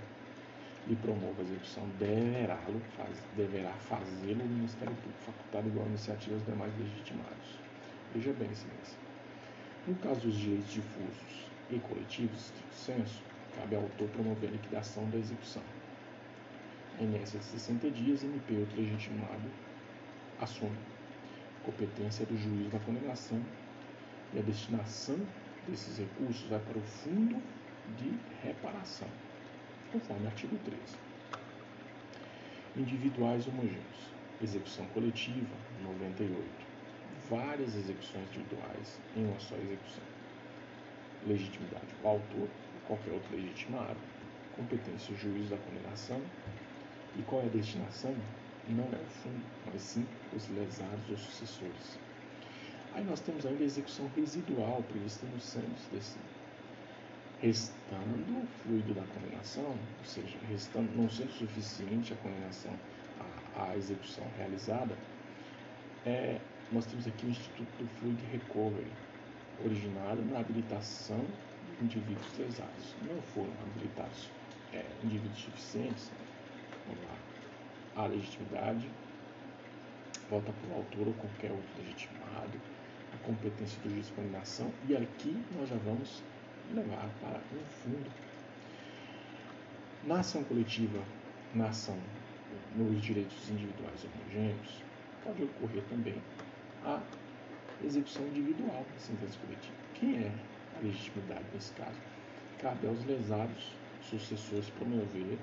lhe 0.86 0.96
promova 0.96 1.40
a 1.40 1.44
execução, 1.44 1.88
deverá, 1.98 2.56
faz, 2.96 3.22
deverá 3.36 3.72
fazê-lo 3.72 4.44
o 4.44 4.48
Ministério 4.48 4.94
Público, 4.94 5.24
facultado 5.24 5.68
igual 5.68 5.86
iniciativa 5.86 6.34
aos 6.36 6.44
demais 6.44 6.72
legitimados. 6.78 7.58
Veja 8.14 8.32
bem, 8.34 8.50
excelência. 8.50 8.98
No 9.86 9.94
caso 9.96 10.20
dos 10.20 10.36
direitos 10.36 10.70
difusos 10.70 11.55
e 11.70 11.78
coletivos, 11.80 12.38
estrito 12.38 12.74
senso, 12.74 13.22
cabe 13.56 13.76
ao 13.76 13.82
autor 13.82 14.08
promover 14.08 14.48
a 14.48 14.52
liquidação 14.52 15.08
da 15.10 15.18
execução. 15.18 15.62
Em 16.98 17.06
nessa 17.06 17.38
de 17.38 17.44
60 17.44 17.90
dias, 17.90 18.22
MP 18.24 18.54
outro 18.56 18.76
legitimado 18.76 19.50
assume 20.40 20.76
competência 21.64 22.24
do 22.24 22.36
juiz 22.38 22.70
da 22.70 22.78
condenação 22.78 23.42
e 24.32 24.38
a 24.38 24.42
destinação 24.42 25.18
desses 25.68 25.98
recursos 25.98 26.48
vai 26.48 26.60
para 26.60 26.78
o 26.78 26.82
Fundo 26.82 27.42
de 27.98 28.12
Reparação, 28.42 29.08
conforme 29.90 30.24
o 30.24 30.28
artigo 30.28 30.56
13. 30.64 30.80
Individuais 32.76 33.46
homogêneos. 33.48 34.16
Execução 34.42 34.84
coletiva, 34.86 35.56
98. 35.82 36.44
Várias 37.28 37.74
execuções 37.74 38.28
individuais 38.28 39.00
em 39.16 39.24
uma 39.24 39.40
só 39.40 39.56
execução. 39.56 40.15
Legitimidade. 41.26 41.86
O 42.02 42.08
autor 42.08 42.48
qualquer 42.86 43.12
outro 43.12 43.34
legitimado. 43.34 43.96
Competência 44.54 45.14
o 45.14 45.18
juiz 45.18 45.50
da 45.50 45.56
condenação. 45.58 46.20
E 47.18 47.22
qual 47.22 47.42
é 47.42 47.46
a 47.46 47.48
destinação? 47.48 48.14
Não 48.68 48.84
é 48.84 48.96
o 48.96 49.06
fundo, 49.06 49.44
mas 49.66 49.82
sim 49.82 50.06
os 50.34 50.48
lesados 50.50 51.10
ou 51.10 51.16
sucessores. 51.16 51.98
Aí 52.94 53.04
nós 53.04 53.20
temos 53.20 53.44
ainda 53.44 53.62
a 53.62 53.66
execução 53.66 54.10
residual 54.16 54.82
prevista 54.88 55.26
no 55.26 55.38
senso 55.38 55.90
desse 55.92 56.16
restando 57.40 58.32
o 58.32 58.46
fluido 58.62 58.94
da 58.94 59.02
condenação, 59.02 59.68
ou 59.98 60.04
seja, 60.04 60.36
restando, 60.48 60.90
não 60.96 61.08
sendo 61.08 61.30
suficiente 61.32 62.14
a 62.14 62.16
condenação, 62.16 62.72
a, 63.54 63.70
a 63.70 63.76
execução 63.76 64.24
realizada, 64.38 64.96
é, 66.06 66.40
nós 66.72 66.86
temos 66.86 67.06
aqui 67.06 67.26
o 67.26 67.28
Instituto 67.28 67.68
do 67.78 67.86
Fluid 67.98 68.24
Recovery, 68.32 68.90
originado 69.64 70.22
na 70.22 70.40
habilitação 70.40 71.24
de 71.78 71.84
indivíduos 71.84 72.38
lesados. 72.38 72.94
Não 73.02 73.20
foram 73.22 73.52
habilitados 73.62 74.30
é, 74.72 74.84
indivíduos 75.02 75.38
suficientes, 75.38 76.10
vamos 76.86 77.02
lá, 77.04 78.02
a 78.02 78.06
legitimidade 78.06 78.88
volta 80.30 80.52
para 80.52 80.74
o 80.74 80.78
autor 80.78 81.08
ou 81.08 81.14
qualquer 81.14 81.50
outro 81.50 81.68
legitimado, 81.78 82.60
a 83.14 83.16
competência 83.24 83.80
de 83.82 84.12
condenação, 84.12 84.70
e 84.88 84.96
aqui 84.96 85.36
nós 85.56 85.68
já 85.68 85.76
vamos 85.76 86.22
levar 86.74 87.08
para 87.20 87.38
um 87.38 87.64
fundo. 87.82 88.10
Na 90.04 90.20
ação 90.20 90.42
coletiva, 90.44 91.02
na 91.54 91.68
ação 91.68 91.98
nos 92.76 93.00
direitos 93.02 93.48
individuais 93.48 94.04
homogêneos, 94.04 94.82
pode 95.24 95.42
ocorrer 95.44 95.82
também 95.88 96.20
a 96.84 97.00
execução 97.84 98.26
individual 98.28 98.84
da 98.92 98.98
sentença 98.98 99.38
coletiva. 99.38 99.76
Quem 99.94 100.18
é 100.24 100.32
a 100.76 100.80
legitimidade 100.80 101.44
nesse 101.52 101.72
caso? 101.72 101.98
Cabe 102.60 102.86
aos 102.86 103.04
lesados 103.04 103.72
sucessores 104.02 104.70
promover 104.70 105.38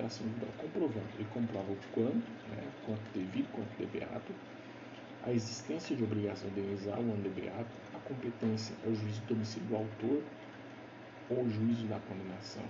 a 0.00 0.06
ação 0.06 0.26
individual, 0.26 0.52
comprovando. 0.58 1.08
Ele 1.16 1.28
comprova 1.32 1.72
o 1.72 1.76
quanto, 1.92 2.30
né, 2.50 2.62
quanto 2.86 3.02
devido, 3.14 3.50
quanto 3.52 3.76
debeato, 3.78 4.32
a 5.24 5.32
existência 5.32 5.96
de 5.96 6.04
obrigação 6.04 6.48
de 6.50 6.60
indenizar 6.60 6.98
o 7.00 7.12
andebeato, 7.12 7.70
a 7.94 7.98
competência 7.98 8.74
é 8.84 8.88
o 8.88 8.94
juízo 8.94 9.20
do 9.22 9.34
do 9.34 9.76
autor 9.76 10.22
ou 11.30 11.48
juízo 11.50 11.86
da 11.86 11.98
condenação, 12.00 12.64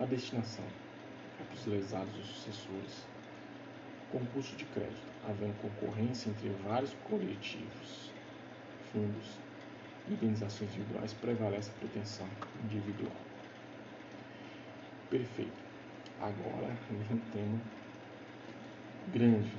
a 0.00 0.04
destinação 0.06 0.64
é 1.38 1.44
para 1.44 1.54
os 1.54 1.66
lesados 1.66 2.16
ou 2.16 2.22
sucessores, 2.22 3.04
concurso 4.10 4.56
de 4.56 4.64
crédito, 4.66 5.06
havendo 5.28 5.54
concorrência 5.54 6.28
entre 6.30 6.48
vários 6.64 6.92
coletivos, 7.04 8.10
fundos 8.92 9.38
indenizações 10.08 10.70
individuais, 10.70 11.12
prevalece 11.14 11.70
a 11.70 11.78
pretensão 11.78 12.28
individual. 12.64 13.16
Perfeito. 15.08 15.70
Agora 16.20 16.76
vem 16.90 17.16
um 17.16 17.20
tema 17.32 17.60
grande 19.12 19.52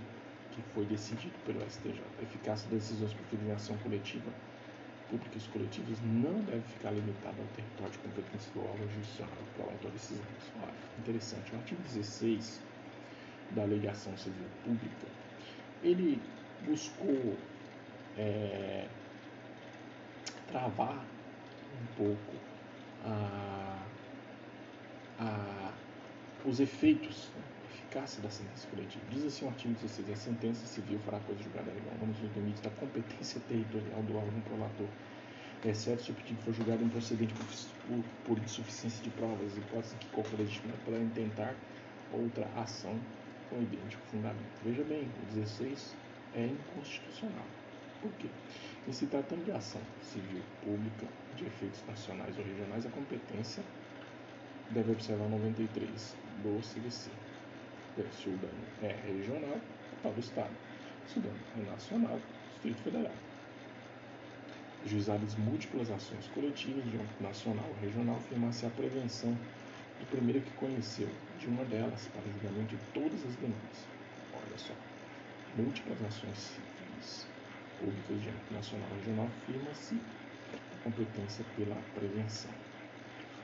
que 0.51 0.61
foi 0.73 0.85
decidido 0.85 1.33
pelo 1.45 1.61
STJ. 1.69 2.01
A 2.19 2.23
eficácia 2.23 2.69
das 2.69 2.81
decisões 2.81 3.13
proferidas 3.13 3.47
em 3.47 3.51
ação 3.51 3.77
coletiva, 3.77 4.31
públicas 5.09 5.47
coletivas, 5.47 5.99
não 6.01 6.39
deve 6.41 6.61
ficar 6.61 6.91
limitada 6.91 7.35
ao 7.41 7.47
território 7.47 7.91
de 7.91 7.97
competência 7.99 8.51
do 8.53 8.61
órgão 8.61 8.89
judicial 8.89 9.29
que 9.55 9.61
autor 9.61 9.87
a 9.87 9.89
decisão. 9.89 10.25
Interessante. 10.99 11.53
O 11.53 11.57
artigo 11.57 11.81
16 11.81 12.70
da 13.55 13.63
Alegação 13.63 14.15
Civil 14.17 14.47
Pública, 14.63 15.07
ele 15.83 16.21
buscou 16.65 17.35
é, 18.17 18.87
travar 20.47 21.03
um 21.81 21.95
pouco 21.95 22.33
a, 23.05 23.83
a, 25.19 25.73
os 26.45 26.59
efeitos 26.59 27.29
né, 27.35 27.41
eficácia 27.73 28.21
da 28.21 28.29
sentença 28.29 28.67
coletiva. 28.69 29.03
Diz 29.09 29.25
assim 29.25 29.45
o 29.45 29.49
artigo 29.49 29.73
16: 29.73 30.09
a 30.11 30.15
sentença 30.15 30.65
civil 30.65 30.99
fará 30.99 31.19
coisa 31.19 31.41
julgada 31.41 31.71
legal 31.71 31.93
nos 32.07 32.17
limites 32.35 32.61
da 32.61 32.69
competência 32.71 33.41
territorial 33.47 34.01
do 34.03 34.15
órgão 34.15 34.41
prolator, 34.41 34.87
exceto 35.65 36.03
se 36.03 36.11
o 36.11 36.13
pedido 36.15 36.41
for 36.41 36.53
julgado 36.53 36.83
improcedente 36.83 37.33
por, 37.33 38.03
por, 38.25 38.43
insuficiência 38.43 39.03
de 39.03 39.09
provas, 39.11 39.57
hipótese 39.57 39.95
que 39.95 40.07
qualquer 40.07 40.37
legitimado 40.37 40.79
poderá 40.85 41.03
intentar 41.03 41.55
outra 42.13 42.47
ação 42.55 42.99
com 43.51 43.61
idêntico 43.61 44.01
fundamento. 44.07 44.63
Veja 44.63 44.83
bem, 44.83 45.03
o 45.03 45.35
16 45.35 45.95
é 46.33 46.45
inconstitucional. 46.45 47.45
Por 48.01 48.11
quê? 48.13 48.29
Em 48.87 48.93
se 48.93 49.05
tratando 49.05 49.45
de 49.45 49.51
ação 49.51 49.81
civil 50.01 50.41
pública 50.63 51.05
de 51.35 51.45
efeitos 51.45 51.83
nacionais 51.85 52.35
ou 52.37 52.43
regionais, 52.43 52.85
a 52.85 52.89
competência 52.89 53.61
deve 54.71 54.91
observar 54.93 55.29
93 55.29 56.15
do 56.41 56.59
CVC 56.61 57.11
se 58.11 58.29
o 58.29 58.37
dano 58.37 58.53
é 58.81 58.95
regional, 59.05 59.59
para 60.01 60.11
o 60.11 60.19
Estado. 60.19 60.51
Se 61.07 61.19
o 61.19 61.21
dano 61.21 61.37
é 61.57 61.69
nacional, 61.69 62.19
Distrito 62.53 62.81
Federal. 62.83 63.13
juizadas 64.85 65.35
múltiplas 65.35 65.91
ações 65.91 66.27
coletivas 66.33 66.83
de 66.85 66.97
âmbito 66.97 67.21
nacional 67.21 67.65
ou 67.67 67.75
regional, 67.81 68.15
afirmar-se 68.15 68.65
a 68.65 68.69
prevenção 68.69 69.37
do 70.01 70.07
primeiro 70.07 70.41
que 70.41 70.51
conheceu 70.53 71.07
de 71.39 71.47
uma 71.47 71.63
delas 71.65 72.07
para 72.07 72.21
o 72.21 72.31
julgamento 72.33 72.75
de 72.75 72.83
todas 72.91 73.23
as 73.23 73.37
demais. 73.37 73.87
Olha 74.33 74.57
só, 74.57 74.73
múltiplas 75.55 76.01
ações 76.01 76.37
civis 76.37 77.27
públicas 77.79 78.21
de 78.21 78.29
âmbito 78.29 78.53
nacional 78.53 78.89
ou 78.89 78.97
regional, 78.97 79.27
afirma-se 79.27 79.95
a 80.53 80.83
competência 80.83 81.45
pela 81.55 81.75
prevenção. 81.93 82.51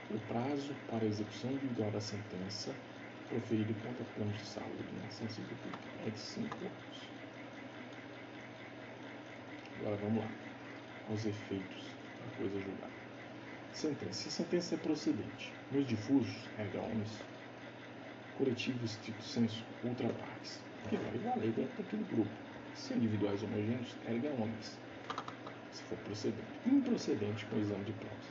O 0.10 0.20
prazo 0.28 0.74
para 0.90 1.04
a 1.04 1.08
execução 1.08 1.52
individual 1.52 1.92
da 1.92 2.02
sentença 2.02 2.74
proferida 3.30 3.74
contra 3.86 4.04
planos 4.16 4.38
de 4.38 4.46
saúde 4.46 4.84
na 5.04 5.30
civil 5.30 5.58
pública 5.62 5.90
é 6.08 6.10
de 6.10 6.20
5 6.20 6.56
anos. 6.56 7.10
Agora 9.80 9.96
vamos 9.98 10.24
lá, 10.24 10.32
aos 11.10 11.26
efeitos 11.26 11.84
da 12.20 12.38
coisa 12.38 12.60
julgada. 12.62 12.97
Sentença. 13.78 14.12
Se 14.12 14.28
a 14.30 14.32
sentença 14.32 14.74
é 14.74 14.78
procedente, 14.80 15.54
nos 15.72 15.86
difusos, 15.86 16.36
erga 16.58 16.82
omnes, 16.82 17.12
coletivo 18.36 18.84
estrito 18.84 19.22
senso, 19.22 19.64
ultra 19.84 20.10
partes, 20.10 20.60
que 20.90 20.98
vai 20.98 21.16
valer 21.20 21.52
dentro 21.52 21.84
daquele 21.84 22.04
grupo. 22.06 22.32
Se 22.74 22.96
individuais 22.96 23.44
homogêneos, 23.44 23.96
erga 24.08 24.30
omnes, 24.30 24.80
se 25.72 25.84
for 25.84 25.98
procedente. 26.00 26.42
Improcedente 26.66 27.46
com 27.46 27.60
exame 27.60 27.84
de 27.84 27.92
provas. 27.92 28.26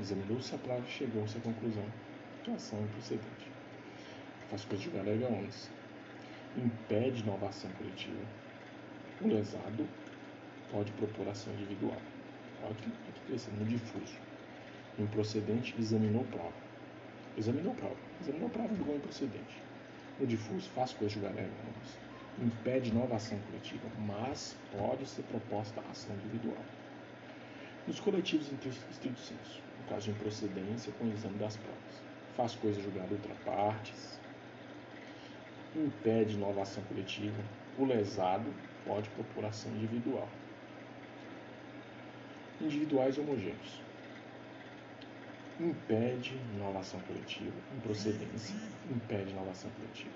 Examinou-se 0.00 0.54
a 0.54 0.58
prova 0.58 0.86
e 0.86 0.92
chegou-se 0.92 1.36
à 1.36 1.40
conclusão 1.40 1.86
de 2.44 2.50
ação 2.52 2.80
improcedente. 2.84 3.50
Faz 4.48 4.64
julgar 4.80 5.08
erga 5.08 5.26
omnes. 5.26 5.68
Impede 6.56 7.26
nova 7.26 7.48
ação 7.48 7.70
coletiva. 7.72 8.24
O 9.22 9.26
lesado 9.26 9.88
pode 10.70 10.92
propor 10.92 11.26
ação 11.26 11.52
individual. 11.54 12.00
Olha 12.62 12.74
que, 12.76 12.90
que 13.26 13.50
no 13.50 13.64
difuso. 13.64 14.35
Improcedente 14.98 15.74
examinou 15.78 16.24
prova. 16.24 16.54
Examinou 17.36 17.74
prova. 17.74 17.96
Examinou 18.22 18.48
prova 18.48 18.74
do 18.74 18.84
gol 18.84 18.96
improcedente. 18.96 19.62
No 20.18 20.26
difuso, 20.26 20.70
faz 20.70 20.92
coisa 20.94 21.12
julgar 21.12 21.34
normas. 21.34 21.98
Impede 22.42 22.94
nova 22.94 23.16
ação 23.16 23.38
coletiva, 23.50 23.86
mas 24.08 24.56
pode 24.72 25.06
ser 25.06 25.22
proposta 25.24 25.80
ação 25.90 26.14
individual. 26.16 26.64
Nos 27.86 28.00
coletivos 28.00 28.48
em 28.50 28.56
estrito 28.90 29.20
senso, 29.20 29.60
no 29.78 29.90
caso 29.90 30.06
de 30.06 30.10
improcedência 30.12 30.92
com 30.98 31.04
o 31.04 31.12
exame 31.12 31.38
das 31.38 31.56
provas, 31.56 32.02
faz 32.36 32.54
coisa 32.54 32.80
julgada 32.80 33.12
outra 33.12 33.34
partes, 33.44 34.18
impede 35.76 36.38
nova 36.38 36.62
ação 36.62 36.82
coletiva, 36.84 37.42
o 37.78 37.84
lesado 37.84 38.50
pode 38.86 39.08
propor 39.10 39.44
ação 39.44 39.70
individual 39.72 40.28
individuais 42.60 43.18
homogêneos. 43.18 43.85
Impede 45.58 46.34
inovação 46.54 47.00
coletiva, 47.00 47.54
improcedência, 47.78 48.54
impede 48.90 49.30
inovação 49.30 49.70
coletiva. 49.70 50.12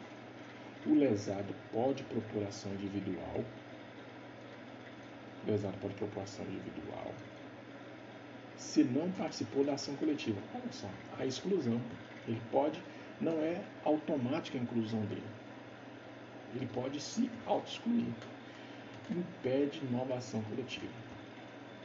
O 0.87 0.95
lesado 0.95 1.55
pode 1.73 2.03
propor 2.03 2.47
ação 2.47 2.71
individual. 2.73 3.43
O 5.43 5.51
lesado 5.51 5.79
pode 5.81 5.95
propor 5.95 6.25
ação 6.25 6.45
individual. 6.45 7.15
Se 8.59 8.85
não 8.85 9.11
participou 9.13 9.65
da 9.65 9.73
ação 9.73 9.97
coletiva. 9.97 10.39
Olha 10.55 10.73
só, 10.73 10.89
a 11.19 11.25
exclusão. 11.25 11.81
Ele 12.29 12.41
pode, 12.53 12.79
não 13.19 13.33
é 13.41 13.65
automática 13.83 14.59
a 14.59 14.61
inclusão 14.61 15.01
dele. 15.07 15.23
Ele 16.55 16.67
pode 16.67 17.01
se 17.01 17.31
auto-excluir. 17.47 18.13
Impede 19.11 19.81
nova 19.91 20.17
ação 20.17 20.43
coletiva. 20.43 21.10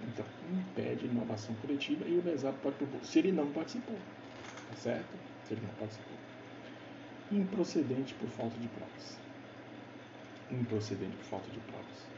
Então, 0.03 0.25
impede 0.51 1.05
inovação 1.05 1.55
coletiva 1.55 2.05
e 2.05 2.17
o 2.17 2.23
lesado 2.23 2.57
pode 2.61 2.75
propor, 2.75 3.03
se 3.03 3.19
ele 3.19 3.31
não 3.31 3.51
participou. 3.51 3.97
Tá 4.69 4.75
certo? 4.75 5.17
Se 5.45 5.53
ele 5.53 5.61
não 5.61 5.73
participou. 5.75 6.17
Improcedente 7.31 8.13
por 8.15 8.29
falta 8.29 8.57
de 8.59 8.67
provas. 8.67 9.17
Improcedente 10.51 11.15
por 11.17 11.25
falta 11.25 11.49
de 11.49 11.59
provas. 11.59 12.15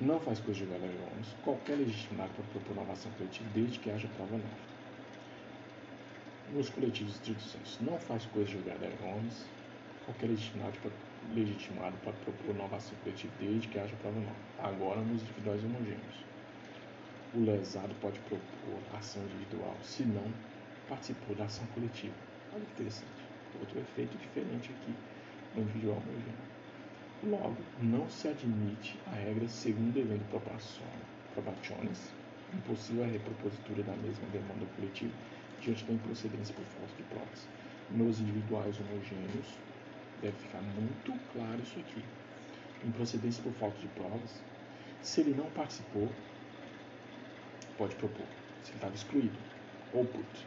Não 0.00 0.18
faz 0.20 0.40
coisa 0.40 0.60
de 0.60 0.66
galerões. 0.66 1.34
Qualquer 1.44 1.76
legitimado 1.76 2.30
pode 2.34 2.48
propor 2.48 2.72
inovação 2.72 3.12
coletiva 3.12 3.50
desde 3.54 3.78
que 3.78 3.90
haja 3.90 4.08
prova 4.16 4.32
nova. 4.32 4.70
Nos 6.54 6.70
coletivos 6.70 7.14
estrito 7.14 7.42
senso, 7.42 7.84
não 7.84 7.98
faz 7.98 8.24
coisa 8.26 8.50
de 8.50 8.58
galerões. 8.58 9.44
Qualquer 10.06 10.28
legitimado 10.28 10.76
pode 10.82 10.94
legitimado 11.34 11.96
para 11.98 12.12
propor 12.12 12.54
nova 12.54 12.76
ação 12.76 12.96
coletiva 13.02 13.32
desde 13.38 13.68
que 13.68 13.78
haja 13.78 13.94
prova 13.96 14.18
nova. 14.20 14.36
Agora, 14.58 15.00
nos 15.00 15.22
individuais 15.22 15.62
homogêneos. 15.64 16.24
O 17.34 17.44
lesado 17.44 17.94
pode 18.00 18.18
propor 18.20 18.80
ação 18.98 19.22
individual 19.22 19.76
se 19.82 20.02
não 20.02 20.32
participou 20.88 21.36
da 21.36 21.44
ação 21.44 21.64
coletiva. 21.74 22.14
Olha 22.52 22.64
que 22.64 22.72
interessante. 22.72 23.22
Outro 23.60 23.78
efeito 23.78 24.16
diferente 24.18 24.70
aqui 24.70 24.94
no 25.54 25.62
individual 25.62 25.98
homogêneo. 25.98 26.50
Logo, 27.22 27.56
não 27.82 28.08
se 28.08 28.28
admite 28.28 28.98
a 29.06 29.14
regra 29.14 29.46
segundo 29.46 29.96
evento 29.98 30.24
probationes, 31.34 32.10
impossível 32.54 33.04
a 33.04 33.06
repropositura 33.06 33.82
da 33.82 33.92
mesma 33.92 34.26
demanda 34.32 34.66
coletiva 34.74 35.12
diante 35.60 35.84
da 35.84 35.92
improcedência 35.92 36.54
por 36.54 36.64
falta 36.64 36.94
de 36.96 37.02
provas. 37.04 37.46
Nos 37.90 38.20
individuais 38.20 38.74
homogêneos, 38.80 39.58
Deve 40.20 40.36
ficar 40.36 40.60
muito 40.60 41.12
claro 41.32 41.60
isso 41.62 41.78
aqui. 41.78 42.04
Improcedência 42.84 43.42
por 43.42 43.52
falta 43.54 43.78
de 43.78 43.88
provas. 43.88 44.42
Se 45.02 45.22
ele 45.22 45.34
não 45.34 45.50
participou, 45.50 46.10
pode 47.78 47.94
propor. 47.96 48.26
Se 48.62 48.70
ele 48.70 48.76
estava 48.76 48.94
excluído, 48.94 49.38
ou 49.94 50.04
put. 50.04 50.46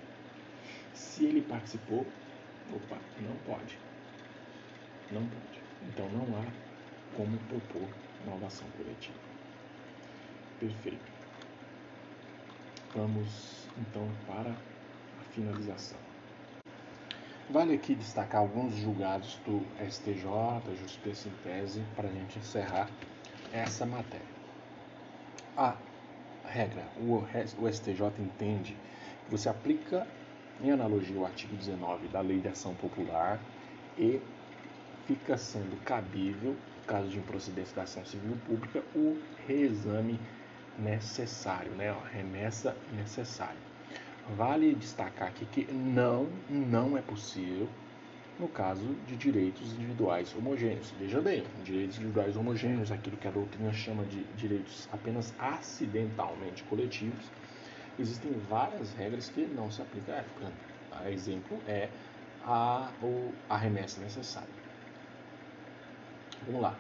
Se 0.94 1.26
ele 1.26 1.42
participou, 1.42 2.06
opa, 2.72 2.98
não 3.22 3.36
pode. 3.46 3.78
Não 5.12 5.28
pode. 5.28 5.62
Então 5.88 6.08
não 6.10 6.40
há 6.40 6.46
como 7.16 7.38
propor 7.48 7.90
nova 8.26 8.48
ação 8.48 8.68
coletiva. 8.78 9.18
Perfeito. 10.60 11.12
Vamos 12.96 13.68
então 13.78 14.08
para 14.28 14.52
a 14.52 15.24
finalização. 15.32 16.13
Vale 17.50 17.74
aqui 17.74 17.94
destacar 17.94 18.42
alguns 18.42 18.74
julgados 18.74 19.38
do 19.46 19.62
STJ, 19.90 20.26
Justiça 20.80 21.28
em 21.28 21.32
Tese, 21.44 21.82
para 21.96 22.08
a 22.08 22.12
gente 22.12 22.40
encerrar 22.40 22.90
essa 23.52 23.86
matéria. 23.86 24.26
A 25.56 25.76
regra, 26.46 26.84
o 26.98 27.68
STJ 27.70 28.02
entende 28.18 28.74
que 29.26 29.32
você 29.32 29.50
aplica 29.50 30.08
em 30.64 30.72
analogia 30.72 31.18
o 31.18 31.26
artigo 31.26 31.56
19 31.56 32.08
da 32.08 32.22
Lei 32.22 32.40
de 32.40 32.48
Ação 32.48 32.74
Popular 32.76 33.40
e 33.98 34.20
fica 35.06 35.38
sendo 35.38 35.76
cabível, 35.84 36.52
no 36.52 36.88
caso 36.88 37.10
de 37.10 37.20
improcedência 37.20 37.76
da 37.76 37.84
ação 37.84 38.06
civil 38.06 38.38
pública, 38.48 38.82
o 38.96 39.18
reexame 39.46 40.18
necessário, 40.80 41.72
né? 41.74 41.94
Remessa 42.12 42.76
necessária. 42.96 43.73
Vale 44.30 44.74
destacar 44.76 45.28
aqui 45.28 45.46
que 45.46 45.72
não, 45.74 46.28
não 46.50 46.98
é 46.98 47.02
possível 47.02 47.68
no 48.40 48.48
caso 48.48 48.96
de 49.06 49.16
direitos 49.16 49.74
individuais 49.74 50.34
homogêneos. 50.36 50.92
Veja 50.92 51.22
bem, 51.22 51.44
direitos 51.64 51.98
individuais 51.98 52.36
homogêneos, 52.36 52.92
aquilo 52.92 53.18
que 53.18 53.28
a 53.28 53.32
doutrina 53.32 53.72
chama 53.74 54.04
de 54.06 54.24
direitos 54.36 54.88
apenas 54.92 55.34
acidentalmente 55.38 56.64
coletivos, 56.64 57.26
existem 58.00 58.32
várias 58.50 58.94
regras 58.94 59.30
que 59.30 59.46
não 59.46 59.70
se 59.70 59.82
aplicam 59.82 60.16
a 60.16 60.18
época. 60.18 60.52
A 60.92 61.12
exemplo 61.12 61.60
é 61.68 61.90
a, 62.46 62.90
a 63.50 63.58
remessa 63.58 64.02
necessária. 64.02 64.50
Vamos 66.46 66.62
lá. 66.62 66.76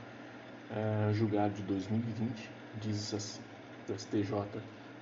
É, 0.71 1.13
julgado 1.13 1.53
de 1.53 1.61
2020 1.63 2.49
diz 2.81 3.13
assim, 3.13 3.41
do 3.87 3.99
STJ 3.99 4.31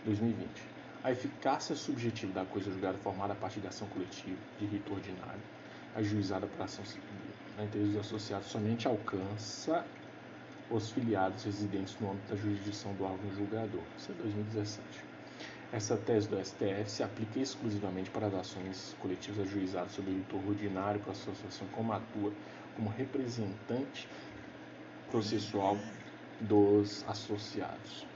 2020 0.05 0.70
a 1.03 1.11
eficácia 1.11 1.75
subjetiva 1.75 2.31
da 2.31 2.45
coisa 2.45 2.71
julgada 2.71 2.97
formada 2.99 3.33
a 3.33 3.35
partir 3.35 3.59
da 3.59 3.69
ação 3.69 3.87
coletiva, 3.87 4.37
de 4.59 4.65
rito 4.65 4.93
ordinário, 4.93 5.41
ajuizada 5.95 6.45
por 6.45 6.63
ação 6.63 6.85
civil, 6.85 7.03
na 7.57 7.63
interesse 7.63 7.91
dos 7.91 8.01
associados, 8.01 8.47
somente 8.47 8.87
alcança 8.87 9.83
os 10.69 10.91
filiados 10.91 11.43
residentes 11.43 11.97
no 11.99 12.11
âmbito 12.11 12.29
da 12.29 12.35
jurisdição 12.39 12.93
do 12.93 13.03
órgão 13.03 13.29
julgador. 13.35 13.81
Isso 13.97 14.11
é 14.11 14.15
2017. 14.15 14.85
Essa 15.73 15.97
tese 15.97 16.29
do 16.29 16.37
STF 16.43 16.89
se 16.89 17.01
aplica 17.01 17.39
exclusivamente 17.39 18.09
para 18.09 18.27
as 18.27 18.33
ações 18.33 18.95
coletivas 18.99 19.47
ajuizadas 19.47 19.93
sob 19.93 20.09
o 20.09 20.13
rito 20.13 20.35
ordinário, 20.47 20.99
com 20.99 21.09
a 21.09 21.13
associação 21.13 21.67
como 21.69 21.93
atua 21.93 22.31
como 22.75 22.89
representante 22.89 24.07
processual 25.09 25.77
dos 26.39 27.03
associados 27.07 28.10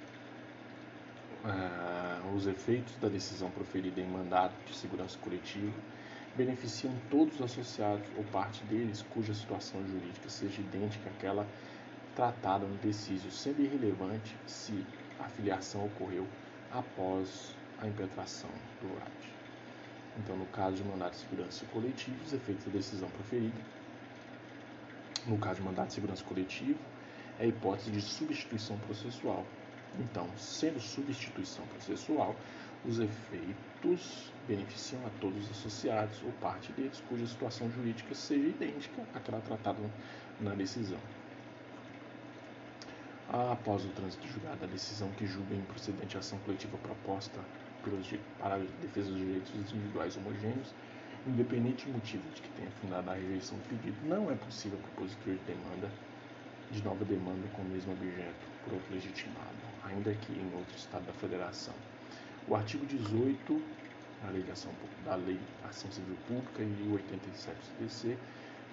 uh, 1.46 2.36
os 2.36 2.48
efeitos 2.48 2.96
da 2.98 3.08
decisão 3.08 3.50
proferida 3.52 4.02
em 4.02 4.08
mandato 4.08 4.54
de 4.66 4.76
segurança 4.76 5.18
coletiva 5.20 5.74
beneficiam 6.36 6.94
todos 7.10 7.36
os 7.36 7.42
associados 7.42 8.06
ou 8.18 8.24
parte 8.26 8.64
deles 8.66 9.06
cuja 9.14 9.34
situação 9.34 9.86
jurídica 9.88 10.30
seja 10.30 10.60
idêntica 10.60 11.10
àquela 11.10 11.48
tratada 12.16 12.66
no 12.66 12.76
decísio, 12.78 13.32
sendo 13.32 13.62
irrelevante 13.62 14.36
se 14.46 14.86
a 15.20 15.26
filiação 15.26 15.86
ocorreu 15.86 16.28
após 16.72 17.56
a 17.80 17.88
impetração 17.88 18.50
do 18.82 18.88
RAD. 19.00 19.12
Então, 20.18 20.36
no 20.38 20.46
caso 20.48 20.78
de 20.78 20.84
mandado 20.84 21.12
de 21.12 21.18
segurança 21.18 21.66
coletivo, 21.68 22.16
os 22.26 22.34
efeitos 22.34 22.66
da 22.66 22.72
decisão 22.72 23.10
proferida. 23.10 23.60
No 25.28 25.38
caso 25.38 25.60
de 25.60 25.66
mandado 25.66 25.88
de 25.88 25.94
segurança 25.94 26.24
coletivo, 26.24 26.80
é 27.40 27.44
a 27.44 27.48
hipótese 27.48 27.92
de 27.92 28.02
substituição 28.02 28.78
processual. 28.80 29.46
Então, 30.00 30.28
sendo 30.38 30.80
substituição 30.80 31.66
processual, 31.68 32.36
os 32.86 33.00
efeitos 33.00 34.32
beneficiam 34.48 35.06
a 35.06 35.10
todos 35.22 35.46
os 35.46 35.52
associados 35.52 36.22
ou 36.24 36.32
parte 36.34 36.72
deles 36.74 37.02
cuja 37.10 37.26
situação 37.26 37.70
jurídica 37.72 38.14
seja 38.14 38.48
idêntica 38.48 39.02
àquela 39.14 39.42
tratada 39.42 39.80
na 40.40 40.54
decisão. 40.54 41.00
Após 43.28 43.84
o 43.86 43.90
trânsito 43.90 44.28
julgado, 44.28 44.66
a 44.66 44.68
decisão 44.68 45.10
que 45.12 45.26
julga 45.26 45.56
improcedente 45.56 46.16
a 46.16 46.20
ação 46.20 46.38
coletiva 46.40 46.78
proposta 46.78 47.40
pelos, 47.84 48.08
para 48.40 48.56
a 48.56 48.60
defesa 48.60 49.10
dos 49.10 49.18
direitos 49.18 49.52
individuais 49.74 50.16
homogêneos, 50.18 50.74
independente 51.26 51.88
do 51.88 51.94
motivo 51.94 52.24
de 52.36 52.42
que 52.42 52.50
tenha 52.50 52.70
fundado 52.82 53.10
a 53.10 53.16
rejeição 53.16 53.58
do 53.58 53.64
pedido, 53.68 53.98
não 54.08 54.30
é 54.30 54.36
possível 54.36 54.78
propositor 54.78 55.34
de 55.34 55.40
demanda 55.40 55.90
de 56.72 56.84
nova 56.84 57.06
demanda 57.06 57.48
com 57.54 57.62
o 57.62 57.66
mesmo 57.66 57.94
objeto 57.94 58.46
por 58.64 58.74
outro 58.74 58.94
legitimado, 58.94 59.75
ainda 59.86 60.14
que 60.14 60.34
em 60.34 60.54
outro 60.56 60.76
estado 60.76 61.06
da 61.06 61.14
federação. 61.14 61.74
O 62.48 62.56
artigo 62.56 62.86
18 62.86 63.62
da 64.24 64.32
Lei, 64.32 64.44
de 64.44 64.52
Ação, 64.52 64.72
da 65.04 65.16
Lei 65.16 65.40
Ação 65.68 65.92
Civil 65.92 66.16
Pública 66.28 66.64
e 66.64 66.88
o 66.88 66.94
87 66.94 67.56
do 67.56 67.90
CDC 67.90 68.18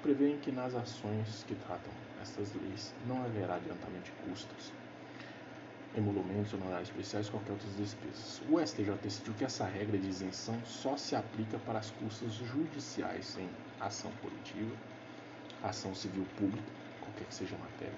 prevêem 0.03 0.39
que 0.39 0.51
nas 0.51 0.75
ações 0.75 1.45
que 1.47 1.55
tratam 1.55 1.93
estas 2.21 2.53
leis 2.55 2.93
não 3.07 3.23
haverá 3.25 3.57
adiantamento 3.57 4.05
de 4.05 4.13
custos, 4.31 4.73
emolumentos, 5.97 6.53
honorários 6.55 6.89
especiais 6.89 7.29
e 7.29 7.31
qualquer 7.31 7.53
outras 7.53 7.77
despesas. 7.77 8.43
O 8.49 8.59
STJ 8.61 8.95
decidiu 9.03 9.35
que 9.35 9.45
essa 9.45 9.65
regra 9.65 9.99
de 9.99 10.09
isenção 10.09 10.59
só 10.65 10.97
se 10.97 11.15
aplica 11.15 11.59
para 11.61 11.79
as 11.79 11.91
custas 11.91 12.33
judiciais 12.33 13.37
em 13.39 13.49
ação 13.81 14.11
coletiva, 14.21 14.75
ação 15.63 15.95
civil 15.95 16.27
pública, 16.37 16.71
qualquer 17.01 17.25
que 17.27 17.35
seja 17.35 17.55
a 17.55 17.59
matéria, 17.59 17.95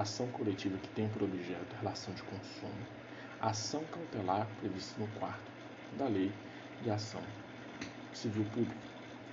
ação 0.00 0.28
coletiva 0.28 0.78
que 0.78 0.88
tem 0.90 1.08
por 1.08 1.24
objeto 1.24 1.74
relação 1.76 2.14
de 2.14 2.22
consumo, 2.22 2.86
ação 3.40 3.84
cautelar 3.86 4.46
prevista 4.60 5.00
no 5.00 5.08
quarto 5.18 5.50
da 5.96 6.06
lei 6.06 6.32
de 6.80 6.88
ação 6.90 7.22
civil 8.12 8.44
pública, 8.44 8.80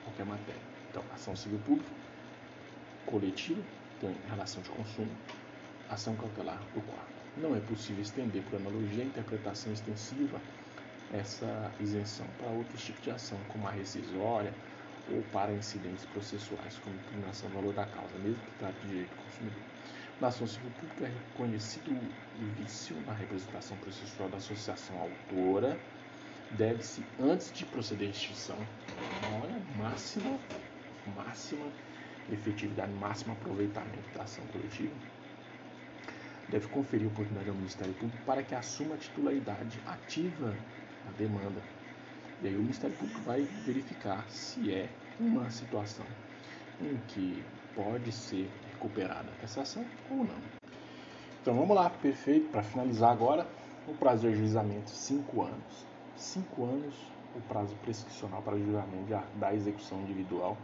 qualquer 0.04 0.26
matéria. 0.26 0.62
Então, 0.90 1.04
ação 1.14 1.36
civil 1.36 1.60
pública, 1.60 1.92
coletiva, 3.06 3.62
tem 4.00 4.16
relação 4.28 4.62
de 4.64 4.70
consumo, 4.70 5.12
ação 5.90 6.16
cautelar 6.16 6.60
do 6.74 6.82
quarto. 6.82 7.22
Não 7.38 7.56
é 7.56 7.60
possível 7.60 8.02
estender, 8.02 8.42
por 8.42 8.56
analogia, 8.56 9.04
a 9.04 9.06
interpretação 9.06 9.72
extensiva 9.72 10.42
essa 11.12 11.72
isenção 11.80 12.26
para 12.38 12.50
outros 12.50 12.84
tipos 12.84 13.02
de 13.02 13.12
ação, 13.12 13.40
como 13.48 13.68
a 13.68 13.72
rescisória 13.72 14.54
ou 15.08 15.22
para 15.32 15.54
incidentes 15.54 16.06
processuais, 16.06 16.80
como 16.80 16.96
impugnação 16.96 17.50
do 17.50 17.56
valor 17.56 17.74
da 17.74 17.86
causa, 17.86 18.18
mesmo 18.18 18.44
que 18.44 18.52
trate 18.54 18.80
de 18.82 18.88
direito 18.88 19.12
do 19.12 19.18
consumidor. 19.18 19.62
Na 20.20 20.28
ação 20.28 20.48
civil 20.48 20.72
pública 20.80 21.06
é 21.06 21.10
reconhecido 21.10 21.92
o 21.92 22.46
vício 22.56 22.96
na 23.02 23.14
representação 23.14 23.76
processual 23.78 24.30
da 24.30 24.38
associação 24.38 24.98
autora, 24.98 25.78
deve-se, 26.50 27.04
antes 27.20 27.52
de 27.52 27.66
proceder 27.66 28.08
à 28.08 28.12
extinção, 28.12 28.58
olha, 29.30 29.62
máxima, 29.76 30.40
máxima 31.06 31.70
efetividade, 32.30 32.94
máximo 32.94 33.34
aproveitamento 33.34 34.10
da 34.14 34.24
ação 34.24 34.48
coletiva, 34.48 34.96
deve 36.48 36.68
conferir 36.70 37.08
oportunidade 37.08 37.50
ao 37.50 37.56
Ministério 37.56 37.94
Público 37.94 38.24
para 38.24 38.42
que 38.42 38.56
assuma 38.56 38.96
a 38.96 38.98
titularidade 38.98 39.82
ativa 39.86 40.58
da 41.04 41.12
demanda. 41.12 41.62
E 42.42 42.48
aí 42.48 42.56
o 42.56 42.62
Ministério 42.62 42.96
Público 42.96 43.20
vai 43.22 43.44
verificar 43.66 44.30
se 44.30 44.72
é 44.72 44.90
uma 45.20 45.50
situação 45.50 46.08
em 46.80 46.98
que 47.08 47.44
pode 47.74 48.14
ser 48.14 48.50
recuperada 48.86 49.28
essa 49.44 49.62
ação 49.62 49.84
ou 50.10 50.18
não. 50.18 50.56
Então 51.42 51.56
vamos 51.56 51.76
lá, 51.76 51.90
perfeito. 51.90 52.50
Para 52.50 52.64
finalizar 52.64 53.12
agora, 53.12 53.48
o 53.88 53.94
prazo 53.94 54.22
de 54.22 54.28
ajuizamento 54.28 54.90
5 54.90 55.42
anos. 55.42 55.86
5 56.16 56.64
anos 56.64 56.94
o 57.36 57.42
prazo 57.42 57.76
prescricional 57.84 58.42
para 58.42 58.58
julgamento 58.58 59.14
da 59.36 59.54
execução 59.54 60.00
individual 60.02 60.58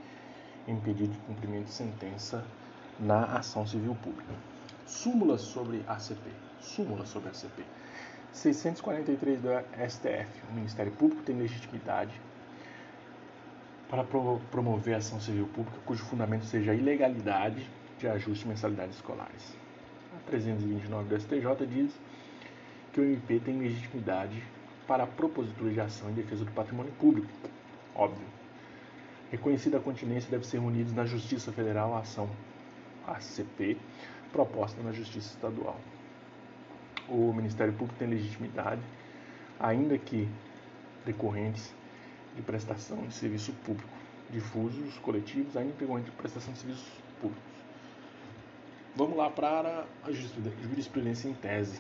em 0.66 0.80
pedido 0.80 1.12
de 1.12 1.18
cumprimento 1.20 1.66
de 1.66 1.72
sentença 1.72 2.46
na 2.98 3.26
ação 3.26 3.68
civil 3.68 3.94
pública. 3.96 4.34
Súmula 4.86 5.38
sobre 5.38 5.84
ACP. 5.86 6.30
Súmula 6.62 7.06
sobre 7.06 7.30
ACP. 7.30 7.66
643 8.32 9.42
do 9.42 9.50
STF. 9.90 10.48
O 10.50 10.54
Ministério 10.54 10.94
Público 10.94 11.22
tem 11.24 11.36
legitimidade 11.36 12.14
para 13.90 14.06
promover 14.50 14.96
ação 14.96 15.20
civil 15.20 15.48
pública 15.48 15.78
cujo 15.86 16.06
fundamento 16.06 16.46
seja 16.46 16.72
a 16.72 16.76
ilegalidade 16.76 17.70
de 18.02 18.08
ajuste 18.08 18.44
de 18.44 18.50
mensalidades 18.50 18.96
escolares. 18.96 19.56
A 20.16 20.30
329 20.30 21.10
do 21.10 21.20
STJ 21.20 21.68
diz 21.68 21.92
que 22.92 23.00
o 23.00 23.04
MP 23.04 23.40
tem 23.40 23.58
legitimidade 23.60 24.44
para 24.88 25.04
a 25.04 25.08
propositura 25.08 25.72
de 25.72 25.80
ação 25.80 26.10
em 26.10 26.14
defesa 26.14 26.44
do 26.44 26.52
patrimônio 26.52 26.92
público. 26.94 27.30
Óbvio. 27.96 28.26
Reconhecida 29.32 29.78
a 29.78 29.80
continência, 29.80 30.30
deve 30.30 30.46
ser 30.46 30.60
reunidos 30.60 30.94
na 30.94 31.06
Justiça 31.06 31.52
Federal 31.54 31.96
a 31.96 32.00
ação 32.00 32.30
ACP 33.08 33.78
proposta 34.32 34.82
na 34.82 34.92
Justiça 34.92 35.34
Estadual. 35.34 35.80
O 37.08 37.32
Ministério 37.34 37.74
Público 37.74 37.98
tem 37.98 38.10
legitimidade, 38.10 38.82
ainda 39.60 39.98
que 39.98 40.28
decorrentes 41.06 41.74
de 42.36 42.42
prestação 42.42 42.98
de 43.06 43.14
serviço 43.14 43.54
público, 43.66 43.90
difusos, 44.30 44.98
coletivos, 45.00 45.56
ainda 45.56 45.74
decorrentes 45.74 46.12
de 46.12 46.18
prestação 46.18 46.54
de 46.54 46.60
serviços 46.60 46.90
públicos. 47.20 47.51
Vamos 48.94 49.16
lá 49.16 49.30
para 49.30 49.86
a 50.04 50.12
jurisprudência 50.12 51.30
em 51.30 51.34
tese. 51.34 51.80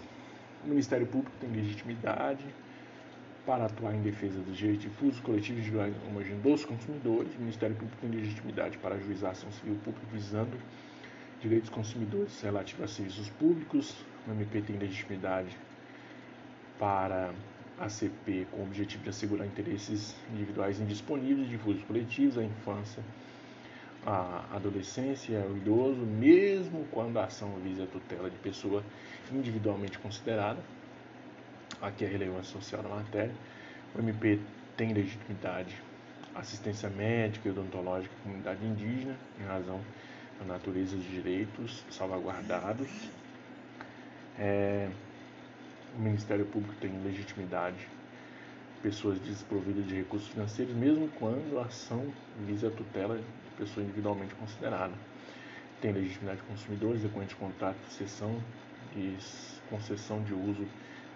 O 0.63 0.67
Ministério 0.69 1.05
Público 1.05 1.35
tem 1.41 1.51
legitimidade 1.51 2.45
para 3.45 3.65
atuar 3.65 3.93
em 3.93 4.01
defesa 4.01 4.39
dos 4.39 4.55
direitos 4.55 4.83
difusos, 4.83 5.19
coletivos 5.19 5.65
de 5.65 5.75
homogêneos 6.07 6.41
dos 6.41 6.63
consumidores. 6.63 7.35
O 7.35 7.39
Ministério 7.39 7.75
Público 7.75 7.97
tem 7.99 8.11
legitimidade 8.11 8.77
para 8.77 8.95
ajuizar 8.95 9.31
ação 9.31 9.51
civil 9.51 9.75
pública 9.83 10.07
visando 10.13 10.57
direitos 11.41 11.69
dos 11.69 11.75
consumidores 11.75 12.39
relativos 12.41 12.83
a 12.83 12.87
serviços 12.87 13.29
públicos. 13.31 14.05
O 14.25 14.31
MP 14.31 14.61
tem 14.61 14.77
legitimidade 14.77 15.57
para 16.79 17.33
a 17.77 17.89
CP 17.89 18.47
com 18.51 18.61
o 18.61 18.63
objetivo 18.63 19.03
de 19.03 19.09
assegurar 19.09 19.45
interesses 19.45 20.15
individuais 20.31 20.79
indisponíveis, 20.79 21.49
difusos 21.49 21.83
coletivos, 21.83 22.37
a 22.37 22.43
infância, 22.43 23.03
a 24.05 24.45
adolescência, 24.51 25.39
o 25.39 25.57
idoso, 25.57 26.01
mesmo 26.01 26.85
quando 26.91 27.17
a 27.17 27.25
ação 27.25 27.55
visa 27.63 27.83
a 27.83 27.87
tutela 27.87 28.29
de 28.29 28.37
pessoa 28.37 28.83
individualmente 29.31 29.99
considerada. 29.99 30.59
Aqui 31.81 32.05
é 32.05 32.07
a 32.07 32.11
relevância 32.11 32.51
social 32.51 32.81
da 32.81 32.89
matéria. 32.89 33.33
O 33.95 33.99
MP 33.99 34.39
tem 34.75 34.93
legitimidade 34.93 35.75
assistência 36.33 36.89
médica 36.89 37.47
e 37.47 37.51
odontológica 37.51 38.13
à 38.19 38.23
comunidade 38.23 38.65
indígena, 38.65 39.15
em 39.39 39.43
razão 39.43 39.81
da 40.39 40.45
natureza 40.45 40.95
dos 40.95 41.05
direitos 41.05 41.83
salvaguardados. 41.91 42.89
É, 44.39 44.89
o 45.97 46.01
Ministério 46.01 46.45
Público 46.45 46.73
tem 46.79 46.91
legitimidade 47.03 47.87
pessoas 48.81 49.19
desprovidas 49.19 49.85
de 49.85 49.95
recursos 49.95 50.29
financeiros, 50.29 50.73
mesmo 50.73 51.07
quando 51.19 51.59
a 51.59 51.65
ação 51.65 52.11
visa 52.47 52.69
a 52.69 52.71
tutela 52.71 53.19
pessoa 53.61 53.83
individualmente 53.83 54.33
considerada. 54.35 54.93
Tem 55.79 55.91
legitimidade 55.91 56.41
de 56.41 56.47
consumidores, 56.47 57.01
decorrente 57.01 57.33
de 57.33 57.39
contrato 57.39 57.77
de 57.87 57.93
cessão 57.93 58.35
e 58.95 59.17
concessão 59.69 60.21
de 60.23 60.33
uso 60.33 60.67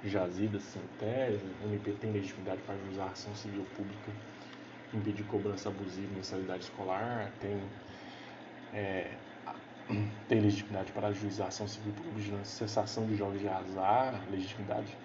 de 0.04 0.10
jazidas 0.10 0.64
sem 0.64 0.82
tese. 1.00 1.44
O 1.64 1.68
MP 1.68 1.92
tem 1.94 2.12
legitimidade 2.12 2.62
para 2.62 2.76
usar 2.92 3.06
ação 3.06 3.34
civil 3.36 3.66
pública, 3.76 4.12
impedir 4.94 5.24
cobrança 5.24 5.70
abusiva 5.70 6.08
em 6.12 6.16
mensalidade 6.16 6.64
escolar, 6.64 7.32
tem 7.42 7.60
é, 8.74 9.12
tem 10.28 10.40
legitimidade 10.42 10.92
para 10.92 11.08
ajuizar 11.08 11.48
ação 11.48 11.68
civil 11.68 11.94
vigilância 12.16 12.68
cessação 12.68 13.06
de 13.06 13.16
jogos 13.16 13.40
de 13.40 13.48
azar, 13.48 14.20
legitimidade 14.32 14.98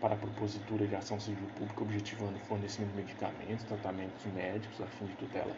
para 0.00 0.14
a 0.14 0.16
propositura 0.16 0.86
de 0.86 0.94
ação 0.94 1.20
civil 1.20 1.48
pública 1.56 1.82
objetivando 1.82 2.36
o 2.36 2.46
fornecimento 2.46 2.90
de 2.90 2.96
medicamentos, 2.96 3.64
tratamentos 3.64 4.24
médicos 4.34 4.80
a 4.80 4.86
fim 4.86 5.06
de 5.06 5.14
tutela 5.14 5.54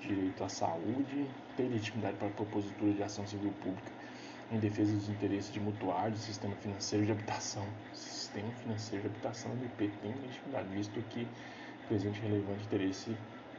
direito 0.00 0.44
à 0.44 0.48
saúde, 0.48 1.26
tem 1.56 1.68
legitimidade 1.68 2.16
para 2.16 2.28
a 2.28 2.30
propositura 2.30 2.92
de 2.92 3.02
ação 3.02 3.26
civil 3.26 3.52
pública 3.62 3.92
em 4.50 4.58
defesa 4.58 4.92
dos 4.92 5.08
interesses 5.08 5.52
de 5.52 5.60
mutuário 5.60 6.12
do 6.12 6.18
sistema 6.18 6.54
financeiro 6.56 7.04
de 7.04 7.12
habitação. 7.12 7.66
Sistema 7.92 8.50
financeiro 8.62 9.02
de 9.02 9.08
habitação, 9.08 9.52
MP, 9.52 9.90
tem 10.02 10.12
legitimidade, 10.12 10.68
visto 10.74 11.02
que 11.10 11.26
presente 11.88 12.20
relevante 12.20 12.64
interesse 12.64 13.16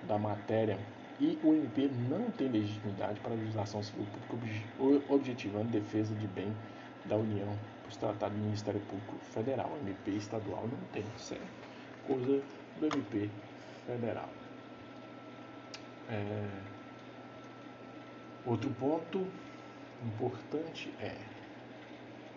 da 0.07 0.17
matéria 0.17 0.77
e 1.19 1.37
o 1.43 1.53
MP 1.53 1.89
não 2.09 2.31
tem 2.31 2.47
legitimidade 2.47 3.19
para 3.19 3.33
a 3.33 3.35
legislação 3.35 3.83
civil 3.83 4.05
pública 4.29 5.13
objetivando 5.13 5.69
defesa 5.69 6.15
de 6.15 6.27
bem 6.27 6.53
da 7.05 7.17
União 7.17 7.53
os 7.89 7.97
tratados 7.97 8.37
do 8.37 8.43
Ministério 8.45 8.79
Público 8.81 9.15
Federal. 9.33 9.71
O 9.73 9.77
MP 9.77 10.11
estadual 10.11 10.67
não 10.67 10.77
tem, 10.93 11.03
isso 11.17 11.33
é 11.33 11.39
coisa 12.07 12.41
do 12.79 12.85
MP 12.85 13.29
federal. 13.85 14.38
É... 16.09 16.47
Outro 18.45 18.69
ponto 18.71 19.27
importante 20.05 20.89
é 20.99 21.15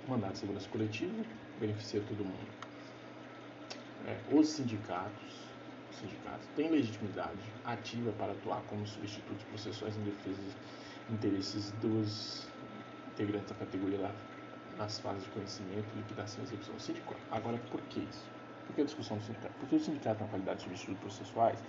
mandado 0.09 0.33
de 0.33 0.39
segurança 0.39 0.69
coletivo 0.69 1.25
beneficia 1.61 2.01
todo 2.03 2.25
mundo. 2.25 2.49
É, 4.07 4.19
os 4.33 4.49
sindicatos, 4.49 5.33
os 5.91 5.97
sindicatos 5.97 6.47
têm 6.57 6.71
legitimidade 6.71 7.39
ativa 7.65 8.11
para 8.13 8.33
atuar 8.33 8.61
como 8.63 8.85
substitutos 8.87 9.45
processuais 9.45 9.97
em 9.97 10.03
defesa 10.03 10.43
dos 10.43 10.55
interesses 11.11 11.71
dos 11.81 12.47
integrantes 13.13 13.49
da 13.49 13.55
categoria 13.55 14.11
nas 14.77 14.99
fases 14.99 15.23
de 15.23 15.31
conhecimento, 15.31 15.87
liquidação 15.97 16.43
e 16.43 16.47
execução 16.47 16.79
sindical. 16.81 17.17
Agora, 17.31 17.59
por 17.71 17.81
que 17.83 18.01
isso? 18.01 18.25
Por 18.67 18.75
que 18.75 18.83
a 18.83 18.85
discussão 18.85 19.19
do 19.19 19.23
sindicato? 19.23 19.55
Porque 19.61 19.77
o 19.77 19.81
sindicato, 19.81 20.23
na 20.23 20.29
qualidade 20.29 20.59
de 20.59 20.65
substitutos 20.65 21.01
processuais, 21.01 21.63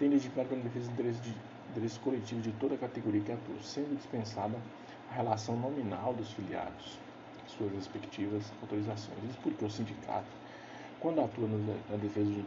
tem 0.00 0.08
legitimidade 0.08 0.48
para 0.48 0.58
a 0.58 0.62
defesa 0.62 0.86
dos 0.86 0.94
interesses, 0.94 1.22
de, 1.22 1.34
interesses 1.70 1.98
coletivos 1.98 2.42
de 2.42 2.52
toda 2.52 2.74
a 2.74 2.78
categoria 2.78 3.20
que 3.20 3.32
atua, 3.32 3.62
sendo 3.62 3.94
dispensada 3.94 4.56
a 5.10 5.14
relação 5.14 5.56
nominal 5.58 6.14
dos 6.14 6.32
filiados, 6.32 6.98
suas 7.46 7.70
respectivas 7.72 8.50
autorizações. 8.62 9.18
Isso 9.28 9.38
porque 9.42 9.62
o 9.62 9.68
sindicato, 9.68 10.30
quando 11.00 11.20
atua 11.20 11.46
na 11.46 11.96
defesa 11.98 12.30
de 12.30 12.44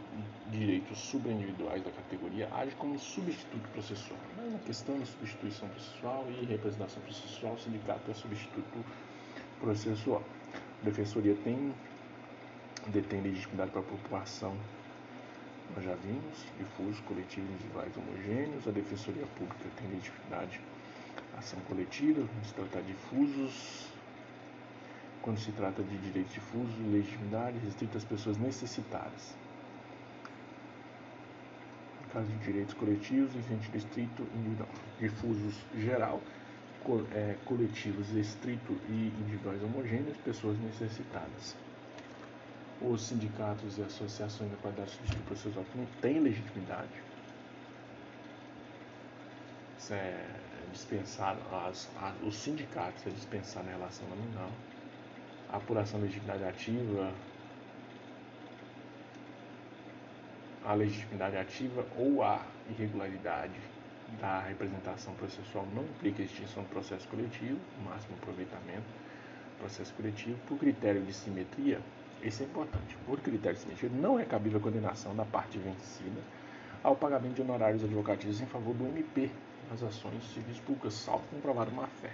direitos 0.50 0.98
subindividuais 0.98 1.84
da 1.84 1.92
categoria, 1.92 2.50
age 2.56 2.76
como 2.76 2.98
substituto 2.98 3.70
processual. 3.70 4.20
Mas 4.36 4.52
na 4.52 4.60
questão 4.60 4.98
da 4.98 5.06
substituição 5.06 5.70
processual 5.70 6.26
e 6.32 6.46
representação 6.46 7.04
processual, 7.04 7.54
o 7.54 7.60
sindicato 7.60 8.10
é 8.10 8.14
substituto 8.16 8.86
processual. 9.60 10.24
A 10.82 10.86
defensoria 10.86 11.36
tem 11.44 11.72
detém 12.88 13.22
legitimidade 13.22 13.70
para 13.70 13.82
a 13.82 13.84
população 13.84 14.58
nós 15.76 15.84
já 15.84 15.96
vimos, 15.96 16.46
difusos, 16.58 17.00
coletivos, 17.02 17.50
individuais 17.50 17.92
homogêneos, 17.98 18.68
a 18.68 18.72
Defensoria 18.72 19.26
Pública 19.38 19.66
tem 19.78 19.90
legitimidade 19.90 20.62
ação 21.38 21.60
coletiva, 21.62 22.28
quando 22.28 22.46
se 22.46 22.54
trata 22.54 22.82
de 22.82 22.88
difusos, 22.88 23.88
quando 25.22 25.40
se 25.40 25.52
trata 25.52 25.82
de 25.82 25.98
direitos 25.98 26.34
difusos, 26.34 26.76
legitimidade 26.92 27.58
restrita 27.60 27.98
às 27.98 28.04
pessoas 28.04 28.38
necessitadas. 28.38 29.36
No 32.02 32.08
caso 32.14 32.28
de 32.28 32.38
direitos 32.40 32.74
coletivos, 32.76 33.36
em 33.36 33.42
sentido 33.42 33.76
estrito, 33.76 34.28
individual. 34.36 34.70
Difusos 35.00 35.56
geral, 35.76 36.22
é, 37.14 37.36
coletivos 37.46 38.12
estrito 38.12 38.78
e 38.90 39.12
individuais 39.22 39.64
homogêneos, 39.64 40.18
pessoas 40.18 40.60
necessitadas 40.60 41.56
os 42.84 43.02
sindicatos 43.02 43.78
e 43.78 43.82
associações 43.82 44.52
da 44.52 44.58
qualidade 44.58 44.92
substituir 44.92 45.24
processual 45.24 45.66
não 45.74 45.86
têm 46.02 46.20
legitimidade. 46.20 46.92
Isso 49.80 49.94
é 49.94 50.26
dispensar, 50.72 51.38
as, 51.68 51.90
os 52.24 52.36
sindicatos 52.36 53.06
é 53.08 53.10
dispensar 53.10 53.64
na 53.64 53.72
relação 53.72 54.08
nominal. 54.10 54.52
A 55.50 55.58
apuração 55.58 56.00
da 56.00 56.06
legitimidade 56.06 56.44
ativa, 56.44 57.14
a 60.66 60.74
legitimidade 60.74 61.38
ativa 61.38 61.86
ou 61.98 62.24
a 62.24 62.46
irregularidade 62.70 63.60
da 64.20 64.42
representação 64.42 65.14
processual 65.16 65.66
não 65.74 65.84
implica 65.84 66.22
extinção 66.22 66.64
do 66.64 66.70
processo 66.70 67.08
coletivo, 67.08 67.60
máximo 67.84 68.16
aproveitamento 68.22 68.82
do 68.82 69.58
processo 69.60 69.94
coletivo, 69.94 70.38
por 70.48 70.58
critério 70.58 71.02
de 71.04 71.14
simetria 71.14 71.80
isso 72.28 72.44
é 72.44 72.46
importante. 72.46 72.98
Por 73.06 73.20
critério 73.20 73.58
de 73.58 73.90
não 73.90 74.20
é 74.20 74.26
cabível 74.26 74.60
a 74.60 74.64
condenação 74.64 75.16
da 75.16 75.26
parte 75.26 75.58
vencida 75.58 76.22
ao 76.84 76.96
pagamento 76.96 77.36
de 77.36 77.42
honorários 77.42 77.84
advocatícios 77.84 78.42
em 78.42 78.46
favor 78.46 78.74
do 78.74 78.86
MP 78.88 79.30
nas 79.70 79.82
ações 79.84 80.24
civis 80.34 80.60
públicas, 80.60 80.94
salvo 80.94 81.26
comprovar 81.28 81.68
uma 81.70 81.88
fé. 81.88 82.12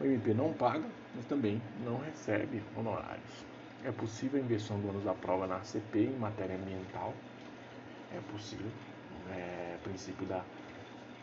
O 0.00 0.04
MP 0.04 0.34
não 0.34 0.52
paga, 0.52 0.84
mas 1.14 1.24
também 1.26 1.60
não 1.84 1.98
recebe 1.98 2.62
honorários. 2.76 3.44
É 3.84 3.92
possível 3.92 4.40
a 4.40 4.44
inversão 4.44 4.78
do 4.80 4.88
ônus 4.88 5.04
da 5.04 5.12
prova 5.12 5.46
na 5.46 5.60
CP 5.62 6.04
em 6.04 6.18
matéria 6.18 6.56
ambiental. 6.56 7.12
É 8.14 8.20
possível. 8.32 8.70
É, 9.30 9.76
princípio 9.82 10.26
da 10.26 10.42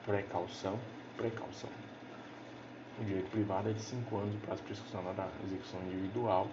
precaução. 0.05 0.79
Precaução. 1.17 1.69
O 2.99 3.03
direito 3.03 3.29
privado 3.31 3.69
é 3.69 3.73
de 3.73 3.81
5 3.81 4.17
anos 4.17 4.35
o 4.35 4.37
prazo 4.39 4.63
prescricional 4.63 5.13
da 5.13 5.27
execução 5.45 5.79
individual 5.83 6.47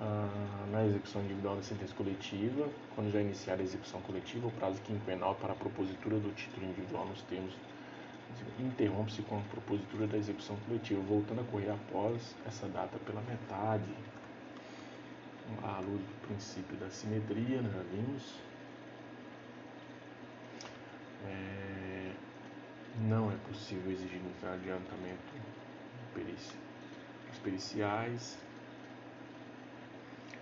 ah, 0.00 0.66
na 0.70 0.86
execução 0.86 1.22
individual 1.22 1.56
da 1.56 1.62
sentença 1.62 1.94
coletiva, 1.94 2.68
quando 2.94 3.12
já 3.12 3.20
iniciar 3.20 3.60
a 3.60 3.62
execução 3.62 4.00
coletiva, 4.00 4.46
o 4.46 4.50
prazo 4.52 4.80
quinquenal 4.82 5.34
para 5.34 5.52
a 5.52 5.56
propositura 5.56 6.18
do 6.18 6.34
título 6.34 6.66
individual 6.66 7.06
nos 7.06 7.20
termos 7.22 7.54
interrompe-se 8.58 9.22
com 9.22 9.38
a 9.38 9.42
propositura 9.42 10.06
da 10.06 10.16
execução 10.16 10.56
coletiva, 10.66 11.00
voltando 11.02 11.40
a 11.40 11.44
correr 11.44 11.70
após 11.70 12.34
essa 12.46 12.66
data 12.68 12.98
pela 13.00 13.20
metade. 13.22 13.92
À 15.62 15.80
luz 15.80 16.00
do 16.00 16.28
princípio 16.28 16.76
da 16.76 16.88
simetria, 16.90 17.60
nós 17.60 17.72
já 17.72 17.82
vimos. 17.82 18.34
É, 21.26 22.12
não 23.00 23.30
é 23.30 23.36
possível 23.48 23.90
exigir 23.90 24.20
no 24.20 24.48
adiantamento 24.48 25.18
perici, 26.14 26.54
periciais 27.42 28.38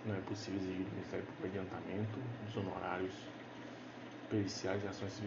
não 0.05 0.15
é 0.15 0.21
possível 0.21 0.59
exigir 0.59 0.85
do 0.85 0.91
Ministério 0.91 1.25
Público 1.25 1.47
adiantamento 1.47 2.19
dos 2.45 2.57
honorários 2.57 3.15
periciais 4.29 4.83
em 4.83 4.87
ações 4.87 5.21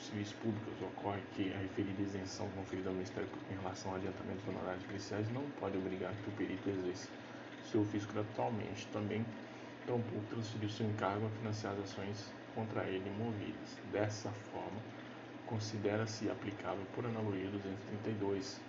civis 0.00 0.32
públicas. 0.34 0.74
Ocorre 0.82 1.22
que 1.34 1.52
a 1.52 1.58
referida 1.58 2.02
isenção 2.02 2.48
conferida 2.50 2.88
ao 2.88 2.94
Ministério 2.94 3.28
Público 3.28 3.52
em 3.52 3.56
relação 3.56 3.90
ao 3.90 3.96
adiantamento 3.96 4.38
dos 4.44 4.48
honorários 4.48 4.84
periciais 4.84 5.30
não 5.32 5.42
pode 5.60 5.76
obrigar 5.78 6.12
que 6.12 6.28
o 6.28 6.32
perito 6.32 6.68
exerça 6.68 7.08
seu 7.70 7.82
ofício 7.82 8.08
gratuitamente. 8.12 8.86
Também, 8.88 9.24
tampouco 9.86 10.24
transferir 10.30 10.70
seu 10.70 10.86
encargo 10.86 11.26
a 11.26 11.30
financiar 11.30 11.72
as 11.74 11.80
ações 11.80 12.32
contra 12.54 12.84
ele 12.84 13.10
movidas. 13.10 13.78
Dessa 13.92 14.30
forma, 14.52 14.80
considera-se 15.46 16.30
aplicável 16.30 16.84
por 16.94 17.04
analogia 17.04 17.48
232 17.50 18.60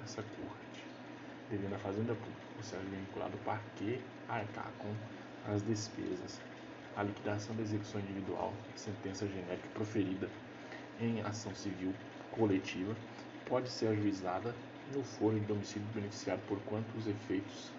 dessa 0.00 0.22
Corte 0.22 0.63
devendo 1.50 1.74
a 1.74 1.78
Fazenda 1.78 2.14
Pública, 2.14 2.62
ser 2.62 2.78
vinculado 2.78 3.36
para 3.44 3.60
que 3.76 4.00
arcar 4.28 4.70
com 4.78 4.94
as 5.52 5.62
despesas. 5.62 6.40
A 6.96 7.02
liquidação 7.02 7.54
da 7.56 7.62
execução 7.62 8.00
individual, 8.00 8.52
sentença 8.76 9.26
genérica 9.26 9.68
proferida 9.74 10.28
em 11.00 11.20
ação 11.22 11.54
civil 11.54 11.92
coletiva, 12.32 12.94
pode 13.46 13.68
ser 13.68 13.88
ajuizada 13.88 14.54
no 14.94 15.02
foro 15.02 15.38
de 15.38 15.44
domicílio 15.46 15.86
do 15.88 15.94
beneficiário 15.94 16.42
por 16.46 16.58
quanto 16.60 16.96
os 16.96 17.06
efeitos 17.06 17.70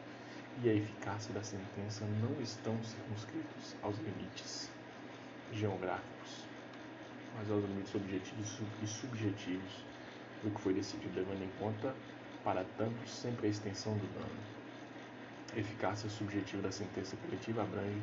e 0.63 0.69
a 0.69 0.73
eficácia 0.73 1.33
da 1.33 1.43
sentença 1.43 2.05
não 2.21 2.41
estão 2.41 2.75
circunscritos 2.83 3.75
aos 3.81 3.97
limites 3.97 4.69
geográficos, 5.53 6.45
mas 7.37 7.49
aos 7.51 7.63
limites 7.63 7.93
objetivos 7.95 8.59
e 8.81 8.87
subjetivos 8.87 9.85
do 10.43 10.51
que 10.51 10.61
foi 10.61 10.73
decidido, 10.73 11.15
levando 11.15 11.43
em 11.43 11.49
conta 11.59 11.93
para 12.45 12.63
tanto, 12.77 13.09
sempre 13.09 13.47
a 13.47 13.49
extensão 13.49 13.97
do 13.97 14.07
dano. 14.13 14.39
A 15.53 15.59
eficácia 15.59 16.07
subjetiva 16.07 16.61
da 16.61 16.71
sentença 16.71 17.17
coletiva 17.17 17.63
abrange 17.63 17.99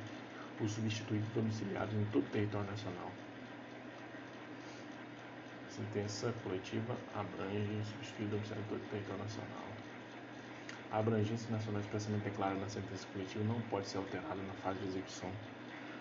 os 0.60 0.72
substituídos 0.72 1.28
domiciliados 1.32 1.94
em 1.94 2.04
todo 2.06 2.24
o 2.24 2.30
território 2.30 2.68
nacional. 2.68 3.10
A 5.68 5.70
sentença 5.70 6.34
coletiva 6.42 6.96
abrange 7.14 7.72
os 7.80 7.88
substituídos 7.88 8.30
domiciliados 8.32 8.66
em 8.66 8.68
todo 8.68 8.82
o 8.84 8.90
território 8.90 9.22
nacional. 9.22 9.64
A 10.90 10.98
abrangência 10.98 11.50
nacional 11.50 11.80
expressamente 11.80 12.24
declarada 12.24 12.60
na 12.60 12.68
sentença 12.68 13.06
coletiva 13.12 13.44
não 13.44 13.60
pode 13.62 13.86
ser 13.86 13.98
alterada 13.98 14.42
na 14.42 14.54
fase 14.54 14.80
de 14.80 14.88
execução 14.88 15.30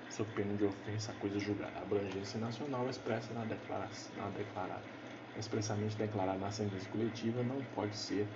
sob 0.10 0.30
pena 0.34 0.54
de 0.58 0.66
ofensa 0.66 1.12
à 1.12 1.16
coisa 1.16 1.40
julgada. 1.40 1.78
A 1.78 1.82
abrangência 1.84 2.40
nacional 2.40 2.90
expressa 2.90 3.34
na 3.34 3.46
declaração, 3.46 4.12
na 4.18 4.30
declarada 4.32 5.01
expressamente 5.38 5.96
declarada 5.96 6.38
na 6.38 6.52
sentença 6.52 6.88
coletiva 6.90 7.44
não 7.44 7.62
pode 7.76 7.96
ser 7.96 8.28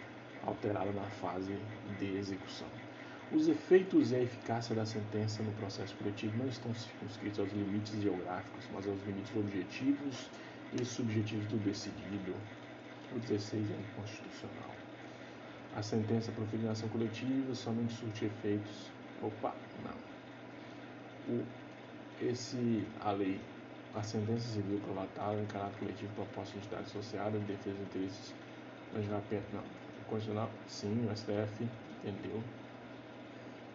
alterada 0.45 0.91
na 0.91 1.03
fase 1.03 1.57
de 1.99 2.17
execução. 2.17 2.67
Os 3.31 3.47
efeitos 3.47 4.11
e 4.11 4.15
a 4.15 4.21
eficácia 4.21 4.75
da 4.75 4.85
sentença 4.85 5.41
no 5.41 5.51
processo 5.53 5.95
coletivo 5.95 6.37
não 6.37 6.47
estão 6.47 6.73
circunscritos 6.73 7.39
aos 7.39 7.51
limites 7.51 7.99
geográficos, 8.01 8.65
mas 8.71 8.87
aos 8.87 9.01
limites 9.03 9.35
objetivos 9.35 10.29
e 10.79 10.85
subjetivos 10.85 11.45
do 11.47 11.57
decidido. 11.57 12.35
O 13.15 13.19
16 13.19 13.71
é 13.71 13.73
inconstitucional. 13.73 14.75
A 15.75 15.81
sentença 15.81 16.31
proferida 16.31 16.67
na 16.67 16.73
ação 16.73 16.87
coletiva 16.89 17.55
somente 17.55 17.93
surte 17.93 18.25
efeitos. 18.25 18.91
Opa, 19.21 19.55
não. 19.83 21.35
O, 21.35 21.43
esse, 22.21 22.85
a 23.01 23.11
lei 23.11 23.39
a 23.95 24.03
sentença 24.03 24.47
civil 24.49 24.79
provatável 24.79 25.41
em 25.41 25.45
caráter 25.47 25.79
coletivo 25.79 26.13
proposta 26.13 26.51
de 26.53 26.59
entidade 26.59 26.83
associada 26.83 27.39
defesa 27.39 27.77
dos 27.77 27.87
interesses 27.87 28.33
não, 28.93 29.63
constitucional, 30.07 30.49
sim, 30.67 31.07
o 31.07 31.15
STF 31.15 31.67
entendeu. 32.03 32.41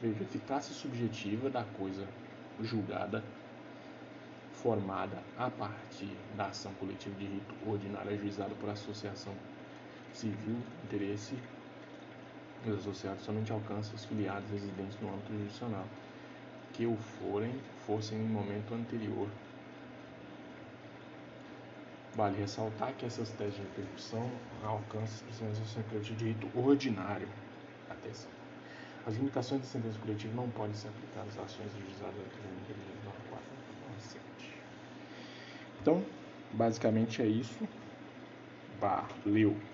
Veja, 0.00 0.22
eficácia 0.22 0.74
subjetiva 0.74 1.50
da 1.50 1.64
coisa 1.64 2.06
julgada, 2.60 3.22
formada 4.62 5.22
a 5.36 5.50
partir 5.50 6.16
da 6.36 6.46
ação 6.46 6.72
coletiva 6.74 7.14
de 7.16 7.26
rito 7.26 7.54
ordinário 7.68 8.12
ajuizada 8.12 8.54
por 8.54 8.68
associação 8.68 9.34
civil, 10.14 10.56
interesse 10.84 11.34
os 12.66 12.74
associados 12.78 13.22
somente 13.24 13.52
alcança 13.52 13.94
os 13.94 14.04
filiados 14.04 14.50
residentes 14.50 15.00
no 15.00 15.08
âmbito 15.08 15.32
jurisdicional 15.32 15.86
que 16.74 16.86
o 16.86 16.94
forem 16.96 17.52
fossem 17.86 18.18
em 18.18 18.28
momento 18.28 18.74
anterior. 18.74 19.28
Vale 22.14 22.36
ressaltar 22.38 22.92
que 22.94 23.06
essas 23.06 23.30
teses 23.30 23.54
de 23.54 23.62
repercussão 23.62 24.30
alcançam 24.64 25.28
as 25.28 25.42
associações 25.42 25.86
coletivas 25.86 26.18
de 26.18 26.24
rito 26.24 26.50
ordinário. 26.58 27.28
Atenção. 27.88 28.30
As 29.06 29.14
limitações 29.14 29.60
da 29.62 29.66
sentença 29.66 29.98
coletiva 29.98 30.34
não 30.34 30.50
podem 30.50 30.74
ser 30.74 30.88
aplicadas 30.88 31.38
às 31.38 31.44
ações 31.44 31.72
registradas 31.74 32.16
no 32.16 32.22
9497. 32.68 34.20
Então, 35.80 36.04
basicamente 36.52 37.22
é 37.22 37.26
isso. 37.26 37.66
Valeu! 38.78 39.69